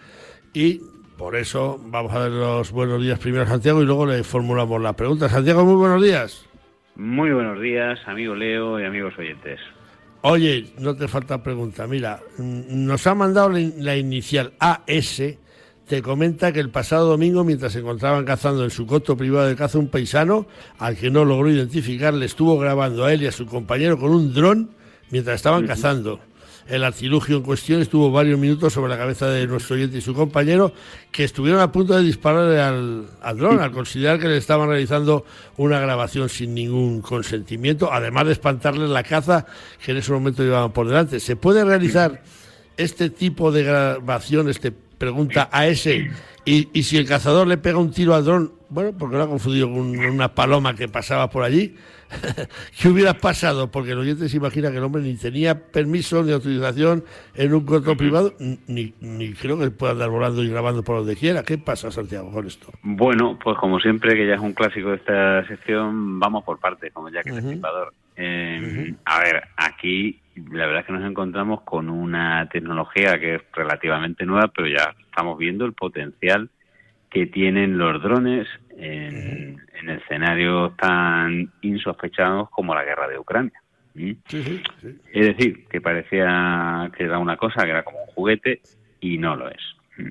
y 0.53 0.79
por 1.19 1.35
eso 1.35 1.77
vamos 1.83 2.13
a 2.13 2.19
dar 2.19 2.31
los 2.31 2.71
buenos 2.71 3.01
días 3.01 3.19
primero 3.19 3.43
a 3.43 3.47
Santiago 3.47 3.81
y 3.83 3.85
luego 3.85 4.05
le 4.05 4.23
formulamos 4.23 4.81
la 4.81 4.93
pregunta. 4.93 5.27
Santiago, 5.27 5.65
muy 5.65 5.75
buenos 5.75 6.01
días. 6.01 6.45
Muy 6.95 7.31
buenos 7.31 7.61
días, 7.61 7.99
amigo 8.07 8.33
Leo 8.33 8.79
y 8.79 8.85
amigos 8.85 9.13
oyentes. 9.19 9.59
Oye, 10.21 10.67
no 10.79 10.95
te 10.95 11.09
falta 11.09 11.43
pregunta. 11.43 11.87
Mira, 11.87 12.21
mm, 12.37 12.85
nos 12.85 13.05
ha 13.05 13.15
mandado 13.15 13.49
la 13.49 13.97
inicial 13.97 14.53
AS. 14.59 15.21
Te 15.87 16.01
comenta 16.01 16.53
que 16.53 16.61
el 16.61 16.69
pasado 16.69 17.09
domingo, 17.09 17.43
mientras 17.43 17.73
se 17.73 17.79
encontraban 17.79 18.23
cazando 18.23 18.63
en 18.63 18.69
su 18.69 18.87
coto 18.87 19.17
privado 19.17 19.47
de 19.47 19.57
caza, 19.57 19.77
un 19.77 19.89
paisano, 19.89 20.45
al 20.77 20.95
que 20.95 21.09
no 21.11 21.25
logró 21.25 21.49
identificar, 21.49 22.13
le 22.13 22.27
estuvo 22.27 22.57
grabando 22.57 23.03
a 23.03 23.11
él 23.11 23.23
y 23.23 23.27
a 23.27 23.33
su 23.33 23.45
compañero 23.45 23.97
con 23.97 24.11
un 24.11 24.33
dron 24.33 24.69
mientras 25.11 25.35
estaban 25.35 25.67
cazando. 25.67 26.21
El 26.69 26.83
artilugio 26.83 27.37
en 27.37 27.41
cuestión 27.41 27.81
estuvo 27.81 28.11
varios 28.11 28.39
minutos 28.39 28.73
sobre 28.73 28.89
la 28.89 28.97
cabeza 28.97 29.27
de 29.27 29.47
nuestro 29.47 29.75
oyente 29.75 29.97
y 29.97 30.01
su 30.01 30.13
compañero, 30.13 30.71
que 31.11 31.23
estuvieron 31.23 31.61
a 31.61 31.71
punto 31.71 31.97
de 31.97 32.03
dispararle 32.03 32.61
al, 32.61 33.37
dron, 33.37 33.59
al 33.59 33.71
considerar 33.71 34.19
que 34.19 34.27
le 34.27 34.37
estaban 34.37 34.69
realizando 34.69 35.25
una 35.57 35.79
grabación 35.79 36.29
sin 36.29 36.53
ningún 36.53 37.01
consentimiento, 37.01 37.91
además 37.91 38.27
de 38.27 38.33
espantarle 38.33 38.87
la 38.87 39.01
caza 39.01 39.47
que 39.83 39.93
en 39.93 39.97
ese 39.97 40.11
momento 40.11 40.43
llevaban 40.43 40.71
por 40.71 40.87
delante. 40.87 41.19
¿Se 41.19 41.35
puede 41.35 41.65
realizar 41.65 42.21
este 42.77 43.09
tipo 43.09 43.51
de 43.51 43.63
grabación, 43.63 44.47
este 44.47 44.71
pregunta 44.71 45.49
a 45.51 45.65
ese, 45.65 46.11
y, 46.45 46.69
y 46.71 46.83
si 46.83 46.97
el 46.97 47.07
cazador 47.07 47.47
le 47.47 47.57
pega 47.57 47.79
un 47.79 47.89
tiro 47.89 48.13
al 48.13 48.25
dron, 48.25 48.53
bueno, 48.69 48.93
porque 48.95 49.17
lo 49.17 49.23
ha 49.23 49.27
confundido 49.27 49.67
con 49.67 49.97
una 49.97 50.35
paloma 50.35 50.75
que 50.75 50.87
pasaba 50.87 51.31
por 51.31 51.43
allí, 51.43 51.75
¿qué 52.81 52.87
hubiera 52.87 53.13
pasado? 53.13 53.69
Porque 53.71 53.91
el 53.91 53.99
oyente 53.99 54.29
se 54.29 54.37
imagina 54.37 54.71
que 54.71 54.77
el 54.77 54.83
hombre 54.83 55.01
ni 55.01 55.15
tenía 55.15 55.59
permiso 55.71 56.23
ni 56.23 56.31
autorización 56.31 57.03
en 57.35 57.53
un 57.53 57.65
coto 57.65 57.95
privado, 57.95 58.33
ni, 58.67 58.93
ni 58.99 59.33
creo 59.33 59.59
que 59.59 59.71
pueda 59.71 59.93
andar 59.93 60.09
volando 60.09 60.43
y 60.43 60.49
grabando 60.49 60.83
por 60.83 60.97
donde 60.97 61.15
quiera. 61.15 61.43
¿Qué 61.43 61.57
pasa, 61.57 61.91
Santiago, 61.91 62.31
con 62.31 62.47
esto? 62.47 62.71
Bueno, 62.83 63.37
pues 63.43 63.57
como 63.57 63.79
siempre, 63.79 64.15
que 64.15 64.27
ya 64.27 64.35
es 64.35 64.41
un 64.41 64.53
clásico 64.53 64.89
de 64.89 64.95
esta 64.95 65.47
sección, 65.47 66.19
vamos 66.19 66.43
por 66.43 66.59
partes, 66.59 66.91
como 66.93 67.09
ya 67.09 67.21
que 67.23 67.29
es 67.29 67.35
Ujú. 67.35 67.45
el 67.45 67.45
Destripador. 67.51 67.93
Eh, 68.21 68.93
A 69.05 69.19
ver, 69.19 69.43
aquí 69.55 70.19
la 70.51 70.65
verdad 70.65 70.81
es 70.81 70.85
que 70.87 70.93
nos 70.93 71.09
encontramos 71.09 71.61
con 71.61 71.89
una 71.89 72.47
tecnología 72.49 73.19
que 73.19 73.35
es 73.35 73.41
relativamente 73.53 74.25
nueva, 74.25 74.49
pero 74.53 74.67
ya 74.67 74.93
estamos 75.09 75.37
viendo 75.37 75.65
el 75.65 75.73
potencial 75.73 76.49
que 77.09 77.25
tienen 77.25 77.77
los 77.77 78.01
drones 78.01 78.47
en, 78.77 79.57
en 79.81 79.89
escenarios 79.89 80.75
tan 80.77 81.51
insospechados 81.61 82.49
como 82.49 82.75
la 82.75 82.83
guerra 82.83 83.07
de 83.07 83.19
Ucrania. 83.19 83.61
¿Mm? 83.95 84.11
Es 85.13 85.27
decir, 85.27 85.67
que 85.67 85.81
parecía 85.81 86.89
que 86.95 87.03
era 87.03 87.17
una 87.19 87.37
cosa, 87.37 87.63
que 87.63 87.71
era 87.71 87.83
como 87.83 88.03
un 88.03 88.07
juguete, 88.13 88.61
y 89.01 89.17
no 89.17 89.35
lo 89.35 89.49
es. 89.49 89.61
¿Mm? 89.97 90.09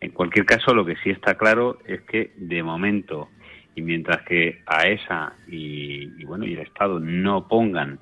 En 0.00 0.10
cualquier 0.10 0.44
caso, 0.44 0.74
lo 0.74 0.84
que 0.84 0.96
sí 1.02 1.10
está 1.10 1.36
claro 1.36 1.78
es 1.86 2.02
que 2.02 2.32
de 2.36 2.62
momento, 2.62 3.28
y 3.74 3.82
mientras 3.82 4.22
que 4.22 4.62
AESA 4.66 5.32
y, 5.48 6.20
y 6.20 6.24
bueno 6.24 6.44
y 6.44 6.52
el 6.52 6.60
Estado 6.60 7.00
no 7.00 7.48
pongan 7.48 7.98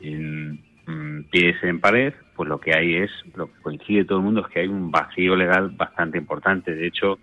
en, 0.00 0.60
mm, 0.86 1.24
pies 1.30 1.56
en 1.62 1.80
pared, 1.80 2.14
pues 2.36 2.48
lo 2.48 2.60
que 2.60 2.76
hay 2.76 2.96
es, 2.96 3.10
lo 3.34 3.46
que 3.46 3.60
coincide 3.60 4.04
todo 4.04 4.18
el 4.18 4.24
mundo 4.24 4.42
es 4.42 4.48
que 4.48 4.60
hay 4.60 4.68
un 4.68 4.90
vacío 4.90 5.36
legal 5.36 5.70
bastante 5.70 6.18
importante. 6.18 6.74
De 6.74 6.86
hecho, 6.86 7.18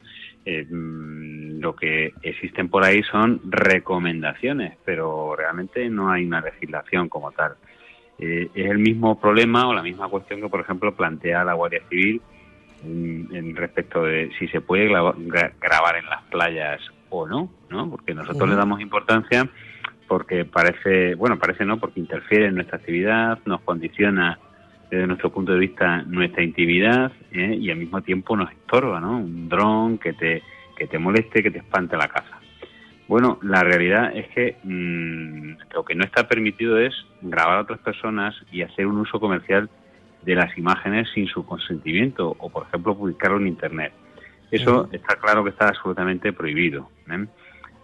eh, 0.46 0.66
mm, 0.70 1.60
lo 1.60 1.76
que 1.76 2.14
existen 2.22 2.70
por 2.70 2.84
ahí 2.84 3.04
son 3.04 3.42
recomendaciones, 3.50 4.78
pero 4.86 5.36
realmente 5.36 5.90
no 5.90 6.10
hay 6.12 6.26
una 6.26 6.42
legislación 6.42 7.10
como 7.10 7.32
tal. 7.32 7.54
Eh, 8.18 8.50
es 8.54 8.70
el 8.70 8.80
mismo 8.80 9.20
problema 9.20 9.68
o 9.68 9.74
la 9.74 9.82
misma 9.84 10.08
cuestión 10.10 10.42
que, 10.42 10.50
por 10.50 10.62
ejemplo, 10.62 10.94
plantea 10.96 11.44
la 11.44 11.54
Guardia 11.54 11.82
Civil 11.90 12.22
mm, 12.84 13.36
en 13.36 13.56
respecto 13.56 14.04
de 14.04 14.30
si 14.38 14.48
se 14.48 14.62
puede 14.62 14.88
graba- 14.88 15.16
gra- 15.16 15.54
grabar 15.60 15.96
en 15.98 16.06
las 16.06 16.24
playas 16.24 16.82
o 17.10 17.28
no, 17.28 17.50
¿no? 17.70 17.90
Porque 17.90 18.14
nosotros 18.14 18.50
le 18.50 18.56
damos 18.56 18.82
importancia 18.82 19.48
porque 20.08 20.44
parece, 20.44 21.14
bueno, 21.16 21.38
parece 21.38 21.66
no, 21.66 21.80
porque 21.80 22.00
interfiere 22.00 22.48
en 22.48 22.56
nuestra 22.56 22.78
actividad, 22.78 23.40
nos 23.46 23.62
condiciona 23.62 24.40
desde 24.90 25.08
nuestro 25.08 25.32
punto 25.32 25.54
de 25.54 25.60
vista 25.60 26.02
nuestra 26.04 26.44
intimidad 26.44 27.12
¿eh? 27.32 27.56
y 27.60 27.70
al 27.70 27.78
mismo 27.78 28.02
tiempo 28.02 28.36
nos 28.36 28.52
estorba, 28.52 29.00
¿no? 29.00 29.18
Un 29.18 29.48
dron 29.48 29.98
que 29.98 30.14
te, 30.14 30.42
que 30.76 30.88
te 30.88 30.98
moleste, 30.98 31.44
que 31.44 31.52
te 31.52 31.60
espante 31.60 31.96
la 31.96 32.08
casa. 32.08 32.40
Bueno, 33.08 33.40
la 33.42 33.64
realidad 33.64 34.16
es 34.16 34.28
que 34.30 34.58
mm, 34.64 35.74
lo 35.74 35.84
que 35.84 35.96
no 35.96 36.04
está 36.04 36.28
permitido 36.28 36.78
es 36.78 36.94
grabar 37.22 37.58
a 37.58 37.62
otras 37.62 37.80
personas 37.80 38.36
y 38.52 38.62
hacer 38.62 38.86
un 38.86 38.98
uso 38.98 39.20
comercial 39.20 39.70
de 40.24 40.36
las 40.36 40.56
imágenes 40.58 41.08
sin 41.14 41.28
su 41.28 41.46
consentimiento 41.46 42.36
o, 42.38 42.50
por 42.50 42.68
ejemplo, 42.68 42.96
publicarlo 42.96 43.38
en 43.38 43.48
Internet. 43.48 43.94
Eso 44.52 44.90
está 44.92 45.16
claro 45.16 45.44
que 45.44 45.52
está 45.52 45.68
absolutamente 45.68 46.34
prohibido. 46.34 46.90
¿eh? 47.10 47.26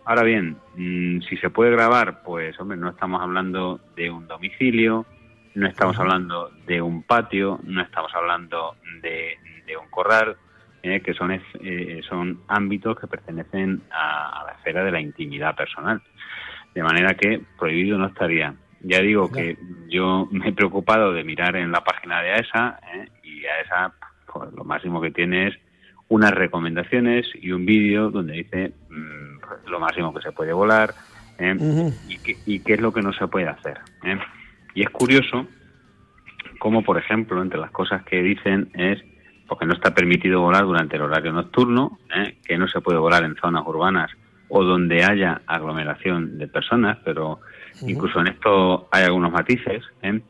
Ahora 0.06 0.24
bien, 0.24 0.58
mm, 0.76 1.22
si 1.22 1.38
se 1.38 1.50
puede 1.50 1.72
grabar, 1.72 2.22
pues 2.24 2.60
hombre, 2.60 2.78
no 2.78 2.90
estamos 2.90 3.22
hablando 3.22 3.80
de 3.96 4.12
un 4.12 4.28
domicilio, 4.28 5.06
no 5.56 5.68
estamos 5.68 5.98
hablando 5.98 6.52
de 6.68 6.82
un 6.82 7.04
patio, 7.04 7.60
no 7.64 7.82
estamos 7.82 8.14
hablando 8.14 8.76
de, 9.02 9.38
de 9.66 9.78
un 9.78 9.90
corral, 9.90 10.36
eh, 10.84 11.02
que 11.02 11.14
son, 11.14 11.32
eh, 11.32 12.02
son 12.08 12.42
ámbitos 12.48 13.00
que 13.00 13.08
pertenecen 13.08 13.82
a, 13.90 14.42
a 14.42 14.46
la 14.46 14.52
esfera 14.52 14.84
de 14.84 14.92
la 14.92 15.00
intimidad 15.00 15.56
personal. 15.56 16.02
De 16.74 16.84
manera 16.84 17.14
que 17.16 17.42
prohibido 17.58 17.98
no 17.98 18.08
estaría. 18.08 18.54
Ya 18.82 19.00
digo 19.00 19.32
que 19.32 19.58
yo 19.88 20.28
me 20.30 20.50
he 20.50 20.54
preocupado 20.54 21.14
de 21.14 21.24
mirar 21.24 21.56
en 21.56 21.72
la 21.72 21.84
página 21.84 22.22
de 22.22 22.34
AESA 22.34 22.80
eh, 22.94 23.10
y 23.24 23.46
AESA 23.46 23.94
pues, 24.32 24.52
lo 24.54 24.64
máximo 24.64 25.02
que 25.02 25.12
tiene 25.12 25.48
es 25.48 25.56
unas 26.10 26.32
recomendaciones 26.32 27.26
y 27.34 27.52
un 27.52 27.66
vídeo 27.66 28.12
donde 28.12 28.34
dice 28.34 28.74
mm, 28.90 29.70
lo 29.70 29.80
máximo 29.80 30.14
que 30.14 30.22
se 30.22 30.32
puede 30.34 30.54
volar 30.54 30.94
eh, 31.40 31.56
y, 32.08 32.18
qué, 32.20 32.38
y 32.46 32.60
qué 32.60 32.74
es 32.74 32.82
lo 32.82 32.94
que 32.94 33.02
no 33.02 33.12
se 33.14 33.28
puede 33.28 33.48
hacer. 33.48 33.80
Y 34.76 34.84
es 34.84 34.90
curioso 34.90 35.48
como, 36.60 36.84
por 36.84 36.98
ejemplo, 36.98 37.42
entre 37.42 37.60
las 37.60 37.72
cosas 37.72 38.04
que 38.04 38.22
dicen 38.22 38.70
es 38.74 39.02
porque 39.48 39.66
no 39.66 39.74
está 39.74 39.94
permitido 39.94 40.42
volar 40.42 40.66
durante 40.66 40.96
el 40.96 41.04
horario 41.04 41.32
nocturno, 41.32 42.00
¿eh? 42.16 42.38
que 42.46 42.58
no 42.58 42.68
se 42.68 42.82
puede 42.82 43.00
volar 43.00 43.24
en 43.24 43.36
zonas 43.36 43.64
urbanas 43.66 44.12
o 44.50 44.64
donde 44.64 45.04
haya 45.04 45.42
aglomeración 45.48 46.38
de 46.38 46.48
personas, 46.48 46.98
pero 47.04 47.40
incluso 47.82 48.20
en 48.20 48.28
esto 48.28 48.88
hay 48.92 49.06
algunos 49.06 49.32
matices. 49.32 49.84
¿eh? 50.02 50.22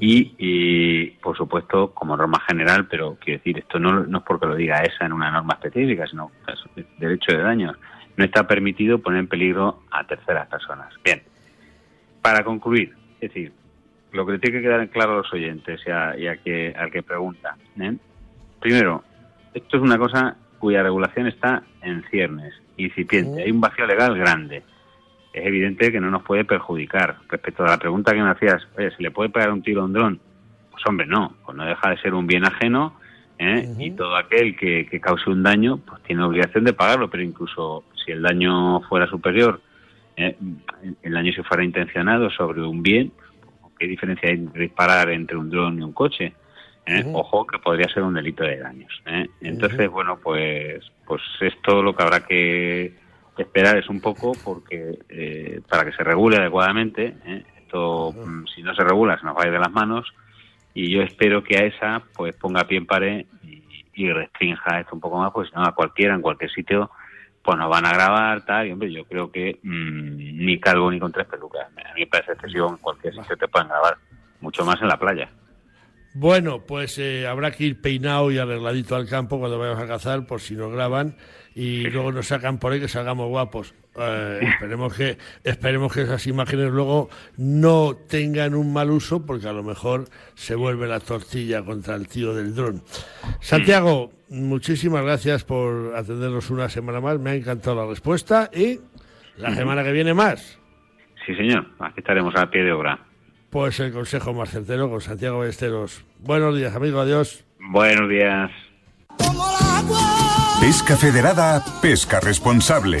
Y, 0.00 0.34
y, 0.38 1.06
por 1.22 1.36
supuesto, 1.36 1.92
como 1.92 2.16
norma 2.16 2.40
general, 2.46 2.86
pero 2.88 3.16
quiero 3.20 3.38
decir, 3.38 3.58
esto 3.58 3.78
no, 3.78 4.04
no 4.04 4.18
es 4.18 4.24
porque 4.24 4.46
lo 4.46 4.54
diga 4.54 4.82
esa 4.82 5.06
en 5.06 5.12
una 5.12 5.30
norma 5.30 5.54
específica, 5.54 6.06
sino 6.06 6.30
es 6.76 6.86
derecho 6.98 7.32
de 7.32 7.42
daños. 7.42 7.76
No 8.16 8.24
está 8.24 8.46
permitido 8.46 8.98
poner 8.98 9.20
en 9.20 9.28
peligro 9.28 9.82
a 9.90 10.04
terceras 10.04 10.46
personas. 10.48 10.92
Bien, 11.04 11.22
para 12.22 12.44
concluir, 12.44 12.94
es 13.20 13.32
decir, 13.32 13.52
lo 14.12 14.26
que 14.26 14.38
tiene 14.38 14.58
que 14.58 14.62
quedar 14.62 14.80
en 14.80 14.88
claro 14.88 15.12
a 15.12 15.16
los 15.18 15.32
oyentes 15.32 15.80
y, 15.86 15.90
a, 15.90 16.18
y 16.18 16.26
a 16.26 16.36
que, 16.36 16.74
al 16.76 16.90
que 16.90 17.02
pregunta. 17.02 17.56
¿eh? 17.80 17.94
Primero, 18.60 19.04
esto 19.54 19.76
es 19.76 19.82
una 19.82 19.98
cosa 19.98 20.36
cuya 20.58 20.82
regulación 20.82 21.26
está 21.26 21.62
en 21.82 22.02
ciernes, 22.10 22.54
incipiente. 22.76 23.42
Hay 23.42 23.50
un 23.50 23.60
vacío 23.60 23.86
legal 23.86 24.16
grande. 24.16 24.62
Es 25.32 25.46
evidente 25.46 25.92
que 25.92 26.00
no 26.00 26.10
nos 26.10 26.22
puede 26.22 26.44
perjudicar. 26.44 27.18
Respecto 27.28 27.64
a 27.64 27.70
la 27.70 27.78
pregunta 27.78 28.12
que 28.12 28.22
me 28.22 28.30
hacías, 28.30 28.66
oye, 28.76 28.90
¿se 28.90 29.02
le 29.02 29.10
puede 29.10 29.30
pegar 29.30 29.52
un 29.52 29.62
tiro 29.62 29.82
a 29.82 29.84
un 29.84 29.92
dron? 29.92 30.20
Pues 30.70 30.82
hombre, 30.86 31.06
no. 31.06 31.34
Pues 31.44 31.56
no 31.56 31.64
deja 31.64 31.90
de 31.90 31.98
ser 31.98 32.14
un 32.14 32.26
bien 32.26 32.44
ajeno 32.44 32.94
¿eh? 33.38 33.68
y 33.78 33.90
todo 33.92 34.16
aquel 34.16 34.56
que, 34.56 34.86
que 34.86 35.00
cause 35.00 35.30
un 35.30 35.42
daño 35.42 35.78
pues 35.78 36.02
tiene 36.02 36.22
obligación 36.22 36.64
de 36.64 36.72
pagarlo, 36.72 37.08
pero 37.08 37.22
incluso 37.22 37.84
si 38.04 38.12
el 38.12 38.22
daño 38.22 38.80
fuera 38.82 39.06
superior, 39.06 39.60
¿eh? 40.16 40.36
el 41.02 41.12
daño 41.12 41.32
si 41.32 41.42
fuera 41.42 41.64
intencionado 41.64 42.30
sobre 42.30 42.62
un 42.62 42.82
bien, 42.82 43.12
¿qué 43.78 43.86
diferencia 43.86 44.28
hay 44.28 44.36
entre 44.36 44.62
disparar 44.62 45.10
entre 45.10 45.36
un 45.36 45.50
dron 45.50 45.78
y 45.78 45.82
un 45.82 45.92
coche? 45.92 46.34
¿Eh? 46.86 47.04
Ojo 47.12 47.46
que 47.46 47.58
podría 47.58 47.86
ser 47.88 48.02
un 48.02 48.14
delito 48.14 48.44
de 48.44 48.58
daños. 48.58 49.02
¿eh? 49.06 49.28
Entonces, 49.42 49.90
bueno, 49.90 50.18
pues, 50.22 50.80
pues 51.06 51.20
esto 51.40 51.82
lo 51.82 51.94
que 51.94 52.02
habrá 52.02 52.26
que 52.26 52.94
esperar 53.36 53.76
es 53.76 53.88
un 53.88 54.00
poco 54.00 54.32
porque 54.42 54.98
eh, 55.08 55.60
para 55.68 55.84
que 55.84 55.92
se 55.92 56.02
regule 56.02 56.38
adecuadamente, 56.38 57.14
¿eh? 57.26 57.44
esto 57.58 58.12
mm, 58.12 58.46
si 58.54 58.62
no 58.62 58.74
se 58.74 58.82
regula 58.82 59.18
se 59.18 59.26
nos 59.26 59.36
va 59.36 59.42
a 59.42 59.46
ir 59.46 59.52
de 59.52 59.58
las 59.58 59.70
manos 59.70 60.12
y 60.74 60.90
yo 60.90 61.02
espero 61.02 61.44
que 61.44 61.58
a 61.58 61.64
esa 61.64 62.02
pues 62.16 62.34
ponga 62.34 62.64
pie 62.64 62.78
en 62.78 62.86
pared 62.86 63.26
y, 63.44 63.62
y 63.94 64.10
restrinja 64.10 64.80
esto 64.80 64.94
un 64.94 65.00
poco 65.00 65.18
más, 65.18 65.30
pues 65.32 65.50
si 65.50 65.54
no 65.54 65.62
a 65.62 65.74
cualquiera, 65.74 66.14
en 66.14 66.22
cualquier 66.22 66.50
sitio, 66.50 66.90
pues 67.42 67.58
nos 67.58 67.70
van 67.70 67.86
a 67.86 67.92
grabar, 67.92 68.44
tal, 68.44 68.66
y 68.66 68.72
hombre, 68.72 68.92
yo 68.92 69.04
creo 69.04 69.30
que 69.30 69.58
mm, 69.62 70.44
ni 70.44 70.58
calvo 70.60 70.90
ni 70.90 70.98
con 70.98 71.12
tres 71.12 71.26
pelucas. 71.26 71.66
A 71.66 71.94
mí 71.94 72.00
me 72.00 72.06
parece 72.06 72.32
excesivo 72.32 72.68
en 72.68 72.76
cualquier 72.76 73.14
sitio 73.14 73.36
te 73.36 73.48
pueden 73.48 73.68
grabar, 73.68 73.96
mucho 74.40 74.64
más 74.64 74.80
en 74.80 74.88
la 74.88 74.98
playa. 74.98 75.30
Bueno, 76.14 76.62
pues 76.66 76.98
eh, 76.98 77.26
habrá 77.26 77.50
que 77.50 77.64
ir 77.64 77.80
peinado 77.80 78.30
y 78.30 78.38
arregladito 78.38 78.96
al 78.96 79.08
campo 79.08 79.38
cuando 79.38 79.58
vayamos 79.58 79.82
a 79.82 79.86
cazar, 79.86 80.26
por 80.26 80.40
si 80.40 80.54
nos 80.54 80.72
graban 80.72 81.16
y 81.54 81.88
luego 81.90 82.12
nos 82.12 82.26
sacan 82.26 82.58
por 82.58 82.72
ahí 82.72 82.80
que 82.80 82.88
salgamos 82.88 83.28
guapos. 83.28 83.74
Eh, 83.98 84.40
esperemos 84.42 84.94
que 84.94 85.18
esperemos 85.42 85.92
que 85.92 86.02
esas 86.02 86.26
imágenes 86.26 86.70
luego 86.70 87.10
no 87.36 87.96
tengan 88.08 88.54
un 88.54 88.72
mal 88.72 88.90
uso, 88.90 89.24
porque 89.24 89.48
a 89.48 89.52
lo 89.52 89.62
mejor 89.62 90.04
se 90.34 90.54
vuelve 90.54 90.86
la 90.86 91.00
tortilla 91.00 91.64
contra 91.64 91.94
el 91.94 92.08
tío 92.08 92.34
del 92.34 92.54
dron. 92.54 92.82
Santiago, 93.40 94.12
muchísimas 94.28 95.02
gracias 95.02 95.44
por 95.44 95.94
atendernos 95.96 96.50
una 96.50 96.68
semana 96.68 97.00
más. 97.00 97.18
Me 97.18 97.30
ha 97.30 97.34
encantado 97.34 97.76
la 97.76 97.86
respuesta 97.86 98.50
y 98.54 98.80
la 99.36 99.54
semana 99.54 99.82
que 99.82 99.92
viene 99.92 100.14
más. 100.14 100.58
Sí, 101.26 101.34
señor, 101.34 101.66
aquí 101.80 102.00
estaremos 102.00 102.34
a 102.36 102.50
pie 102.50 102.64
de 102.64 102.72
obra. 102.72 102.98
Pues 103.50 103.80
el 103.80 103.92
consejo 103.92 104.34
más 104.34 104.50
certero 104.50 104.90
con 104.90 105.00
Santiago 105.00 105.38
Ballesteros. 105.38 106.04
Buenos 106.18 106.56
días, 106.56 106.74
amigo. 106.74 107.00
Adiós. 107.00 107.44
Buenos 107.58 108.08
días. 108.08 108.50
Pesca 110.60 110.96
Federada, 110.96 111.62
pesca 111.80 112.20
responsable. 112.20 113.00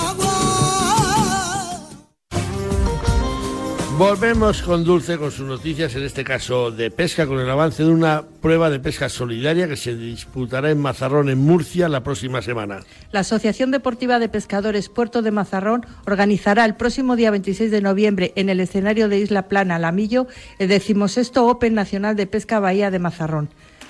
Volvemos 4.01 4.63
con 4.63 4.83
Dulce 4.83 5.19
con 5.19 5.29
sus 5.29 5.45
noticias, 5.45 5.95
en 5.95 6.01
este 6.01 6.23
caso 6.23 6.71
de 6.71 6.89
pesca, 6.89 7.27
con 7.27 7.39
el 7.39 7.47
avance 7.47 7.83
de 7.83 7.91
una 7.91 8.23
prueba 8.41 8.71
de 8.71 8.79
pesca 8.79 9.09
solidaria 9.09 9.67
que 9.67 9.77
se 9.77 9.95
disputará 9.95 10.71
en 10.71 10.79
Mazarrón, 10.79 11.29
en 11.29 11.37
Murcia, 11.37 11.87
la 11.87 12.01
próxima 12.01 12.41
semana. 12.41 12.79
La 13.11 13.19
Asociación 13.19 13.69
Deportiva 13.69 14.17
de 14.17 14.27
Pescadores 14.27 14.89
Puerto 14.89 15.21
de 15.21 15.29
Mazarrón 15.29 15.85
organizará 16.07 16.65
el 16.65 16.73
próximo 16.73 17.15
día 17.15 17.29
26 17.29 17.69
de 17.69 17.81
noviembre 17.81 18.33
en 18.35 18.49
el 18.49 18.59
escenario 18.59 19.07
de 19.07 19.19
Isla 19.19 19.47
Plana, 19.47 19.77
Lamillo, 19.77 20.25
el 20.57 20.69
decimosexto 20.69 21.45
Open 21.45 21.75
Nacional 21.75 22.15
de 22.15 22.25
Pesca 22.25 22.59
Bahía 22.59 22.89
de 22.89 22.97
Mazarrón. 22.97 23.49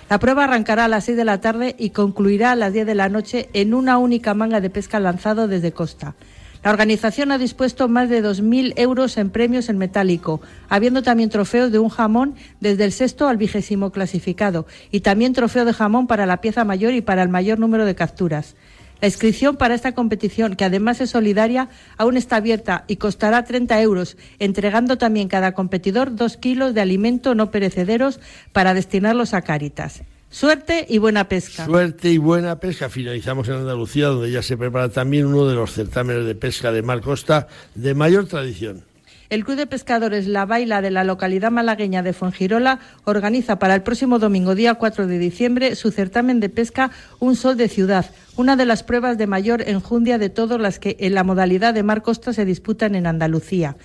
La 0.10 0.20
prueba 0.20 0.44
arrancará 0.44 0.84
a 0.84 0.90
las 0.90 1.06
6 1.06 1.16
de 1.16 1.24
la 1.24 1.40
tarde 1.40 1.74
y 1.80 1.92
concluirá 1.92 2.52
a 2.52 2.58
las 2.58 2.74
10 2.74 2.86
de 2.86 2.96
la 2.96 3.08
noche 3.08 3.50
en 3.54 3.74
una 3.74 3.98
única 3.98 4.34
manga 4.34 4.60
de 4.60 4.70
pesca 4.70 5.00
lanzado 5.00 5.48
desde 5.48 5.72
costa. 5.72 6.16
La 6.64 6.70
organización 6.70 7.32
ha 7.32 7.40
dispuesto 7.40 7.88
más 7.88 8.08
de 8.08 8.24
2.000 8.24 8.74
euros 8.76 9.18
en 9.18 9.32
premios 9.32 9.68
en 9.68 9.80
metálico, 9.80 10.42
habiendo 10.70 11.02
también 11.02 11.32
trofeos 11.32 11.72
de 11.72 11.80
un 11.80 11.90
jamón 11.90 12.36
desde 12.60 12.86
el 12.86 12.92
sexto 12.92 13.28
al 13.28 13.38
vigésimo 13.38 13.92
clasificado 13.92 14.68
y 14.92 15.00
también 15.00 15.34
trofeo 15.34 15.66
de 15.66 15.74
jamón 15.74 16.06
para 16.06 16.28
la 16.28 16.40
pieza 16.40 16.64
mayor 16.64 16.94
y 16.94 17.02
para 17.02 17.24
el 17.24 17.30
mayor 17.30 17.58
número 17.58 17.86
de 17.86 17.96
capturas. 17.96 18.56
La 19.02 19.08
inscripción 19.08 19.58
para 19.58 19.74
esta 19.74 19.94
competición, 19.94 20.56
que 20.56 20.64
además 20.64 21.02
es 21.02 21.10
solidaria, 21.10 21.70
aún 21.98 22.16
está 22.16 22.36
abierta 22.36 22.84
y 22.88 22.98
costará 22.98 23.44
30 23.44 23.82
euros, 23.82 24.16
entregando 24.38 25.00
también 25.00 25.28
cada 25.28 25.54
competidor 25.54 26.16
dos 26.16 26.38
kilos 26.38 26.76
de 26.76 26.82
alimento 26.82 27.34
no 27.34 27.50
perecederos 27.50 28.20
para 28.54 28.76
destinarlos 28.76 29.34
a 29.34 29.42
Cáritas. 29.42 30.04
Suerte 30.32 30.86
y 30.90 30.98
buena 30.98 31.26
pesca. 31.26 31.66
Suerte 31.66 32.10
y 32.10 32.18
buena 32.18 32.58
pesca. 32.58 32.90
Finalizamos 32.90 33.50
en 33.50 33.56
Andalucía, 33.56 34.08
donde 34.08 34.32
ya 34.32 34.42
se 34.42 34.56
prepara 34.56 34.88
también 34.90 35.26
uno 35.26 35.46
de 35.46 35.56
los 35.56 35.74
certámenes 35.74 36.26
de 36.26 36.36
pesca 36.36 36.72
de 36.72 36.82
Mar 36.82 37.02
Costa 37.02 37.48
de 37.76 37.94
mayor 37.94 38.28
tradición. 38.28 38.86
El 39.30 39.46
Club 39.46 39.58
de 39.58 39.68
Pescadores 39.68 40.28
La 40.28 40.46
Baila 40.46 40.82
de 40.82 40.92
la 40.92 41.04
localidad 41.04 41.52
malagueña 41.52 42.02
de 42.02 42.12
Fuengirola 42.12 42.80
organiza 43.06 43.60
para 43.60 43.76
el 43.76 43.82
próximo 43.82 44.20
domingo, 44.20 44.56
día 44.56 44.74
4 44.74 45.08
de 45.08 45.20
diciembre, 45.20 45.76
su 45.76 45.92
certamen 45.92 46.40
de 46.40 46.50
pesca 46.50 46.92
Un 47.20 47.36
Sol 47.36 47.56
de 47.56 47.70
Ciudad, 47.70 48.06
una 48.36 48.56
de 48.56 48.66
las 48.66 48.84
pruebas 48.84 49.18
de 49.18 49.28
mayor 49.28 49.62
enjundia 49.62 50.18
de 50.18 50.30
todas 50.30 50.60
las 50.60 50.80
que 50.80 50.98
en 51.00 51.14
la 51.14 51.24
modalidad 51.24 51.74
de 51.74 51.84
mar 51.84 52.02
costa 52.02 52.34
se 52.34 52.44
disputan 52.44 52.96
en 52.96 53.08
Andalucía. 53.08 53.78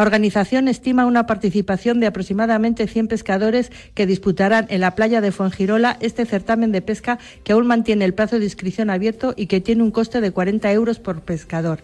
La 0.00 0.06
organización 0.06 0.66
estima 0.66 1.04
una 1.04 1.26
participación 1.26 2.00
de 2.00 2.06
aproximadamente 2.06 2.86
100 2.86 3.08
pescadores 3.08 3.70
que 3.92 4.06
disputarán 4.06 4.64
en 4.70 4.80
la 4.80 4.94
playa 4.94 5.20
de 5.20 5.30
Fuengirola 5.30 5.98
este 6.00 6.24
certamen 6.24 6.72
de 6.72 6.80
pesca 6.80 7.18
que 7.44 7.52
aún 7.52 7.66
mantiene 7.66 8.06
el 8.06 8.14
plazo 8.14 8.38
de 8.38 8.46
inscripción 8.46 8.88
abierto 8.88 9.34
y 9.36 9.44
que 9.44 9.60
tiene 9.60 9.82
un 9.82 9.90
coste 9.90 10.22
de 10.22 10.30
40 10.30 10.72
euros 10.72 11.00
por 11.00 11.20
pescador. 11.20 11.80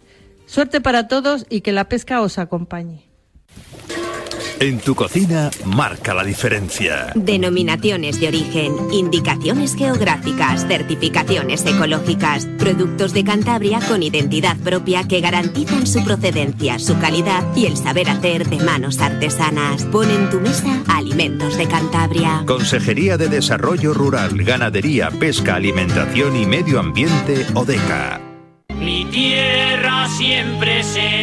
Suerte 0.46 0.82
para 0.82 1.08
todos 1.08 1.46
y 1.50 1.62
que 1.62 1.72
la 1.72 1.90
pesca 1.90 2.22
os 2.22 2.38
acompañe. 2.38 3.06
En 4.60 4.80
tu 4.80 4.96
cocina 4.96 5.52
marca 5.66 6.14
la 6.14 6.24
diferencia. 6.24 7.12
Denominaciones 7.14 8.22
de 8.22 8.30
origen, 8.30 8.74
indicaciones 8.92 9.76
geográficas, 9.76 10.66
certificaciones 10.66 11.66
ecológicas, 11.66 12.48
productos 12.58 13.14
de 13.14 13.26
Cantabria 13.26 13.80
con 13.86 14.02
identidad 14.02 14.56
propia 14.58 15.08
que 15.08 15.20
garantizan 15.20 15.86
su 15.86 16.04
procedencia, 16.06 16.80
su 16.80 16.98
calidad 17.00 17.44
y 17.56 17.66
el 17.66 17.76
saber 17.76 18.10
hacer 18.10 18.48
de 18.48 18.58
manos 18.64 19.00
artesanas. 19.02 19.84
Pon 19.86 20.10
en 20.10 20.30
tu 20.30 20.40
mesa 20.40 20.84
alimentos 20.88 21.58
de 21.58 21.68
Cantabria. 21.68 22.44
Consejería 22.48 23.18
de 23.18 23.28
Desarrollo 23.28 23.94
Rural, 23.94 24.42
Ganadería, 24.42 25.10
Pesca, 25.12 25.56
Alimentación 25.56 26.36
y 26.38 26.46
Medio 26.46 26.80
Ambiente, 26.80 27.46
ODECA. 27.54 28.25
Siempre 30.18 30.82
será 30.82 31.15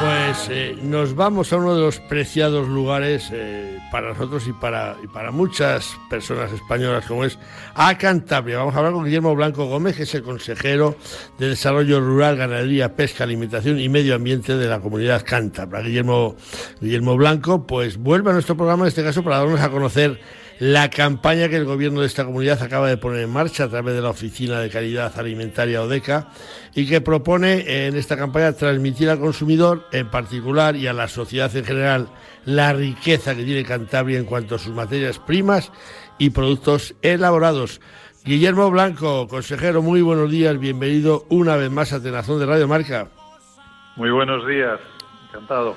pues 0.00 0.48
eh, 0.50 0.76
nos 0.80 1.14
vamos 1.14 1.52
a 1.52 1.56
uno 1.56 1.74
de 1.74 1.80
los 1.80 1.98
preciados 1.98 2.68
lugares 2.68 3.30
eh, 3.32 3.78
para 3.90 4.10
nosotros 4.10 4.46
y 4.46 4.52
para, 4.52 4.96
muchas 5.32 5.96
personas 6.08 6.52
españolas, 6.52 7.04
como 7.06 7.24
es 7.24 7.38
a 7.74 7.96
Cantabria. 7.98 8.58
Vamos 8.58 8.74
a 8.74 8.78
hablar 8.78 8.92
con 8.92 9.04
Guillermo 9.04 9.34
Blanco 9.34 9.66
Gómez, 9.66 9.96
que 9.96 10.04
es 10.04 10.14
el 10.14 10.22
consejero 10.22 10.96
de 11.38 11.48
Desarrollo 11.48 12.00
Rural, 12.00 12.36
Ganadería, 12.36 12.94
Pesca, 12.94 13.24
Alimentación 13.24 13.80
y 13.80 13.88
Medio 13.88 14.14
Ambiente 14.14 14.56
de 14.56 14.68
la 14.68 14.80
comunidad 14.80 15.24
cántabra. 15.26 15.80
Guillermo, 15.80 16.36
Guillermo 16.80 17.16
Blanco, 17.16 17.66
pues 17.66 17.96
vuelve 17.96 18.30
a 18.30 18.34
nuestro 18.34 18.56
programa, 18.56 18.84
en 18.84 18.88
este 18.88 19.02
caso, 19.02 19.24
para 19.24 19.38
darnos 19.38 19.60
a 19.60 19.70
conocer 19.70 20.20
la 20.58 20.90
campaña 20.90 21.48
que 21.48 21.56
el 21.56 21.64
gobierno 21.64 22.00
de 22.00 22.06
esta 22.06 22.24
comunidad 22.24 22.60
acaba 22.62 22.88
de 22.88 22.96
poner 22.96 23.22
en 23.22 23.30
marcha 23.30 23.64
a 23.64 23.68
través 23.68 23.94
de 23.94 24.00
la 24.00 24.10
Oficina 24.10 24.58
de 24.58 24.70
Calidad 24.70 25.16
Alimentaria 25.18 25.82
ODECA 25.82 26.28
y 26.74 26.86
que 26.86 27.00
propone 27.00 27.58
eh, 27.58 27.86
en 27.86 27.96
esta 27.96 28.16
campaña 28.16 28.52
transmitir 28.52 29.08
al 29.08 29.20
consumidor 29.20 29.86
en 29.92 30.10
particular 30.10 30.74
y 30.74 30.88
a 30.88 30.92
la 30.92 31.06
sociedad 31.06 31.54
en 31.54 31.64
general 31.64 32.08
la 32.44 32.72
riqueza 32.72 33.36
que 33.36 33.44
tiene 33.44 33.64
Cantabria 33.64 34.18
en 34.18 34.24
cuanto 34.24 34.56
a 34.56 34.58
sus 34.58 34.74
materias 34.74 35.18
primas 35.20 35.70
y 36.18 36.30
productos 36.30 36.94
elaborados. 37.02 37.80
Guillermo 38.24 38.70
Blanco, 38.70 39.28
consejero, 39.28 39.80
muy 39.80 40.02
buenos 40.02 40.30
días, 40.30 40.58
bienvenido 40.58 41.24
una 41.28 41.56
vez 41.56 41.70
más 41.70 41.92
a 41.92 42.02
Tenazón 42.02 42.40
de 42.40 42.46
Radio 42.46 42.66
Marca. 42.66 43.08
Muy 43.96 44.10
buenos 44.10 44.46
días, 44.46 44.80
encantado. 45.28 45.76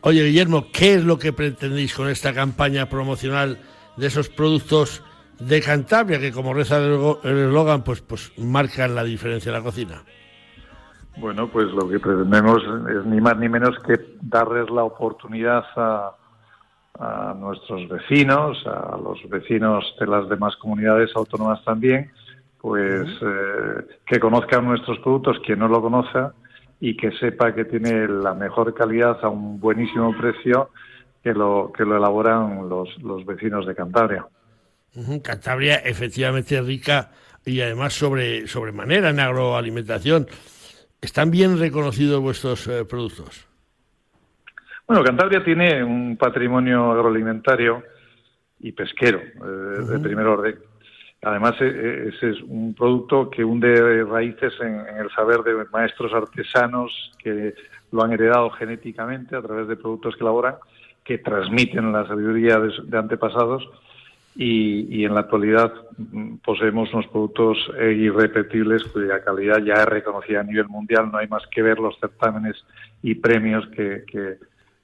Oye, 0.00 0.24
Guillermo, 0.24 0.66
¿qué 0.72 0.94
es 0.94 1.04
lo 1.04 1.18
que 1.18 1.32
pretendéis 1.32 1.94
con 1.94 2.08
esta 2.08 2.32
campaña 2.32 2.88
promocional 2.88 3.58
de 3.98 4.06
esos 4.06 4.28
productos 4.28 5.02
de 5.38 5.60
Cantabria 5.60 6.18
que, 6.18 6.32
como 6.32 6.54
reza 6.54 6.78
el 6.78 7.38
eslogan, 7.38 7.82
pues, 7.82 8.00
pues 8.00 8.32
marcan 8.38 8.94
la 8.94 9.04
diferencia 9.04 9.50
en 9.50 9.54
la 9.54 9.62
cocina? 9.62 10.02
Bueno, 11.16 11.48
pues 11.48 11.66
lo 11.72 11.88
que 11.88 11.98
pretendemos 11.98 12.62
es 12.90 13.04
ni 13.06 13.20
más 13.20 13.36
ni 13.38 13.48
menos 13.48 13.76
que 13.80 13.98
darles 14.20 14.70
la 14.70 14.84
oportunidad 14.84 15.64
a, 15.76 16.12
a 16.98 17.34
nuestros 17.34 17.88
vecinos, 17.88 18.64
a 18.66 18.96
los 18.96 19.18
vecinos 19.28 19.84
de 19.98 20.06
las 20.06 20.28
demás 20.28 20.56
comunidades 20.56 21.10
autónomas 21.16 21.64
también, 21.64 22.10
pues 22.60 23.08
eh, 23.22 23.86
que 24.06 24.18
conozcan 24.18 24.64
nuestros 24.64 24.98
productos, 25.00 25.38
quien 25.44 25.60
no 25.60 25.68
lo 25.68 25.80
conozca, 25.80 26.34
y 26.80 26.96
que 26.96 27.10
sepa 27.12 27.54
que 27.54 27.64
tiene 27.64 28.06
la 28.06 28.34
mejor 28.34 28.74
calidad 28.74 29.18
a 29.22 29.28
un 29.28 29.58
buenísimo 29.58 30.16
precio 30.16 30.70
que 31.22 31.32
lo, 31.32 31.72
que 31.76 31.84
lo 31.84 31.96
elaboran 31.96 32.68
los, 32.68 32.96
los 33.02 33.24
vecinos 33.26 33.66
de 33.66 33.74
Cantabria. 33.74 34.26
Cantabria 35.22 35.76
efectivamente 35.76 36.60
rica 36.60 37.10
y 37.44 37.60
además 37.60 37.92
sobre, 37.92 38.46
sobremanera 38.46 39.10
en 39.10 39.20
agroalimentación. 39.20 40.26
¿Están 41.00 41.30
bien 41.30 41.58
reconocidos 41.58 42.20
vuestros 42.20 42.66
eh, 42.66 42.84
productos? 42.84 43.46
Bueno, 44.86 45.04
Cantabria 45.04 45.44
tiene 45.44 45.84
un 45.84 46.16
patrimonio 46.16 46.92
agroalimentario 46.92 47.82
y 48.60 48.72
pesquero 48.72 49.18
eh, 49.20 49.84
de 49.86 49.98
primer 50.00 50.26
orden. 50.26 50.58
Además, 51.22 51.54
e- 51.60 51.66
e- 51.66 52.08
ese 52.08 52.30
es 52.30 52.42
un 52.42 52.74
producto 52.74 53.28
que 53.30 53.44
hunde 53.44 54.04
raíces 54.04 54.54
en, 54.60 54.80
en 54.88 54.96
el 54.96 55.10
saber 55.10 55.42
de 55.42 55.64
maestros 55.72 56.12
artesanos 56.12 57.12
que 57.22 57.54
lo 57.92 58.02
han 58.02 58.12
heredado 58.12 58.50
genéticamente 58.50 59.36
a 59.36 59.42
través 59.42 59.68
de 59.68 59.76
productos 59.76 60.16
que 60.16 60.22
elaboran, 60.22 60.56
que 61.08 61.16
transmiten 61.16 61.90
la 61.90 62.06
sabiduría 62.06 62.60
de, 62.60 62.98
antepasados 62.98 63.66
y, 64.36 65.06
en 65.06 65.14
la 65.14 65.20
actualidad 65.20 65.72
mm, 65.96 66.34
poseemos 66.44 66.92
unos 66.92 67.06
productos 67.06 67.56
eh, 67.78 67.94
irrepetibles 67.94 68.84
cuya 68.84 69.24
calidad 69.24 69.56
ya 69.64 69.72
es 69.72 69.86
reconocida 69.86 70.40
a 70.40 70.44
nivel 70.44 70.68
mundial. 70.68 71.10
No 71.10 71.16
hay 71.16 71.26
más 71.26 71.44
que 71.46 71.62
ver 71.62 71.78
los 71.78 71.98
certámenes 71.98 72.62
y 73.02 73.14
premios 73.14 73.66
que, 73.68 74.04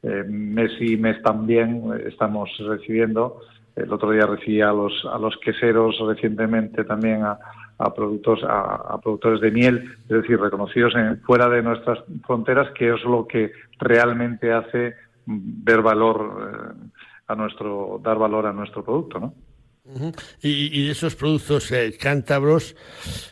eh, 0.02 0.24
mes 0.26 0.72
y 0.80 0.96
mes 0.96 1.22
también 1.22 1.82
eh, 1.94 2.04
estamos 2.08 2.50
recibiendo. 2.58 3.40
El 3.76 3.92
otro 3.92 4.10
día 4.10 4.24
recibí 4.24 4.62
a 4.62 4.72
los, 4.72 5.04
a 5.04 5.18
los 5.18 5.36
queseros 5.36 5.96
recientemente 6.06 6.84
también 6.84 7.22
a, 7.22 7.38
productos 7.94 8.40
a, 8.48 8.98
productores 9.02 9.42
de 9.42 9.50
miel, 9.50 9.94
es 10.04 10.22
decir, 10.22 10.40
reconocidos 10.40 10.94
en, 10.94 11.20
fuera 11.20 11.50
de 11.50 11.62
nuestras 11.62 11.98
fronteras, 12.26 12.70
que 12.70 12.94
es 12.94 13.04
lo 13.04 13.26
que 13.26 13.52
realmente 13.78 14.52
hace 14.52 14.94
ver 15.26 15.82
valor 15.82 16.76
eh, 16.82 16.90
a 17.26 17.34
nuestro, 17.34 18.00
dar 18.02 18.18
valor 18.18 18.46
a 18.46 18.52
nuestro 18.52 18.84
producto, 18.84 19.20
¿no? 19.20 19.34
Y, 20.40 20.80
y 20.80 20.86
de 20.86 20.92
esos 20.92 21.14
productos 21.14 21.70
eh, 21.70 21.94
cántabros, 22.00 22.74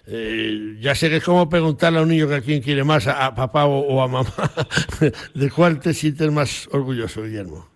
eh, 0.07 0.77
ya 0.81 0.95
sé 0.95 1.09
que 1.09 1.17
es 1.17 1.25
como 1.25 1.49
preguntarle 1.49 1.99
a 1.99 2.03
un 2.03 2.11
niño 2.11 2.29
que 2.29 2.35
a 2.35 2.41
quién 2.43 2.61
quiere 2.61 2.85
más, 2.85 3.07
a, 3.07 3.25
a 3.25 3.35
papá 3.35 3.65
o, 3.65 3.79
o 3.79 4.03
a 4.03 4.09
mamá. 4.09 4.29
¿De 5.35 5.51
cuál 5.51 5.81
te 5.81 5.95
sientes 5.95 6.31
más 6.31 6.69
orgulloso, 6.71 7.23
Guillermo? 7.23 7.73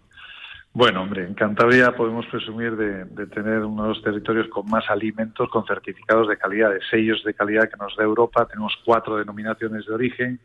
Bueno, 0.74 1.00
hombre, 1.00 1.24
en 1.24 1.32
Cantabria 1.32 1.96
podemos 1.96 2.26
presumir 2.26 2.76
de, 2.76 3.06
de 3.06 3.26
tener 3.28 3.64
uno 3.64 3.84
de 3.84 3.88
los 3.88 4.02
territorios 4.02 4.46
con 4.48 4.66
más 4.66 4.84
alimentos 4.90 5.48
con 5.48 5.64
certificados 5.64 6.28
de 6.28 6.36
calidad, 6.36 6.70
de 6.70 6.80
sellos 6.90 7.24
de 7.24 7.32
calidad 7.32 7.70
que 7.70 7.78
nos 7.78 7.96
da 7.96 8.04
Europa. 8.04 8.46
Tenemos 8.46 8.74
cuatro 8.84 9.16
denominaciones 9.16 9.86
de 9.86 9.94
origen, 9.94 10.38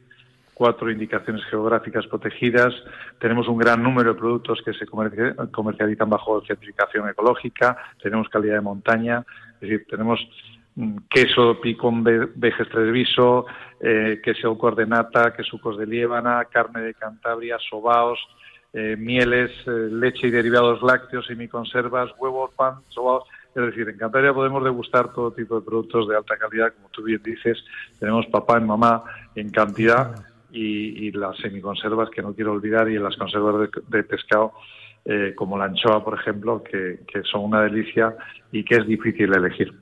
cuatro 0.62 0.91
indicaciones 0.91 1.43
geográficas 1.45 2.05
protegidas, 2.05 2.72
tenemos 3.18 3.47
un 3.47 3.57
gran 3.57 3.82
número 3.82 4.14
de 4.14 4.20
productos 4.20 4.62
que 4.64 4.74
se 4.74 4.86
comerci- 4.86 5.49
comercializan 5.49 6.07
bajo 6.07 6.39
certificación 6.45 7.09
ecológica, 7.09 7.76
tenemos 7.99 8.30
calidad 8.30 8.57
de 8.57 8.62
montaña, 8.62 9.26
es 9.55 9.62
decir, 9.62 9.88
tenemos 9.89 10.20
mm, 10.76 10.97
queso 11.09 11.59
picón 11.59 12.03
ve- 12.03 12.30
vejes 12.36 12.70
treviso, 12.70 13.47
eh, 13.80 14.22
queso 14.24 14.55
coordenata, 14.55 15.34
quesucos 15.34 15.80
de 15.80 15.88
liébana, 15.88 16.45
carne 16.45 16.82
de 16.82 16.93
Cantabria, 16.93 17.57
sobaos, 17.68 18.20
eh, 18.72 18.95
mieles, 18.99 19.49
eh, 19.66 19.89
leche 19.91 20.28
y 20.28 20.30
derivados 20.30 20.84
lácteos, 20.84 21.26
semiconservas, 21.26 22.12
huevos, 22.20 22.51
pan, 22.55 22.76
sobaos. 22.89 23.24
Es 23.55 23.66
decir, 23.66 23.89
en 23.89 23.97
Cantabria 23.97 24.32
podemos 24.32 24.64
degustar 24.64 25.12
todo 25.12 25.32
tipo 25.32 25.59
de 25.59 25.66
productos 25.66 26.07
de 26.07 26.16
alta 26.18 26.38
calidad, 26.38 26.72
como 26.76 26.89
tú 26.89 27.01
bien 27.01 27.22
dices. 27.24 27.57
Tenemos 27.99 28.28
papá 28.28 28.59
y 28.59 28.64
mamá 28.64 29.03
en 29.36 29.49
cantidad 29.49 30.31
y, 30.52 31.08
y 31.08 31.12
las 31.12 31.38
semiconservas 31.38 32.10
que 32.10 32.22
no 32.22 32.34
quiero 32.34 32.52
olvidar 32.54 32.89
y 32.89 32.97
las 32.99 33.16
conservas 33.18 33.70
de, 33.72 33.82
de 33.97 34.04
pescado 34.04 34.54
eh, 35.06 35.34
como 35.36 35.58
la 35.58 35.66
anchoa, 35.66 36.04
por 36.04 36.20
ejemplo, 36.20 36.64
que, 36.64 36.99
que 37.12 37.24
son 37.24 37.45
una 37.45 37.62
delicia 37.64 38.16
y 38.52 38.64
que 38.64 38.76
es 38.76 38.86
difícil 38.86 39.34
elegir. 39.34 39.74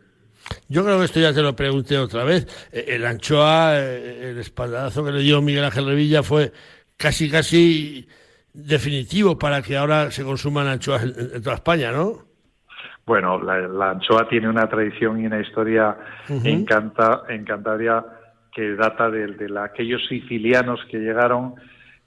Yo 0.69 0.83
creo 0.85 0.97
que 0.99 1.05
esto 1.05 1.19
ya 1.19 1.33
te 1.33 1.41
lo 1.41 1.55
pregunté 1.55 1.97
otra 1.97 2.23
vez. 2.23 2.47
Eh, 2.71 2.85
El 2.87 3.05
anchoa, 3.05 3.77
eh, 3.77 4.29
el 4.31 4.37
espaldarazo 4.39 5.03
que 5.03 5.11
le 5.11 5.19
dio 5.19 5.41
Miguel 5.41 5.65
Ángel 5.65 5.85
Revilla 5.85 6.23
fue 6.23 6.51
casi, 6.95 7.29
casi 7.29 8.07
definitivo 8.53 9.37
para 9.37 9.61
que 9.61 9.77
ahora 9.77 10.11
se 10.11 10.23
consuman 10.23 10.67
anchoas 10.67 11.03
en, 11.03 11.41
toda 11.43 11.55
España, 11.55 11.91
¿no? 11.91 12.25
Bueno, 13.05 13.41
la, 13.41 13.59
la 13.67 13.91
anchoa 13.91 14.27
tiene 14.29 14.47
una 14.49 14.69
tradición 14.69 15.19
y 15.19 15.25
una 15.25 15.39
historia 15.41 15.97
Ujú. 16.29 16.47
en, 16.47 16.65
Canta- 16.65 17.23
en 17.27 17.43
Cantabria 17.43 18.05
que 18.59 18.75
data 18.75 19.09
de, 19.09 19.27
de 19.27 19.47
la- 19.47 19.63
aquellos 19.63 20.05
sicilianos 20.09 20.81
que 20.91 20.97
llegaron 20.99 21.53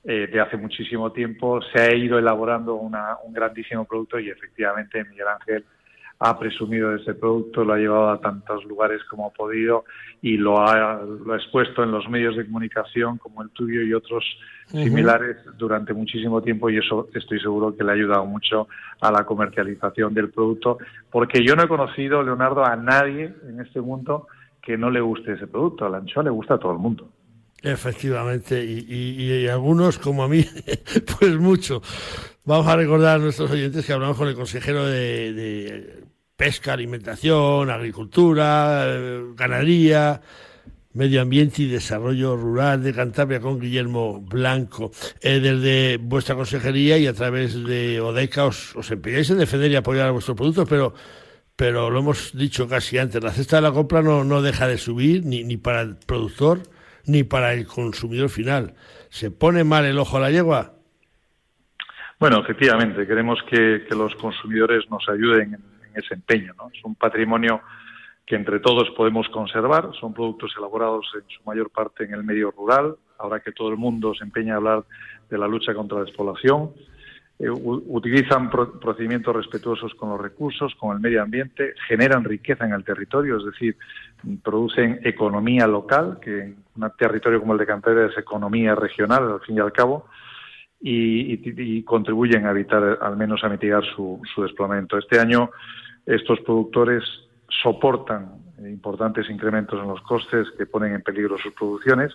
eh, 0.05 0.27
de 0.31 0.39
hace 0.41 0.59
muchísimo 0.59 1.13
tiempo. 1.13 1.61
Se 1.73 1.81
ha 1.81 1.95
ido 1.95 2.19
elaborando 2.19 2.75
una- 2.75 3.17
un 3.25 3.33
grandísimo 3.33 3.87
producto 3.87 4.19
y 4.19 4.29
efectivamente 4.29 5.03
Miguel 5.05 5.29
Ángel 5.29 5.65
ha 6.19 6.39
presumido 6.39 6.91
de 6.91 7.01
ese 7.01 7.15
producto, 7.15 7.65
lo 7.65 7.73
ha 7.73 7.79
llevado 7.79 8.11
a 8.11 8.21
tantos 8.21 8.65
lugares 8.67 9.03
como 9.05 9.27
ha 9.29 9.31
podido 9.31 9.85
y 10.21 10.37
lo 10.37 10.61
ha, 10.61 11.01
lo 11.03 11.33
ha 11.33 11.37
expuesto 11.37 11.83
en 11.83 11.91
los 11.91 12.07
medios 12.11 12.37
de 12.37 12.45
comunicación 12.45 13.17
como 13.19 13.43
el 13.43 13.49
tuyo 13.51 13.81
y 13.83 13.95
otros 13.95 14.23
similares 14.85 15.37
durante 15.57 15.93
muchísimo 15.95 16.41
tiempo 16.43 16.69
y 16.69 16.77
eso 16.79 17.09
estoy 17.15 17.41
seguro 17.41 17.75
que 17.77 17.83
le 17.83 17.91
ha 17.93 17.95
ayudado 17.95 18.25
mucho 18.27 18.69
a 19.01 19.11
la 19.11 19.25
comercialización 19.25 20.13
del 20.15 20.31
producto 20.31 20.79
porque 21.11 21.43
yo 21.45 21.57
no 21.57 21.63
he 21.65 21.69
conocido, 21.69 22.23
Leonardo, 22.23 22.65
a 22.65 22.77
nadie 22.77 23.33
en 23.49 23.61
este 23.61 23.81
mundo 23.81 24.27
que 24.63 24.77
no 24.79 24.91
le 24.91 25.01
guste 25.01 25.33
ese 25.33 25.47
producto. 25.47 25.85
A 25.87 25.91
la 25.91 25.99
anchoa 25.99 26.23
le 26.23 26.31
gusta 26.31 26.55
a 26.55 26.59
todo 26.59 26.73
el 26.73 26.79
mundo. 26.79 27.11
Efectivamente, 27.63 28.65
y, 28.65 28.85
y- 28.89 29.47
algunos, 29.49 29.99
como 29.99 30.25
a 30.25 30.29
mí, 30.29 30.45
pues 31.21 31.37
mucho. 31.39 31.81
Vamos 32.45 32.67
a 32.67 32.75
recordar 32.77 33.17
a 33.17 33.23
nuestros 33.23 33.51
oyentes 33.53 33.87
que 33.87 33.93
hablamos 33.93 34.17
con 34.17 34.27
el 34.29 34.35
consejero 34.35 34.85
de, 34.87 36.03
Pesca, 36.37 36.73
Alimentación, 36.73 37.71
Agricultura, 37.71 38.85
Ganadería, 39.37 40.21
Medio 40.95 41.23
Ambiente 41.23 41.63
y 41.63 41.69
Desarrollo 41.69 42.37
Rural 42.37 42.83
de 42.83 42.93
Cantabria 42.93 43.39
con 43.41 43.61
Guillermo 43.61 44.21
Blanco. 44.21 44.91
Eh, 45.21 45.39
desde 45.39 45.99
vuestra 45.99 46.35
consejería 46.35 46.99
y 46.99 47.07
a 47.07 47.13
través 47.13 47.63
de 47.65 48.01
ODECA 48.01 48.47
os, 48.47 48.75
os 48.75 48.91
empeñáis 48.91 49.31
en 49.31 49.39
defender 49.39 49.71
y 49.71 49.77
apoyar 49.77 50.09
a 50.09 50.11
vuestros 50.11 50.37
productos, 50.37 50.69
pero, 50.69 50.95
pero 51.63 51.91
lo 51.91 52.01
hemos 52.01 52.37
dicho 52.37 52.67
casi 52.67 52.99
antes, 52.99 53.23
la 53.23 53.31
cesta 53.31 53.55
de 53.55 53.63
la 53.63 53.71
compra 53.71 54.03
no, 54.03 54.25
no 54.25 54.43
deja 54.43 54.67
de 54.67 54.79
subir 54.79 55.25
ni, 55.25 55.45
ni 55.45 55.57
para 55.57 55.83
el 55.83 55.95
productor 55.95 56.59
ni 57.07 57.23
para 57.23 57.55
el 57.55 57.69
consumidor 57.69 58.31
final. 58.31 58.75
¿Se 59.11 59.31
pone 59.31 59.63
mal 59.63 59.85
el 59.85 59.97
ojo 59.97 60.17
a 60.17 60.21
la 60.23 60.33
yegua? 60.33 60.73
Bueno, 62.19 62.41
efectivamente, 62.41 63.07
queremos 63.07 63.39
que, 63.49 63.85
que 63.89 63.95
los 63.95 64.13
consumidores 64.17 64.91
nos 64.91 65.09
ayuden 65.09 65.55
en, 65.55 65.63
ese 65.95 66.15
empeño. 66.15 66.53
¿no? 66.59 66.69
Es 66.75 66.85
un 66.85 66.97
patrimonio 66.97 67.61
que 68.27 68.35
entre 68.35 68.59
todos 68.59 68.91
podemos 68.97 69.29
conservar. 69.29 69.89
Son 70.01 70.13
productos 70.13 70.53
elaborados 70.59 71.07
en 71.15 71.23
su 71.29 71.45
mayor 71.45 71.71
parte 71.71 72.03
en 72.03 72.15
el 72.15 72.25
medio 72.25 72.51
rural. 72.51 72.97
Ahora 73.19 73.39
que 73.39 73.53
todo 73.53 73.69
el 73.69 73.77
mundo 73.77 74.17
se 74.17 74.25
empeña 74.25 74.55
a 74.55 74.57
hablar 74.57 74.83
de 75.31 75.39
la 75.39 75.47
lucha 75.47 75.75
contra 75.75 75.99
la 75.99 76.07
despoblación, 76.07 76.73
eh, 77.39 77.51
utilizan 77.51 78.51
pro- 78.51 78.79
procedimientos 78.79 79.35
respetuosos 79.35 79.95
con 79.95 80.11
los 80.11 80.21
recursos, 80.21 80.75
con 80.77 80.95
el 80.97 81.03
medio 81.03 81.23
ambiente, 81.23 81.75
generan 81.89 82.25
riqueza 82.25 82.65
en 82.65 82.73
el 82.73 82.85
territorio, 82.85 83.39
es 83.39 83.45
decir, 83.45 83.77
producen 84.43 85.01
economía 85.03 85.67
local, 85.67 86.19
que 86.21 86.41
en 86.41 86.57
un 86.77 86.91
territorio 86.99 87.41
como 87.41 87.55
el 87.55 87.59
de 87.59 87.67
Cantabria 87.67 88.07
es 88.07 88.19
economía 88.19 88.75
regional, 88.75 89.33
al 89.33 89.41
fin 89.41 89.57
y 89.57 89.61
al 89.61 89.73
cabo, 89.73 90.07
y, 90.81 91.83
contribuyen 91.85 92.47
a 92.47 92.51
evitar, 92.51 92.99
al 93.01 93.17
menos 93.17 93.45
a 93.45 93.49
mitigar 93.49 93.85
su, 93.95 94.21
su 94.35 94.43
desplomamiento. 94.43 94.99
Este 94.99 95.21
año 95.21 95.51
estos 96.07 96.41
productores 96.41 97.05
soportan 97.63 98.33
importantes 98.59 99.29
incrementos 99.31 99.81
en 99.81 99.89
los 99.89 100.01
costes 100.03 100.49
que 100.57 100.67
ponen 100.67 100.95
en 100.95 101.03
peligro 101.03 101.37
sus 101.39 101.53
producciones 101.55 102.13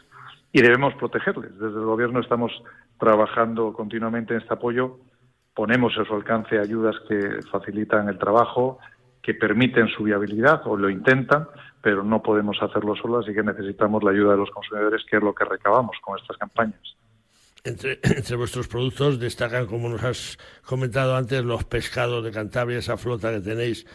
y 0.52 0.62
debemos 0.62 0.94
protegerles. 0.96 1.54
Desde 1.54 1.80
el 1.80 1.86
Gobierno 1.86 2.20
estamos 2.20 2.52
trabajando 3.00 3.74
continuamente 3.74 4.34
en 4.34 4.42
este 4.42 4.54
apoyo. 4.54 5.00
Ponemos 5.54 5.98
a 5.98 6.06
su 6.06 6.14
alcance 6.14 6.60
ayudas 6.60 6.96
que 7.08 7.40
facilitan 7.52 8.10
el 8.10 8.18
trabajo, 8.18 8.80
que 9.22 9.34
permiten 9.34 9.88
su 9.90 10.04
viabilidad 10.04 10.62
o 10.66 10.78
lo 10.78 10.90
intentan, 10.90 11.48
pero 11.82 12.04
no 12.04 12.22
podemos 12.22 12.58
hacerlo 12.62 12.96
solos, 12.96 13.26
así 13.26 13.36
que 13.36 13.44
necesitamos 13.44 14.04
la 14.04 14.12
ayuda 14.12 14.32
de 14.32 14.38
los 14.38 14.50
consumidores, 14.52 15.04
que 15.10 15.18
es 15.18 15.24
lo 15.24 15.34
que 15.34 15.46
recabamos 15.46 15.98
con 16.02 16.18
estas 16.18 16.38
campañas. 16.38 16.82
Entre, 17.64 18.00
entre 18.04 18.36
vuestros 18.36 18.68
productos 18.68 19.20
destacan, 19.20 19.66
como 19.66 19.90
nos 19.90 20.04
has 20.04 20.38
comentado 20.66 21.16
antes, 21.16 21.44
los 21.44 21.66
pescados 21.66 22.24
de 22.24 22.32
Cantabria, 22.32 22.80
esa 22.80 22.98
flota 22.98 23.32
que 23.32 23.42
tenéis 23.42 23.86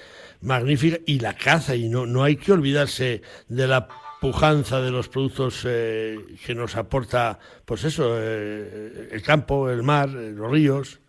magnífica, 0.42 0.98
y 1.06 1.20
la 1.20 1.34
caza. 1.34 1.74
Y 1.74 1.88
no, 1.88 2.06
no 2.06 2.22
hay 2.22 2.36
que 2.36 2.52
olvidarse 2.52 3.22
de 3.48 3.66
la 3.66 3.88
pujanza 4.22 4.80
de 4.80 4.92
los 4.92 5.08
productos 5.08 5.66
eh, 5.68 6.16
que 6.46 6.54
nos 6.54 6.76
aporta, 6.76 7.40
pues 7.66 7.82
eso, 7.82 8.14
eh, 8.16 9.08
el 9.10 9.20
campo, 9.20 9.68
el 9.68 9.82
mar, 9.82 10.08
eh, 10.10 10.30
los 10.30 10.48
ríos. 10.48 11.00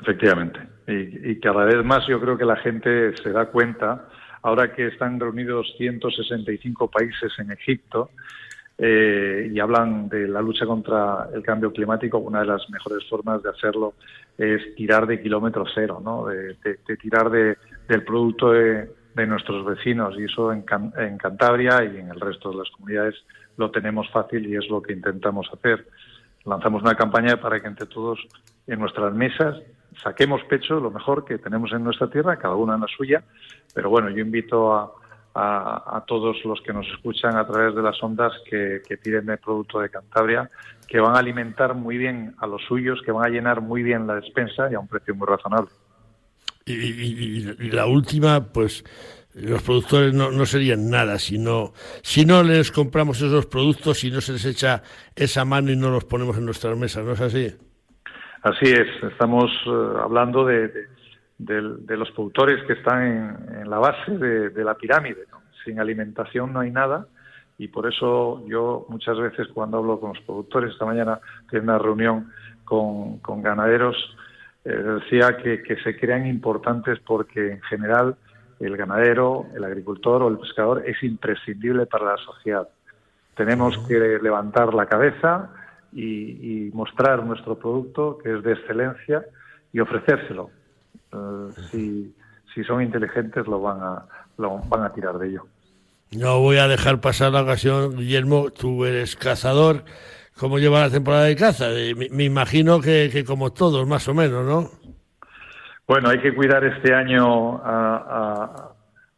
Efectivamente. 0.00 0.58
Y, 0.88 1.30
y 1.30 1.38
cada 1.40 1.64
vez 1.64 1.84
más 1.84 2.04
yo 2.08 2.20
creo 2.20 2.36
que 2.36 2.44
la 2.44 2.56
gente 2.56 3.16
se 3.22 3.30
da 3.30 3.46
cuenta, 3.46 4.08
ahora 4.42 4.74
que 4.74 4.88
están 4.88 5.20
reunidos 5.20 5.72
165 5.78 6.90
países 6.90 7.32
en 7.38 7.52
Egipto 7.52 8.10
y 8.78 9.58
hablan 9.58 10.08
de 10.10 10.28
la 10.28 10.42
lucha 10.42 10.66
contra 10.66 11.28
el 11.32 11.42
cambio 11.42 11.72
climático, 11.72 12.18
una 12.18 12.40
de 12.40 12.46
las 12.46 12.68
mejores 12.68 13.08
formas 13.08 13.42
de 13.42 13.48
hacerlo 13.48 13.94
es 14.36 14.74
tirar 14.74 15.06
de 15.06 15.22
kilómetro 15.22 15.64
cero, 15.74 16.02
¿no? 16.04 16.26
de, 16.26 16.54
de- 16.62 16.78
de 16.86 16.96
tirar 16.98 17.30
de- 17.30 17.56
del 17.88 18.02
producto 18.04 18.50
de, 18.52 18.90
de 19.16 19.26
nuestros 19.26 19.64
vecinos. 19.64 20.14
Y 20.18 20.24
eso 20.24 20.52
en, 20.52 20.62
Can- 20.62 20.92
en 20.96 21.18
Cantabria 21.18 21.82
y 21.84 21.98
en 21.98 22.10
el 22.10 22.20
resto 22.20 22.50
de 22.50 22.58
las 22.58 22.70
comunidades 22.70 23.14
lo 23.56 23.70
tenemos 23.70 24.08
fácil 24.10 24.46
y 24.46 24.54
es 24.56 24.68
lo 24.68 24.80
que 24.82 24.92
intentamos 24.92 25.48
hacer 25.52 25.86
lanzamos 26.44 26.80
una 26.82 26.94
campaña 26.94 27.40
para 27.40 27.58
que 27.60 27.66
entre 27.66 27.86
todos 27.86 28.20
en 28.68 28.78
nuestras 28.78 29.12
mesas 29.12 29.56
saquemos 30.00 30.44
pecho 30.44 30.78
lo 30.78 30.92
mejor 30.92 31.24
que 31.24 31.38
tenemos 31.38 31.72
en 31.72 31.82
nuestra 31.82 32.08
tierra, 32.08 32.36
cada 32.36 32.54
uno 32.54 32.72
en 32.72 32.80
la 32.82 32.86
suya, 32.86 33.24
pero 33.74 33.90
bueno, 33.90 34.10
yo 34.10 34.20
invito 34.20 34.72
a, 34.72 34.92
a- 35.34 35.96
a 35.96 36.04
todos 36.06 36.36
los 36.44 36.60
que 36.60 36.72
nos 36.72 36.86
escuchan 36.86 37.36
a 37.36 37.44
través 37.48 37.74
de 37.74 37.82
las 37.82 38.00
ondas 38.00 38.32
que, 38.48 38.80
que 38.86 38.96
piden 38.96 39.28
el 39.28 39.38
producto 39.38 39.80
de 39.80 39.88
Cantabria, 39.90 40.48
que 40.86 41.00
van 41.00 41.16
a 41.16 41.18
alimentar 41.18 41.74
muy 41.74 41.98
bien 41.98 42.36
a 42.38 42.46
los 42.46 42.62
suyos, 42.62 43.02
que 43.04 43.10
van 43.10 43.26
a 43.26 43.28
llenar 43.28 43.60
muy 43.60 43.82
bien 43.82 44.06
la 44.06 44.14
despensa 44.14 44.70
y 44.70 44.74
a 44.74 44.78
un 44.78 44.86
precio 44.86 45.16
muy 45.16 45.26
razonable. 45.26 45.70
Y, 46.68 46.72
y- 46.74 47.46
y- 47.60 47.66
y 47.66 47.70
la 47.70 47.86
última, 47.86 48.44
pues 48.52 48.84
los 49.34 49.62
productores 49.62 50.12
no, 50.12 50.32
no 50.32 50.44
serían 50.46 50.90
nada 50.90 51.18
si 51.20 51.38
no, 51.38 51.72
si 52.02 52.24
no 52.26 52.42
les 52.42 52.72
compramos 52.72 53.20
esos 53.22 53.46
productos, 53.46 54.00
si 54.00 54.10
no 54.10 54.20
se 54.20 54.32
les 54.32 54.44
echa 54.46 54.82
esa 55.14 55.44
mano 55.44 55.70
y 55.70 55.76
no 55.76 55.90
los 55.90 56.04
ponemos 56.04 56.36
en 56.38 56.44
nuestras 56.44 56.76
mesas, 56.76 57.04
¿no 57.04 57.12
es 57.12 57.20
así? 57.20 57.54
Así 58.42 58.64
es, 58.64 58.88
estamos 59.12 59.50
eh, 59.66 59.98
hablando 60.02 60.44
de, 60.44 60.68
de- 61.38 61.96
los 61.96 62.10
productores 62.10 62.64
que 62.66 62.72
están 62.72 63.02
en, 63.60 63.70
la 63.70 63.78
base 63.78 64.12
de, 64.18 64.64
la 64.64 64.74
pirámide. 64.74 65.24
¿no? 65.30 65.42
Sin 65.64 65.78
alimentación 65.78 66.52
no 66.52 66.60
hay 66.60 66.70
nada 66.72 67.06
y 67.58 67.68
por 67.68 67.86
eso 67.86 68.44
yo 68.48 68.86
muchas 68.88 69.16
veces 69.18 69.46
cuando 69.54 69.78
hablo 69.78 70.00
con 70.00 70.14
los 70.14 70.24
productores, 70.24 70.72
esta 70.72 70.84
mañana 70.84 71.20
tuve 71.48 71.60
una 71.60 71.78
reunión 71.78 72.32
con, 72.64 73.18
con 73.20 73.40
ganaderos, 73.42 73.96
decía 74.72 75.36
que, 75.36 75.62
que 75.62 75.76
se 75.82 75.96
crean 75.96 76.26
importantes 76.26 76.98
porque 77.06 77.52
en 77.52 77.62
general 77.62 78.16
el 78.58 78.76
ganadero, 78.76 79.46
el 79.54 79.64
agricultor 79.64 80.22
o 80.22 80.28
el 80.28 80.38
pescador 80.38 80.82
es 80.86 81.02
imprescindible 81.02 81.86
para 81.86 82.06
la 82.06 82.16
sociedad. 82.16 82.68
Tenemos 83.36 83.78
que 83.86 84.18
levantar 84.22 84.72
la 84.72 84.86
cabeza 84.86 85.50
y, 85.92 86.66
y 86.66 86.70
mostrar 86.72 87.22
nuestro 87.24 87.58
producto, 87.58 88.18
que 88.18 88.34
es 88.34 88.42
de 88.42 88.52
excelencia, 88.52 89.24
y 89.72 89.80
ofrecérselo. 89.80 90.50
Eh, 91.12 91.52
si, 91.70 92.14
si 92.54 92.64
son 92.64 92.82
inteligentes, 92.82 93.46
lo 93.46 93.60
van 93.60 93.80
a, 93.82 94.06
lo 94.38 94.58
van 94.68 94.84
a 94.84 94.92
tirar 94.92 95.18
de 95.18 95.28
ello. 95.28 95.46
No 96.12 96.40
voy 96.40 96.56
a 96.56 96.68
dejar 96.68 97.00
pasar 97.00 97.32
la 97.32 97.42
ocasión, 97.42 97.96
Guillermo, 97.96 98.50
tú 98.50 98.84
eres 98.84 99.16
cazador, 99.16 99.84
cómo 100.38 100.58
lleva 100.58 100.80
la 100.80 100.90
temporada 100.90 101.24
de 101.24 101.36
caza. 101.36 101.66
Me, 101.96 102.08
me 102.10 102.24
imagino 102.24 102.80
que, 102.80 103.08
que 103.12 103.24
como 103.24 103.52
todos, 103.52 103.86
más 103.86 104.06
o 104.08 104.14
menos, 104.14 104.44
¿no? 104.44 104.70
Bueno, 105.86 106.08
hay 106.08 106.20
que 106.20 106.34
cuidar 106.34 106.64
este 106.64 106.92
año 106.94 107.58
a, 107.58 107.96
a- 107.96 108.72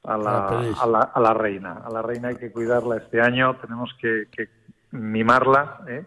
a 0.05 0.17
la, 0.17 0.31
A 0.31 0.41
la 0.43 0.49
perdiz. 0.49 0.77
a 0.81 0.87
la- 0.87 1.13
la 1.21 1.35
reina. 1.35 1.73
A 1.85 1.91
la 1.91 2.03
reina 2.03 2.29
hay 2.29 2.37
que 2.37 2.51
cuidarla 2.53 2.97
este 2.99 3.21
año, 3.21 3.57
tenemos 3.57 3.91
que, 4.01 4.27
que 4.35 4.49
mimarla, 4.93 5.81
¿eh? 5.89 6.05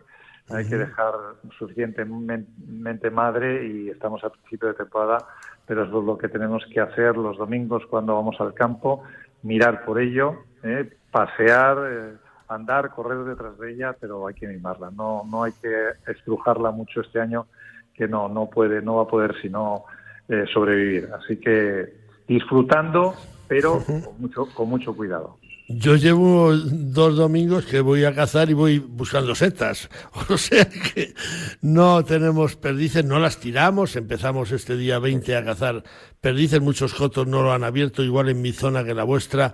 hay 0.50 0.68
que 0.68 0.76
dejar 0.76 1.14
suficientemente 1.58 3.10
madre 3.10 3.66
y 3.68 3.90
estamos 3.90 4.24
a 4.24 4.30
principio 4.30 4.68
de 4.70 4.74
temporada, 4.74 5.20
pero 5.66 5.84
es 5.86 5.90
lo 5.92 6.18
que 6.18 6.28
tenemos 6.28 6.64
que 6.74 6.80
hacer 6.82 7.16
los 7.16 7.38
domingos 7.38 7.84
cuando 7.90 8.16
vamos 8.16 8.36
al 8.40 8.54
campo, 8.54 9.04
mirar 9.44 9.86
por 9.86 10.00
ello, 10.00 10.44
¿eh? 10.64 10.90
pasear, 11.12 11.78
eh, 11.90 12.14
andar, 12.54 12.92
correr 12.92 13.24
detrás 13.24 13.58
de 13.58 13.72
ella, 13.72 13.96
pero 14.00 14.28
hay 14.28 14.34
que 14.34 14.48
mimarla. 14.48 14.92
No, 14.92 15.24
no 15.30 15.44
hay 15.44 15.54
que 15.54 15.72
estrujarla 16.08 16.72
mucho 16.72 17.02
este 17.02 17.20
año, 17.20 17.48
que 17.94 18.08
no, 18.08 18.30
no 18.30 18.50
puede, 18.50 18.82
no 18.82 18.96
va 18.96 19.04
a 19.04 19.08
poder 19.08 19.36
sino 19.42 19.86
eh, 20.28 20.46
sobrevivir. 20.54 21.10
Así 21.14 21.38
que 21.38 21.94
disfrutando, 22.28 23.16
pero 23.48 23.84
con 23.84 24.20
mucho, 24.20 24.48
con 24.54 24.70
mucho 24.70 24.96
cuidado. 24.96 25.38
Yo 25.68 25.96
llevo 25.96 26.54
dos 26.54 27.16
domingos 27.16 27.66
que 27.66 27.80
voy 27.80 28.04
a 28.04 28.14
cazar 28.14 28.50
y 28.50 28.54
voy 28.54 28.80
buscando 28.80 29.36
setas. 29.36 29.90
O 30.30 30.38
sea 30.38 30.68
que 30.70 31.14
no 31.62 32.04
tenemos 32.04 32.56
perdices, 32.56 33.06
no 33.06 33.20
las 33.20 33.38
tiramos. 33.38 33.96
Empezamos 33.96 34.52
este 34.52 34.76
día 34.76 35.00
20 35.00 35.36
a 35.36 35.46
cazar 35.46 35.84
perdices. 36.20 36.62
Muchos 36.62 36.94
cotos 36.94 37.28
no 37.28 37.42
lo 37.42 37.54
han 37.54 37.64
abierto, 37.64 38.04
igual 38.04 38.30
en 38.30 38.42
mi 38.42 38.52
zona 38.52 38.84
que 38.84 38.92
en 38.92 38.98
la 38.98 39.04
vuestra. 39.04 39.54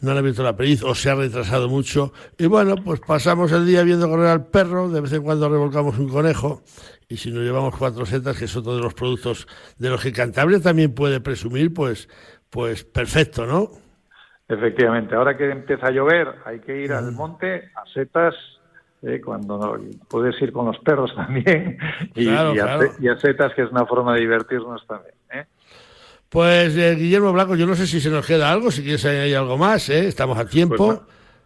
No 0.00 0.12
han 0.12 0.18
abierto 0.18 0.42
la 0.42 0.56
perdiz 0.56 0.82
o 0.82 0.94
se 0.94 1.10
ha 1.10 1.14
retrasado 1.14 1.68
mucho. 1.68 2.12
Y 2.38 2.46
bueno, 2.46 2.76
pues 2.76 3.00
pasamos 3.00 3.52
el 3.52 3.66
día 3.66 3.82
viendo 3.82 4.08
correr 4.08 4.28
al 4.28 4.46
perro. 4.46 4.88
De 4.88 5.00
vez 5.00 5.12
en 5.12 5.22
cuando 5.22 5.48
revolcamos 5.48 5.98
un 5.98 6.08
conejo. 6.08 6.62
Y 7.08 7.16
si 7.18 7.30
nos 7.30 7.44
llevamos 7.44 7.74
cuatro 7.76 8.04
setas, 8.04 8.36
que 8.36 8.46
es 8.46 8.56
otro 8.56 8.76
de 8.76 8.82
los 8.82 8.94
productos 8.94 9.46
de 9.78 9.90
los 9.90 10.00
que 10.00 10.12
Cantabria 10.12 10.60
también 10.60 10.92
puede 10.92 11.20
presumir, 11.20 11.72
pues, 11.72 12.08
pues 12.50 12.84
perfecto, 12.84 13.46
¿no? 13.46 13.85
Efectivamente, 14.48 15.14
ahora 15.16 15.36
que 15.36 15.50
empieza 15.50 15.88
a 15.88 15.90
llover 15.90 16.28
hay 16.44 16.60
que 16.60 16.82
ir 16.82 16.90
Mm. 16.90 16.94
al 16.96 17.12
monte 17.12 17.70
a 17.74 17.84
setas, 17.92 18.34
eh, 19.02 19.20
cuando 19.20 19.58
no- 19.58 19.76
puedes 20.08 20.40
ir 20.40 20.52
con 20.52 20.66
los 20.66 20.78
perros 20.78 21.12
también, 21.16 21.78
y, 22.14 22.26
Claro, 22.26 22.54
y 22.54 22.58
a, 22.60 22.62
claro. 22.62 22.80
se- 22.92 23.02
y 23.02 23.08
a 23.08 23.16
setas, 23.18 23.52
que 23.54 23.62
es 23.62 23.70
una 23.70 23.86
forma 23.86 24.14
de 24.14 24.20
divertirnos 24.20 24.86
también. 24.86 25.14
¿eh? 25.32 25.46
Pues 26.28 26.76
eh, 26.76 26.94
Guillermo 26.96 27.32
Blanco, 27.32 27.56
yo 27.56 27.66
no 27.66 27.74
sé 27.74 27.86
si 27.86 28.00
se 28.00 28.10
nos 28.10 28.26
queda 28.26 28.50
algo, 28.50 28.70
si 28.70 28.82
quieres 28.82 29.04
añadir 29.04 29.36
algo 29.36 29.56
más, 29.56 29.88
¿eh? 29.88 30.06
estamos 30.06 30.38
a 30.38 30.46
tiempo. 30.46 30.76
Pues 30.76 31.00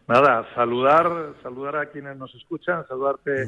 Nada, 0.09 0.45
saludar, 0.57 1.35
saludar 1.43 1.77
a 1.77 1.87
quienes 1.87 2.17
nos 2.17 2.35
escuchan, 2.35 2.85
saludarte 2.89 3.45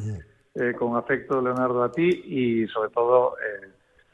eh, 0.55 0.74
con 0.78 0.96
afecto, 0.96 1.42
Leonardo, 1.42 1.82
a 1.82 1.90
ti 1.90 2.09
y 2.09 2.68
sobre 2.68 2.90
todo 2.90 3.34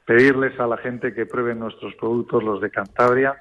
pedirles 0.07 0.59
a 0.59 0.66
la 0.66 0.78
gente 0.78 1.12
que 1.12 1.26
prueben 1.26 1.59
nuestros 1.59 1.95
productos, 1.97 2.43
los 2.43 2.61
de 2.62 2.70
Cantabria. 2.70 3.36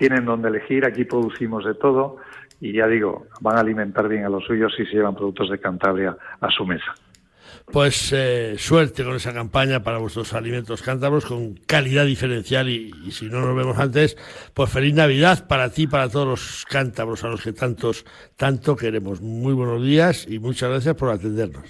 Tienen 0.00 0.24
donde 0.24 0.48
elegir, 0.48 0.86
aquí 0.86 1.04
producimos 1.04 1.62
de 1.66 1.74
todo 1.74 2.16
y 2.58 2.72
ya 2.72 2.86
digo, 2.86 3.26
van 3.42 3.58
a 3.58 3.60
alimentar 3.60 4.08
bien 4.08 4.24
a 4.24 4.30
los 4.30 4.44
suyos 4.44 4.72
si 4.74 4.86
se 4.86 4.94
llevan 4.94 5.14
productos 5.14 5.50
de 5.50 5.58
Cantabria 5.58 6.16
a 6.40 6.50
su 6.50 6.64
mesa. 6.64 6.94
Pues 7.70 8.10
eh, 8.14 8.54
suerte 8.56 9.04
con 9.04 9.14
esa 9.14 9.34
campaña 9.34 9.82
para 9.82 9.98
vuestros 9.98 10.32
alimentos 10.32 10.80
cántabros 10.80 11.26
con 11.26 11.54
calidad 11.66 12.06
diferencial 12.06 12.70
y, 12.70 12.90
y 13.04 13.10
si 13.10 13.26
no 13.26 13.40
nos 13.42 13.54
vemos 13.54 13.78
antes, 13.78 14.16
pues 14.54 14.70
feliz 14.70 14.94
Navidad 14.94 15.46
para 15.46 15.70
ti 15.70 15.82
y 15.82 15.86
para 15.86 16.08
todos 16.08 16.26
los 16.26 16.64
cántabros 16.64 17.22
a 17.24 17.28
los 17.28 17.42
que 17.42 17.52
tantos 17.52 18.06
tanto 18.36 18.74
queremos. 18.74 19.20
Muy 19.20 19.52
buenos 19.52 19.82
días 19.82 20.26
y 20.26 20.38
muchas 20.38 20.70
gracias 20.70 20.96
por 20.96 21.10
atendernos. 21.10 21.64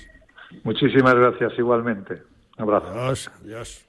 Muchísimas 0.63 1.15
gracias 1.15 1.53
igualmente. 1.59 2.23
Un 2.59 2.63
abrazo. 2.63 2.87
Adiós, 2.89 3.31
adiós. 3.43 3.87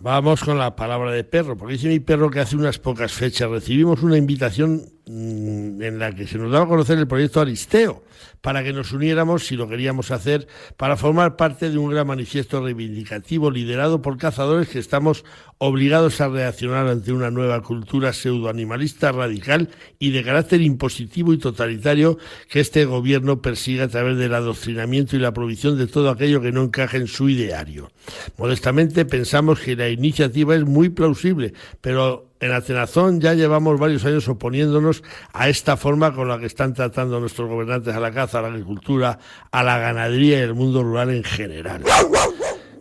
Vamos 0.00 0.42
con 0.44 0.58
la 0.58 0.76
palabra 0.76 1.12
de 1.12 1.24
perro, 1.24 1.56
porque 1.56 1.74
dice 1.74 1.88
mi 1.88 2.00
perro 2.00 2.30
que 2.30 2.40
hace 2.40 2.56
unas 2.56 2.78
pocas 2.78 3.12
fechas 3.12 3.50
recibimos 3.50 4.02
una 4.02 4.16
invitación 4.16 4.97
en 5.08 5.98
la 5.98 6.14
que 6.14 6.26
se 6.26 6.38
nos 6.38 6.52
daba 6.52 6.66
a 6.66 6.68
conocer 6.68 6.98
el 6.98 7.08
proyecto 7.08 7.40
Aristeo, 7.40 8.02
para 8.40 8.62
que 8.62 8.72
nos 8.72 8.92
uniéramos, 8.92 9.46
si 9.46 9.56
lo 9.56 9.68
queríamos 9.68 10.10
hacer, 10.10 10.46
para 10.76 10.96
formar 10.96 11.36
parte 11.36 11.70
de 11.70 11.78
un 11.78 11.90
gran 11.90 12.06
manifiesto 12.06 12.62
reivindicativo 12.62 13.50
liderado 13.50 14.02
por 14.02 14.18
cazadores 14.18 14.68
que 14.68 14.78
estamos 14.78 15.24
obligados 15.58 16.20
a 16.20 16.28
reaccionar 16.28 16.86
ante 16.86 17.12
una 17.12 17.30
nueva 17.30 17.62
cultura 17.62 18.12
pseudoanimalista 18.12 19.10
radical 19.10 19.70
y 19.98 20.10
de 20.10 20.22
carácter 20.22 20.60
impositivo 20.60 21.32
y 21.32 21.38
totalitario 21.38 22.18
que 22.48 22.60
este 22.60 22.84
gobierno 22.84 23.42
persigue 23.42 23.82
a 23.82 23.88
través 23.88 24.18
del 24.18 24.34
adoctrinamiento 24.34 25.16
y 25.16 25.20
la 25.20 25.32
provisión 25.32 25.76
de 25.76 25.86
todo 25.86 26.10
aquello 26.10 26.40
que 26.40 26.52
no 26.52 26.62
encaje 26.62 26.98
en 26.98 27.08
su 27.08 27.28
ideario. 27.28 27.90
Modestamente 28.36 29.04
pensamos 29.04 29.60
que 29.60 29.74
la 29.74 29.88
iniciativa 29.88 30.54
es 30.54 30.64
muy 30.64 30.90
plausible, 30.90 31.54
pero 31.80 32.27
en 32.40 32.52
Atenazón 32.52 33.20
ya 33.20 33.34
llevamos 33.34 33.78
varios 33.78 34.04
años 34.04 34.28
oponiéndonos 34.28 35.02
a 35.32 35.48
esta 35.48 35.76
forma 35.76 36.14
con 36.14 36.28
la 36.28 36.38
que 36.38 36.46
están 36.46 36.74
tratando 36.74 37.20
nuestros 37.20 37.48
gobernantes 37.48 37.94
a 37.94 38.00
la 38.00 38.12
caza, 38.12 38.38
a 38.38 38.42
la 38.42 38.48
agricultura, 38.48 39.18
a 39.50 39.62
la 39.62 39.78
ganadería 39.78 40.38
y 40.38 40.42
el 40.42 40.54
mundo 40.54 40.82
rural 40.82 41.10
en 41.10 41.24
general. 41.24 41.82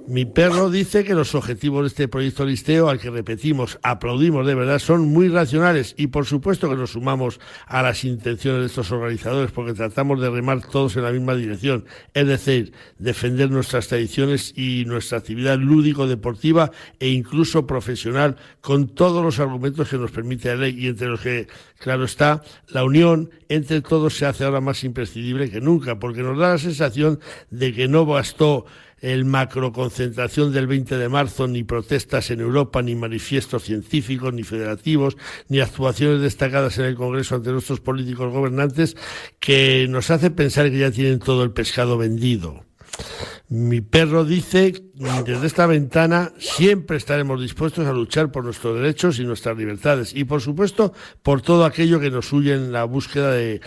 Mi 0.07 0.23
perro 0.23 0.69
dice 0.69 1.03
que 1.03 1.13
los 1.13 1.35
objetivos 1.35 1.81
de 1.81 1.87
este 1.87 2.07
proyecto 2.07 2.45
listeo, 2.45 2.87
al 2.87 2.97
que 2.97 3.09
repetimos, 3.09 3.77
aplaudimos 3.83 4.47
de 4.47 4.55
verdad, 4.55 4.79
son 4.79 5.09
muy 5.09 5.27
racionales. 5.27 5.95
Y 5.97 6.07
por 6.07 6.25
supuesto 6.25 6.69
que 6.69 6.77
nos 6.77 6.91
sumamos 6.91 7.41
a 7.65 7.81
las 7.81 8.05
intenciones 8.05 8.61
de 8.61 8.67
estos 8.67 8.89
organizadores 8.93 9.51
porque 9.51 9.73
tratamos 9.73 10.21
de 10.21 10.29
remar 10.29 10.65
todos 10.65 10.95
en 10.95 11.03
la 11.03 11.11
misma 11.11 11.35
dirección, 11.35 11.83
es 12.13 12.25
decir, 12.25 12.71
defender 12.97 13.51
nuestras 13.51 13.89
tradiciones 13.89 14.53
y 14.55 14.85
nuestra 14.85 15.17
actividad 15.17 15.57
lúdico-deportiva 15.57 16.71
e 17.01 17.09
incluso 17.09 17.67
profesional 17.67 18.37
con 18.61 18.87
todos 18.87 19.21
los 19.21 19.39
argumentos 19.39 19.89
que 19.89 19.97
nos 19.97 20.11
permite 20.11 20.47
la 20.47 20.55
ley. 20.55 20.85
Y 20.85 20.87
entre 20.87 21.09
los 21.09 21.19
que, 21.19 21.47
claro 21.79 22.05
está, 22.05 22.43
la 22.69 22.85
unión 22.85 23.29
entre 23.49 23.81
todos 23.81 24.15
se 24.15 24.25
hace 24.25 24.45
ahora 24.45 24.61
más 24.61 24.85
imprescindible 24.85 25.51
que 25.51 25.59
nunca 25.59 25.99
porque 25.99 26.23
nos 26.23 26.37
da 26.37 26.51
la 26.51 26.57
sensación 26.57 27.19
de 27.49 27.73
que 27.73 27.89
no 27.89 28.05
bastó 28.05 28.65
el 28.99 29.25
macroconcentración 29.25 30.51
del 30.51 30.67
20 30.67 30.97
de 30.97 31.09
marzo, 31.09 31.47
ni 31.47 31.63
protestas 31.63 32.31
en 32.31 32.41
Europa, 32.41 32.81
ni 32.81 32.95
manifiestos 32.95 33.63
científicos, 33.63 34.33
ni 34.33 34.43
federativos, 34.43 35.17
ni 35.49 35.59
actuaciones 35.59 36.21
destacadas 36.21 36.77
en 36.79 36.85
el 36.85 36.95
Congreso 36.95 37.35
ante 37.35 37.51
nuestros 37.51 37.79
políticos 37.79 38.31
gobernantes, 38.31 38.95
que 39.39 39.87
nos 39.89 40.09
hace 40.09 40.31
pensar 40.31 40.69
que 40.69 40.79
ya 40.79 40.91
tienen 40.91 41.19
todo 41.19 41.43
el 41.43 41.51
pescado 41.51 41.97
vendido. 41.97 42.65
Mi 43.49 43.79
perro 43.79 44.25
dice, 44.25 44.73
desde 45.25 45.47
esta 45.47 45.67
ventana 45.67 46.33
siempre 46.37 46.97
estaremos 46.97 47.39
dispuestos 47.39 47.87
a 47.87 47.93
luchar 47.93 48.29
por 48.29 48.43
nuestros 48.43 48.75
derechos 48.75 49.19
y 49.19 49.23
nuestras 49.23 49.57
libertades 49.57 50.13
y 50.13 50.25
por 50.25 50.41
supuesto 50.41 50.93
por 51.23 51.41
todo 51.41 51.63
aquello 51.63 52.01
que 52.01 52.11
nos 52.11 52.33
huye 52.33 52.53
en 52.53 52.73
la 52.73 52.83
búsqueda 52.83 53.31
de 53.31 53.61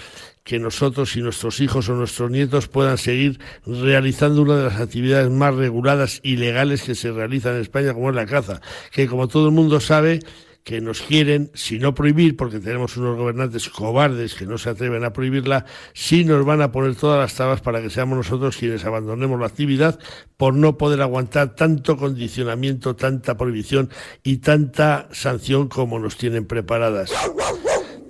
que 0.44 0.58
nosotros 0.58 1.16
y 1.16 1.22
nuestros 1.22 1.60
hijos 1.60 1.88
o 1.88 1.94
nuestros 1.94 2.30
nietos 2.30 2.68
puedan 2.68 2.98
seguir 2.98 3.40
realizando 3.66 4.42
una 4.42 4.56
de 4.56 4.64
las 4.64 4.80
actividades 4.80 5.30
más 5.30 5.54
reguladas 5.54 6.20
y 6.22 6.36
legales 6.36 6.82
que 6.82 6.94
se 6.94 7.12
realizan 7.12 7.56
en 7.56 7.62
España, 7.62 7.94
como 7.94 8.10
es 8.10 8.16
la 8.16 8.26
caza, 8.26 8.60
que 8.92 9.06
como 9.06 9.28
todo 9.28 9.46
el 9.46 9.54
mundo 9.54 9.80
sabe, 9.80 10.20
que 10.64 10.80
nos 10.80 11.00
quieren, 11.00 11.50
si 11.54 11.78
no 11.78 11.94
prohibir, 11.94 12.36
porque 12.36 12.60
tenemos 12.60 12.96
unos 12.96 13.16
gobernantes 13.16 13.68
cobardes 13.70 14.34
que 14.34 14.46
no 14.46 14.58
se 14.58 14.70
atreven 14.70 15.04
a 15.04 15.12
prohibirla, 15.12 15.64
sí 15.94 16.24
nos 16.24 16.44
van 16.44 16.60
a 16.62 16.70
poner 16.70 16.94
todas 16.96 17.18
las 17.18 17.34
tablas 17.34 17.60
para 17.60 17.80
que 17.80 17.90
seamos 17.90 18.16
nosotros 18.16 18.56
quienes 18.56 18.84
abandonemos 18.84 19.40
la 19.40 19.46
actividad 19.46 19.98
por 20.36 20.54
no 20.54 20.76
poder 20.76 21.00
aguantar 21.02 21.54
tanto 21.54 21.96
condicionamiento, 21.96 22.94
tanta 22.94 23.36
prohibición 23.36 23.90
y 24.22 24.38
tanta 24.38 25.08
sanción 25.12 25.68
como 25.68 25.98
nos 25.98 26.16
tienen 26.16 26.46
preparadas. 26.46 27.10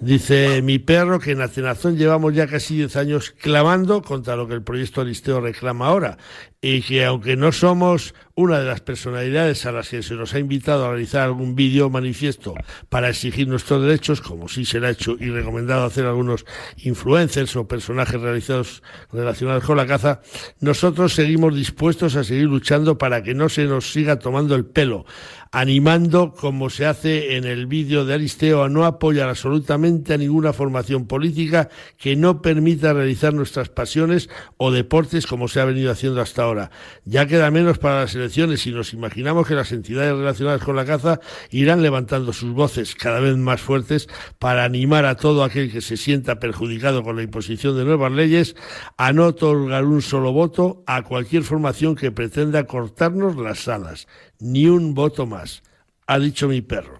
Dice 0.00 0.62
mi 0.62 0.78
perro 0.78 1.20
que 1.20 1.32
en 1.32 1.42
Atenazón 1.42 1.98
llevamos 1.98 2.34
ya 2.34 2.46
casi 2.46 2.74
10 2.74 2.96
años 2.96 3.32
clamando 3.32 4.00
contra 4.00 4.34
lo 4.34 4.48
que 4.48 4.54
el 4.54 4.62
proyecto 4.62 5.02
Aristeo 5.02 5.42
reclama 5.42 5.88
ahora 5.88 6.16
y 6.62 6.80
que 6.80 7.04
aunque 7.04 7.36
no 7.36 7.52
somos 7.52 8.14
una 8.34 8.60
de 8.60 8.64
las 8.64 8.80
personalidades 8.80 9.66
a 9.66 9.72
las 9.72 9.90
que 9.90 10.02
se 10.02 10.14
nos 10.14 10.32
ha 10.32 10.38
invitado 10.38 10.86
a 10.86 10.90
realizar 10.90 11.22
algún 11.22 11.54
vídeo 11.54 11.90
manifiesto 11.90 12.54
para 12.88 13.10
exigir 13.10 13.46
nuestros 13.46 13.82
derechos, 13.82 14.22
como 14.22 14.48
sí 14.48 14.64
se 14.64 14.80
le 14.80 14.86
ha 14.86 14.90
hecho 14.90 15.16
y 15.20 15.28
recomendado 15.28 15.84
hacer 15.84 16.06
algunos 16.06 16.46
influencers 16.78 17.54
o 17.56 17.68
personajes 17.68 18.18
realizados 18.18 18.82
relacionados 19.12 19.64
con 19.64 19.76
la 19.76 19.86
caza, 19.86 20.22
nosotros 20.60 21.12
seguimos 21.12 21.54
dispuestos 21.54 22.16
a 22.16 22.24
seguir 22.24 22.46
luchando 22.46 22.96
para 22.96 23.22
que 23.22 23.34
no 23.34 23.50
se 23.50 23.64
nos 23.64 23.92
siga 23.92 24.18
tomando 24.18 24.54
el 24.54 24.64
pelo, 24.64 25.04
animando, 25.52 26.32
como 26.32 26.70
se 26.70 26.86
hace 26.86 27.36
en 27.36 27.44
el 27.44 27.66
vídeo 27.66 28.04
de 28.04 28.14
Aristeo, 28.14 28.62
a 28.62 28.68
no 28.68 28.84
apoyar 28.84 29.28
absolutamente 29.28 30.14
a 30.14 30.18
ninguna 30.18 30.52
formación 30.52 31.06
política 31.06 31.68
que 31.96 32.14
no 32.14 32.40
permita 32.40 32.92
realizar 32.92 33.34
nuestras 33.34 33.68
pasiones 33.68 34.28
o 34.58 34.70
deportes 34.70 35.26
como 35.26 35.48
se 35.48 35.60
ha 35.60 35.64
venido 35.64 35.90
haciendo 35.90 36.20
hasta 36.20 36.44
ahora. 36.44 36.70
Ya 37.04 37.26
queda 37.26 37.50
menos 37.50 37.78
para 37.78 38.00
las 38.00 38.14
elecciones 38.14 38.66
y 38.66 38.72
nos 38.72 38.92
imaginamos 38.92 39.46
que 39.46 39.54
las 39.54 39.72
entidades 39.72 40.16
relacionadas 40.16 40.62
con 40.62 40.76
la 40.76 40.84
caza 40.84 41.20
irán 41.50 41.82
levantando 41.82 42.32
sus 42.32 42.52
voces 42.52 42.94
cada 42.94 43.18
vez 43.18 43.36
más 43.36 43.60
fuertes 43.60 44.08
para 44.38 44.64
animar 44.64 45.04
a 45.04 45.16
todo 45.16 45.42
aquel 45.42 45.72
que 45.72 45.80
se 45.80 45.96
sienta 45.96 46.38
perjudicado 46.38 47.02
con 47.02 47.16
la 47.16 47.22
imposición 47.22 47.76
de 47.76 47.84
nuevas 47.84 48.12
leyes 48.12 48.54
a 48.96 49.12
no 49.12 49.26
otorgar 49.26 49.84
un 49.84 50.02
solo 50.02 50.32
voto 50.32 50.84
a 50.86 51.02
cualquier 51.02 51.42
formación 51.42 51.96
que 51.96 52.12
pretenda 52.12 52.64
cortarnos 52.64 53.36
las 53.36 53.66
alas. 53.66 54.06
Ni 54.40 54.66
un 54.66 54.94
voto 54.94 55.26
más, 55.26 55.62
ha 56.06 56.18
dicho 56.18 56.48
mi 56.48 56.62
perro. 56.62 56.98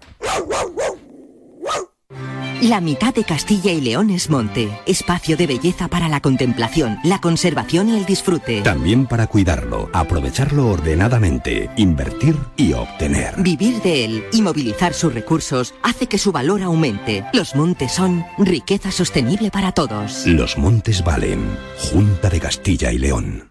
La 2.61 2.79
mitad 2.79 3.11
de 3.11 3.23
Castilla 3.23 3.71
y 3.71 3.81
León 3.81 4.11
es 4.11 4.29
monte, 4.29 4.69
espacio 4.85 5.35
de 5.35 5.47
belleza 5.47 5.87
para 5.87 6.07
la 6.07 6.21
contemplación, 6.21 6.99
la 7.03 7.19
conservación 7.19 7.89
y 7.89 7.97
el 7.97 8.05
disfrute. 8.05 8.61
También 8.61 9.07
para 9.07 9.25
cuidarlo, 9.25 9.89
aprovecharlo 9.93 10.67
ordenadamente, 10.67 11.71
invertir 11.75 12.35
y 12.57 12.73
obtener. 12.73 13.33
Vivir 13.37 13.81
de 13.81 14.05
él 14.05 14.23
y 14.31 14.43
movilizar 14.43 14.93
sus 14.93 15.11
recursos 15.11 15.73
hace 15.81 16.05
que 16.05 16.19
su 16.19 16.31
valor 16.31 16.61
aumente. 16.61 17.25
Los 17.33 17.55
montes 17.55 17.93
son 17.93 18.23
riqueza 18.37 18.91
sostenible 18.91 19.49
para 19.49 19.71
todos. 19.71 20.27
Los 20.27 20.55
montes 20.59 21.03
valen. 21.03 21.39
Junta 21.79 22.29
de 22.29 22.39
Castilla 22.39 22.91
y 22.91 22.99
León. 22.99 23.49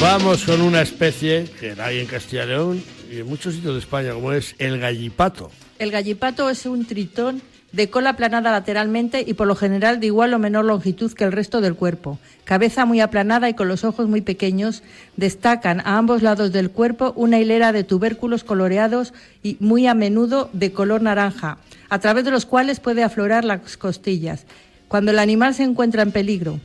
Vamos 0.00 0.42
con 0.42 0.62
una 0.62 0.82
especie 0.82 1.48
que 1.60 1.76
hay 1.80 2.00
en 2.00 2.06
Castilla 2.06 2.42
y 2.42 2.48
León 2.48 2.84
y 3.08 3.18
en 3.18 3.26
muchos 3.28 3.54
sitios 3.54 3.74
de 3.74 3.78
España, 3.78 4.14
como 4.14 4.32
es 4.32 4.56
el 4.58 4.80
gallipato. 4.80 5.52
El 5.78 5.92
gallipato 5.92 6.50
es 6.50 6.66
un 6.66 6.84
tritón 6.84 7.40
de 7.78 7.88
cola 7.88 8.10
aplanada 8.10 8.50
lateralmente 8.50 9.22
y 9.24 9.34
por 9.34 9.46
lo 9.46 9.54
general 9.54 10.00
de 10.00 10.08
igual 10.08 10.34
o 10.34 10.40
menor 10.40 10.64
longitud 10.64 11.12
que 11.12 11.22
el 11.22 11.30
resto 11.30 11.60
del 11.60 11.76
cuerpo. 11.76 12.18
Cabeza 12.42 12.84
muy 12.86 13.00
aplanada 13.00 13.48
y 13.48 13.54
con 13.54 13.68
los 13.68 13.84
ojos 13.84 14.08
muy 14.08 14.20
pequeños, 14.20 14.82
destacan 15.16 15.78
a 15.78 15.96
ambos 15.96 16.20
lados 16.22 16.50
del 16.50 16.72
cuerpo 16.72 17.12
una 17.14 17.38
hilera 17.38 17.70
de 17.70 17.84
tubérculos 17.84 18.42
coloreados 18.42 19.14
y 19.44 19.58
muy 19.60 19.86
a 19.86 19.94
menudo 19.94 20.50
de 20.52 20.72
color 20.72 21.02
naranja, 21.02 21.58
a 21.88 22.00
través 22.00 22.24
de 22.24 22.32
los 22.32 22.46
cuales 22.46 22.80
puede 22.80 23.04
aflorar 23.04 23.44
las 23.44 23.76
costillas, 23.76 24.44
cuando 24.88 25.12
el 25.12 25.20
animal 25.20 25.54
se 25.54 25.62
encuentra 25.62 26.02
en 26.02 26.10
peligro. 26.10 26.58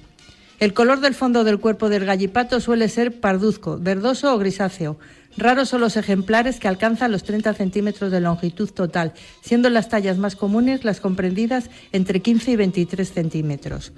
El 0.59 0.73
color 0.73 0.99
del 0.99 1.13
fondo 1.13 1.43
del 1.43 1.59
cuerpo 1.59 1.89
del 1.89 2.05
gallipato 2.05 2.59
suele 2.59 2.89
ser 2.89 3.19
parduzco, 3.19 3.77
verdoso 3.77 4.33
o 4.33 4.39
grisáceo. 4.39 4.97
Raros 5.37 5.69
son 5.69 5.81
los 5.81 5.97
ejemplares 5.97 6.59
que 6.59 6.67
alcanzan 6.67 7.11
los 7.11 7.23
30 7.23 7.53
centímetros 7.53 8.11
de 8.11 8.19
longitud 8.19 8.69
total, 8.69 9.13
siendo 9.41 9.69
las 9.69 9.89
tallas 9.89 10.17
más 10.17 10.35
comunes 10.35 10.83
las 10.83 10.99
comprendidas 10.99 11.69
entre 11.91 12.21
15 12.21 12.51
y 12.51 12.55
23 12.55 13.11
centímetros. 13.11 13.93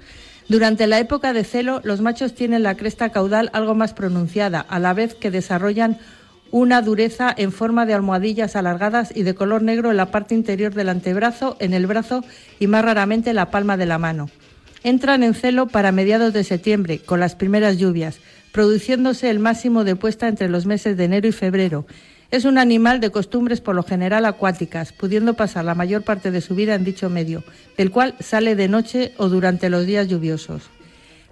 Durante 0.48 0.86
la 0.86 0.98
época 0.98 1.32
de 1.32 1.44
celo, 1.44 1.80
los 1.84 2.00
machos 2.00 2.34
tienen 2.34 2.62
la 2.62 2.76
cresta 2.76 3.10
caudal 3.10 3.50
algo 3.52 3.74
más 3.74 3.92
pronunciada, 3.92 4.60
a 4.60 4.78
la 4.78 4.94
vez 4.94 5.14
que 5.14 5.30
desarrollan 5.30 5.98
una 6.52 6.80
dureza 6.80 7.34
en 7.36 7.52
forma 7.52 7.84
de 7.84 7.94
almohadillas 7.94 8.56
alargadas 8.56 9.12
y 9.14 9.24
de 9.24 9.34
color 9.34 9.62
negro 9.62 9.90
en 9.90 9.96
la 9.96 10.10
parte 10.10 10.34
interior 10.34 10.72
del 10.72 10.88
antebrazo, 10.88 11.56
en 11.58 11.74
el 11.74 11.86
brazo 11.86 12.24
y 12.60 12.68
más 12.68 12.84
raramente 12.84 13.30
en 13.30 13.36
la 13.36 13.50
palma 13.50 13.76
de 13.76 13.86
la 13.86 13.98
mano. 13.98 14.30
Entran 14.86 15.24
en 15.24 15.34
celo 15.34 15.66
para 15.66 15.90
mediados 15.90 16.32
de 16.32 16.44
septiembre, 16.44 17.00
con 17.00 17.18
las 17.18 17.34
primeras 17.34 17.76
lluvias, 17.76 18.20
produciéndose 18.52 19.30
el 19.30 19.40
máximo 19.40 19.82
de 19.82 19.96
puesta 19.96 20.28
entre 20.28 20.48
los 20.48 20.64
meses 20.64 20.96
de 20.96 21.02
enero 21.02 21.26
y 21.26 21.32
febrero. 21.32 21.88
Es 22.30 22.44
un 22.44 22.56
animal 22.56 23.00
de 23.00 23.10
costumbres 23.10 23.60
por 23.60 23.74
lo 23.74 23.82
general 23.82 24.24
acuáticas, 24.26 24.92
pudiendo 24.92 25.34
pasar 25.34 25.64
la 25.64 25.74
mayor 25.74 26.02
parte 26.02 26.30
de 26.30 26.40
su 26.40 26.54
vida 26.54 26.76
en 26.76 26.84
dicho 26.84 27.10
medio, 27.10 27.42
del 27.76 27.90
cual 27.90 28.14
sale 28.20 28.54
de 28.54 28.68
noche 28.68 29.12
o 29.16 29.28
durante 29.28 29.70
los 29.70 29.86
días 29.86 30.06
lluviosos. 30.06 30.62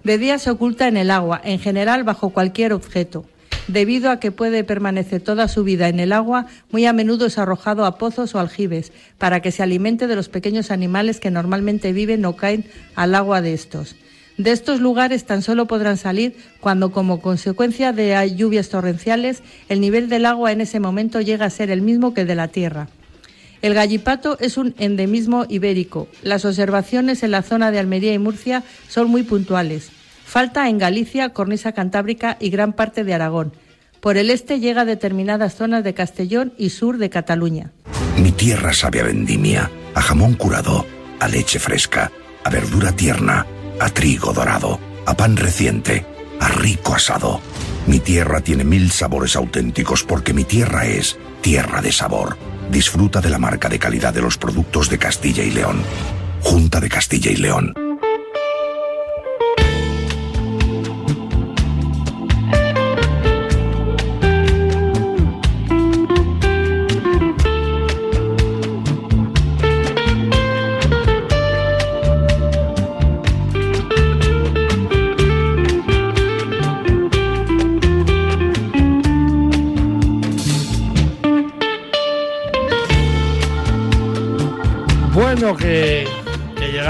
De 0.03 0.17
día 0.17 0.37
se 0.37 0.51
oculta 0.51 0.89
en 0.89 0.97
el 0.97 1.09
agua, 1.09 1.39
en 1.41 1.59
general 1.59 2.03
bajo 2.03 2.31
cualquier 2.31 2.73
objeto. 2.73 3.25
Debido 3.67 4.11
a 4.11 4.19
que 4.19 4.31
puede 4.31 4.63
permanecer 4.63 5.21
toda 5.21 5.47
su 5.47 5.63
vida 5.63 5.89
en 5.89 5.99
el 5.99 6.13
agua, 6.13 6.45
muy 6.71 6.85
a 6.85 6.93
menudo 6.93 7.25
es 7.25 7.37
arrojado 7.39 7.85
a 7.85 7.97
pozos 7.97 8.35
o 8.35 8.39
aljibes 8.39 8.91
para 9.17 9.41
que 9.41 9.51
se 9.51 9.63
alimente 9.63 10.05
de 10.07 10.15
los 10.15 10.29
pequeños 10.29 10.69
animales 10.69 11.19
que 11.19 11.31
normalmente 11.31 11.91
viven 11.91 12.25
o 12.25 12.35
caen 12.35 12.65
al 12.95 13.15
agua 13.15 13.41
de 13.41 13.53
estos. 13.53 13.95
De 14.37 14.51
estos 14.51 14.81
lugares 14.81 15.25
tan 15.25 15.41
solo 15.41 15.65
podrán 15.65 15.97
salir 15.97 16.35
cuando, 16.59 16.91
como 16.91 17.21
consecuencia 17.21 17.93
de 17.93 18.35
lluvias 18.35 18.69
torrenciales, 18.69 19.41
el 19.69 19.79
nivel 19.79 20.09
del 20.09 20.25
agua 20.25 20.51
en 20.51 20.61
ese 20.61 20.79
momento 20.79 21.21
llega 21.21 21.45
a 21.45 21.49
ser 21.49 21.71
el 21.71 21.81
mismo 21.81 22.13
que 22.13 22.21
el 22.21 22.27
de 22.27 22.35
la 22.35 22.49
tierra. 22.49 22.89
El 23.61 23.73
gallipato 23.73 24.37
es 24.39 24.57
un 24.57 24.75
endemismo 24.77 25.45
ibérico. 25.49 26.07
Las 26.21 26.45
observaciones 26.45 27.23
en 27.23 27.31
la 27.31 27.41
zona 27.41 27.71
de 27.71 27.79
Almería 27.79 28.13
y 28.13 28.19
Murcia 28.19 28.63
son 28.89 29.09
muy 29.09 29.23
puntuales. 29.23 29.89
Falta 30.25 30.67
en 30.67 30.79
Galicia, 30.79 31.29
Cornisa 31.29 31.71
Cantábrica 31.71 32.35
y 32.39 32.49
gran 32.49 32.73
parte 32.73 33.03
de 33.03 33.13
Aragón. 33.13 33.53
Por 34.01 34.17
el 34.17 34.29
este 34.29 34.59
llega 34.59 34.81
a 34.81 34.85
determinadas 34.85 35.55
zonas 35.55 35.83
de 35.83 35.93
Castellón 35.93 36.53
y 36.57 36.71
sur 36.71 36.97
de 36.97 37.09
Cataluña. 37.09 37.71
Mi 38.17 38.31
tierra 38.31 38.73
sabe 38.73 39.01
a 39.01 39.03
vendimia, 39.03 39.71
a 39.93 40.01
jamón 40.01 40.33
curado, 40.33 40.85
a 41.19 41.27
leche 41.27 41.59
fresca, 41.59 42.11
a 42.43 42.49
verdura 42.49 42.91
tierna, 42.91 43.45
a 43.79 43.89
trigo 43.89 44.33
dorado, 44.33 44.79
a 45.05 45.15
pan 45.15 45.37
reciente, 45.37 46.05
a 46.39 46.49
rico 46.49 46.95
asado. 46.95 47.39
Mi 47.87 47.99
tierra 47.99 48.41
tiene 48.41 48.63
mil 48.63 48.91
sabores 48.91 49.35
auténticos 49.35 50.03
porque 50.03 50.33
mi 50.33 50.43
tierra 50.43 50.85
es 50.85 51.17
tierra 51.41 51.81
de 51.81 51.91
sabor. 51.91 52.35
Disfruta 52.69 53.21
de 53.21 53.29
la 53.29 53.37
marca 53.37 53.69
de 53.69 53.79
calidad 53.79 54.13
de 54.13 54.21
los 54.21 54.37
productos 54.37 54.89
de 54.89 54.97
Castilla 54.97 55.43
y 55.43 55.51
León. 55.51 55.81
Junta 56.41 56.79
de 56.79 56.89
Castilla 56.89 57.31
y 57.31 57.37
León. 57.37 57.84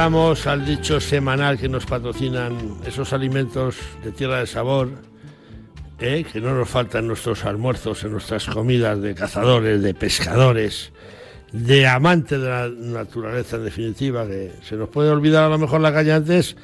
Llegamos 0.05 0.45
al 0.45 0.63
dicho 0.63 0.99
semanal 0.99 1.57
que 1.57 1.67
nos 1.67 1.87
patrocinan 1.87 2.55
esos 2.85 3.11
alimentos 3.11 3.75
de 4.03 4.11
tierra 4.11 4.37
de 4.37 4.45
sabor, 4.45 4.91
¿eh? 5.99 6.23
que 6.31 6.39
no 6.39 6.53
nos 6.53 6.69
faltan 6.69 7.07
nuestros 7.07 7.43
almuerzos, 7.43 8.03
en 8.03 8.11
nuestras 8.11 8.45
comidas 8.45 9.01
de 9.01 9.15
cazadores, 9.15 9.81
de 9.81 9.95
pescadores, 9.95 10.91
de 11.51 11.87
amantes 11.87 12.39
de 12.39 12.47
la 12.47 12.69
naturaleza 12.69 13.55
en 13.55 13.65
definitiva, 13.65 14.27
que 14.27 14.51
se 14.61 14.75
nos 14.75 14.89
puede 14.89 15.09
olvidar 15.09 15.45
a 15.45 15.49
lo 15.49 15.57
mejor 15.57 15.81
la 15.81 15.91
caña 15.91 16.17
antes 16.17 16.55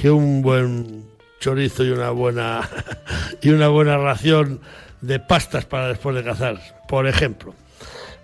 que 0.00 0.10
un 0.10 0.42
buen 0.42 1.04
chorizo 1.38 1.84
y 1.84 1.90
una 1.90 2.10
buena 2.10 2.68
y 3.40 3.50
una 3.50 3.68
buena 3.68 3.98
ración 3.98 4.62
de 5.00 5.20
pastas 5.20 5.64
para 5.64 5.86
después 5.86 6.16
de 6.16 6.24
cazar, 6.24 6.60
por 6.88 7.06
ejemplo. 7.06 7.54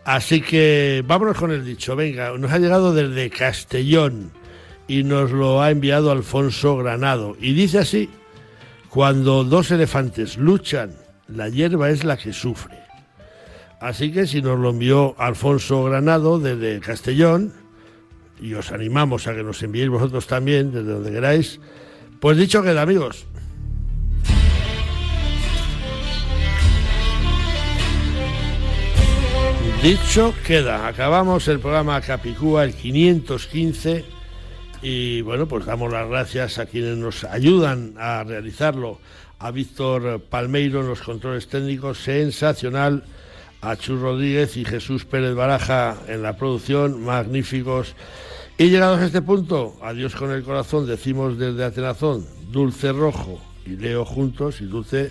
Así 0.05 0.41
que 0.41 1.05
vámonos 1.07 1.37
con 1.37 1.53
el 1.53 1.65
dicho. 1.65 1.95
Venga, 1.95 2.37
nos 2.37 2.51
ha 2.51 2.59
llegado 2.59 2.93
desde 2.93 3.31
Castellón 3.31 4.33
y 4.89 5.03
nos 5.03 5.31
lo 5.31 5.63
ha 5.63 5.71
enviado 5.71 6.11
Alfonso 6.11 6.77
Granado. 6.77 7.37
Y 7.41 7.55
dice 7.55 7.79
así, 7.79 8.11
cuando 8.89 9.45
dos 9.45 9.71
elefantes 9.71 10.39
luchan, 10.39 10.93
la 11.29 11.49
hierba 11.49 11.91
es 11.91 12.05
la 12.05 12.17
que 12.17 12.33
sufre. 12.33 12.79
Así 13.81 14.11
que 14.11 14.27
si 14.27 14.41
nos 14.41 14.59
lo 14.59 14.71
envió 14.71 15.15
Alfonso 15.19 15.85
Granado 15.85 16.39
desde 16.39 16.81
Castellón, 16.81 17.53
y 18.41 18.55
os 18.55 18.73
animamos 18.73 19.27
a 19.27 19.35
que 19.35 19.43
nos 19.43 19.63
enviéis 19.63 19.91
vosotros 19.91 20.27
también, 20.27 20.73
desde 20.73 20.93
donde 20.93 21.11
queráis, 21.11 21.61
pues 22.21 22.37
dicho 22.37 22.63
queda, 22.63 22.83
amigos. 22.83 23.27
Dicho 29.83 30.35
queda, 30.45 30.89
acabamos 30.89 31.47
el 31.49 31.61
programa 31.61 32.01
Capicúa, 32.01 32.65
el 32.65 32.75
515, 32.75 34.16
y 34.83 35.21
bueno, 35.23 35.47
pues 35.47 35.67
damos 35.67 35.93
las 35.93 36.09
gracias 36.09 36.59
a 36.59 36.67
quienes 36.67 36.97
nos 36.97 37.25
ayudan 37.25 37.95
a 37.99 38.25
realizarlo, 38.25 39.01
a 39.39 39.51
Víctor 39.51 40.21
Palmeiro 40.21 40.81
en 40.81 40.89
los 40.89 41.03
controles 41.03 41.49
técnicos, 41.49 41.99
sensacional, 41.99 43.05
a 43.61 43.77
Chus 43.77 44.01
Rodríguez 44.01 44.57
y 44.57 44.65
Jesús 44.65 45.05
Pérez 45.05 45.35
Baraja 45.35 45.97
en 46.09 46.23
la 46.23 46.37
producción, 46.37 47.05
magníficos. 47.05 47.95
Y 48.59 48.71
llegados 48.71 49.01
a 49.01 49.07
este 49.07 49.23
punto, 49.23 49.77
adiós 49.83 50.15
con 50.15 50.31
el 50.31 50.43
corazón, 50.43 50.87
decimos 50.87 51.39
desde 51.39 51.65
Atenazón, 51.65 52.27
Dulce 52.51 52.93
Rojo 52.93 53.41
y 53.67 53.71
Leo 53.71 54.05
juntos, 54.05 54.61
y 54.61 54.65
Dulce, 54.65 55.11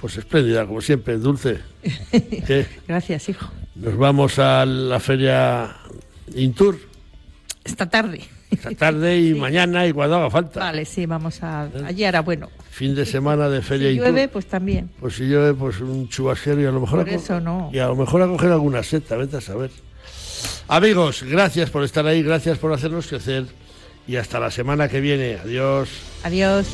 pues 0.00 0.16
espléndida, 0.16 0.66
como 0.66 0.80
siempre, 0.80 1.18
Dulce. 1.18 1.58
¿Qué? 2.46 2.66
Gracias, 2.86 3.28
hijo. 3.28 3.50
Nos 3.74 3.96
vamos 3.96 4.38
a 4.38 4.64
la 4.64 4.98
feria 5.00 5.76
Intur. 6.34 6.78
Esta 7.64 7.88
tarde. 7.90 8.35
Esta 8.50 8.70
tarde 8.72 9.18
y 9.18 9.34
mañana 9.38 9.86
y 9.86 9.92
cuando 9.92 10.16
haga 10.16 10.30
falta. 10.30 10.60
Vale, 10.60 10.84
sí, 10.84 11.06
vamos 11.06 11.42
a... 11.42 11.68
Allí 11.84 12.04
hará 12.04 12.20
bueno. 12.20 12.48
Fin 12.70 12.94
de 12.94 13.06
semana 13.06 13.48
de 13.48 13.62
feria 13.62 13.88
Si 13.88 13.94
y 13.94 13.98
llueve, 13.98 14.22
tour. 14.24 14.32
pues 14.32 14.46
también. 14.46 14.90
Pues 15.00 15.14
si 15.14 15.24
llueve, 15.24 15.54
pues 15.54 15.80
un 15.80 16.08
chubasquero 16.08 16.60
y 16.60 16.66
a 16.66 16.70
lo 16.70 16.80
mejor... 16.80 17.00
Por 17.04 17.08
a 17.08 17.14
eso 17.14 17.40
no. 17.40 17.70
Y 17.72 17.78
a 17.78 17.86
lo 17.86 17.96
mejor 17.96 18.22
a 18.22 18.26
coger 18.26 18.52
alguna 18.52 18.82
seta, 18.82 19.16
vete 19.16 19.36
a 19.38 19.40
saber. 19.40 19.70
Amigos, 20.68 21.22
gracias 21.22 21.70
por 21.70 21.84
estar 21.84 22.06
ahí, 22.06 22.22
gracias 22.22 22.58
por 22.58 22.72
hacernos 22.72 23.06
crecer 23.06 23.46
y 24.06 24.16
hasta 24.16 24.38
la 24.40 24.50
semana 24.50 24.88
que 24.88 25.00
viene. 25.00 25.38
Adiós. 25.42 25.88
Adiós. 26.24 26.66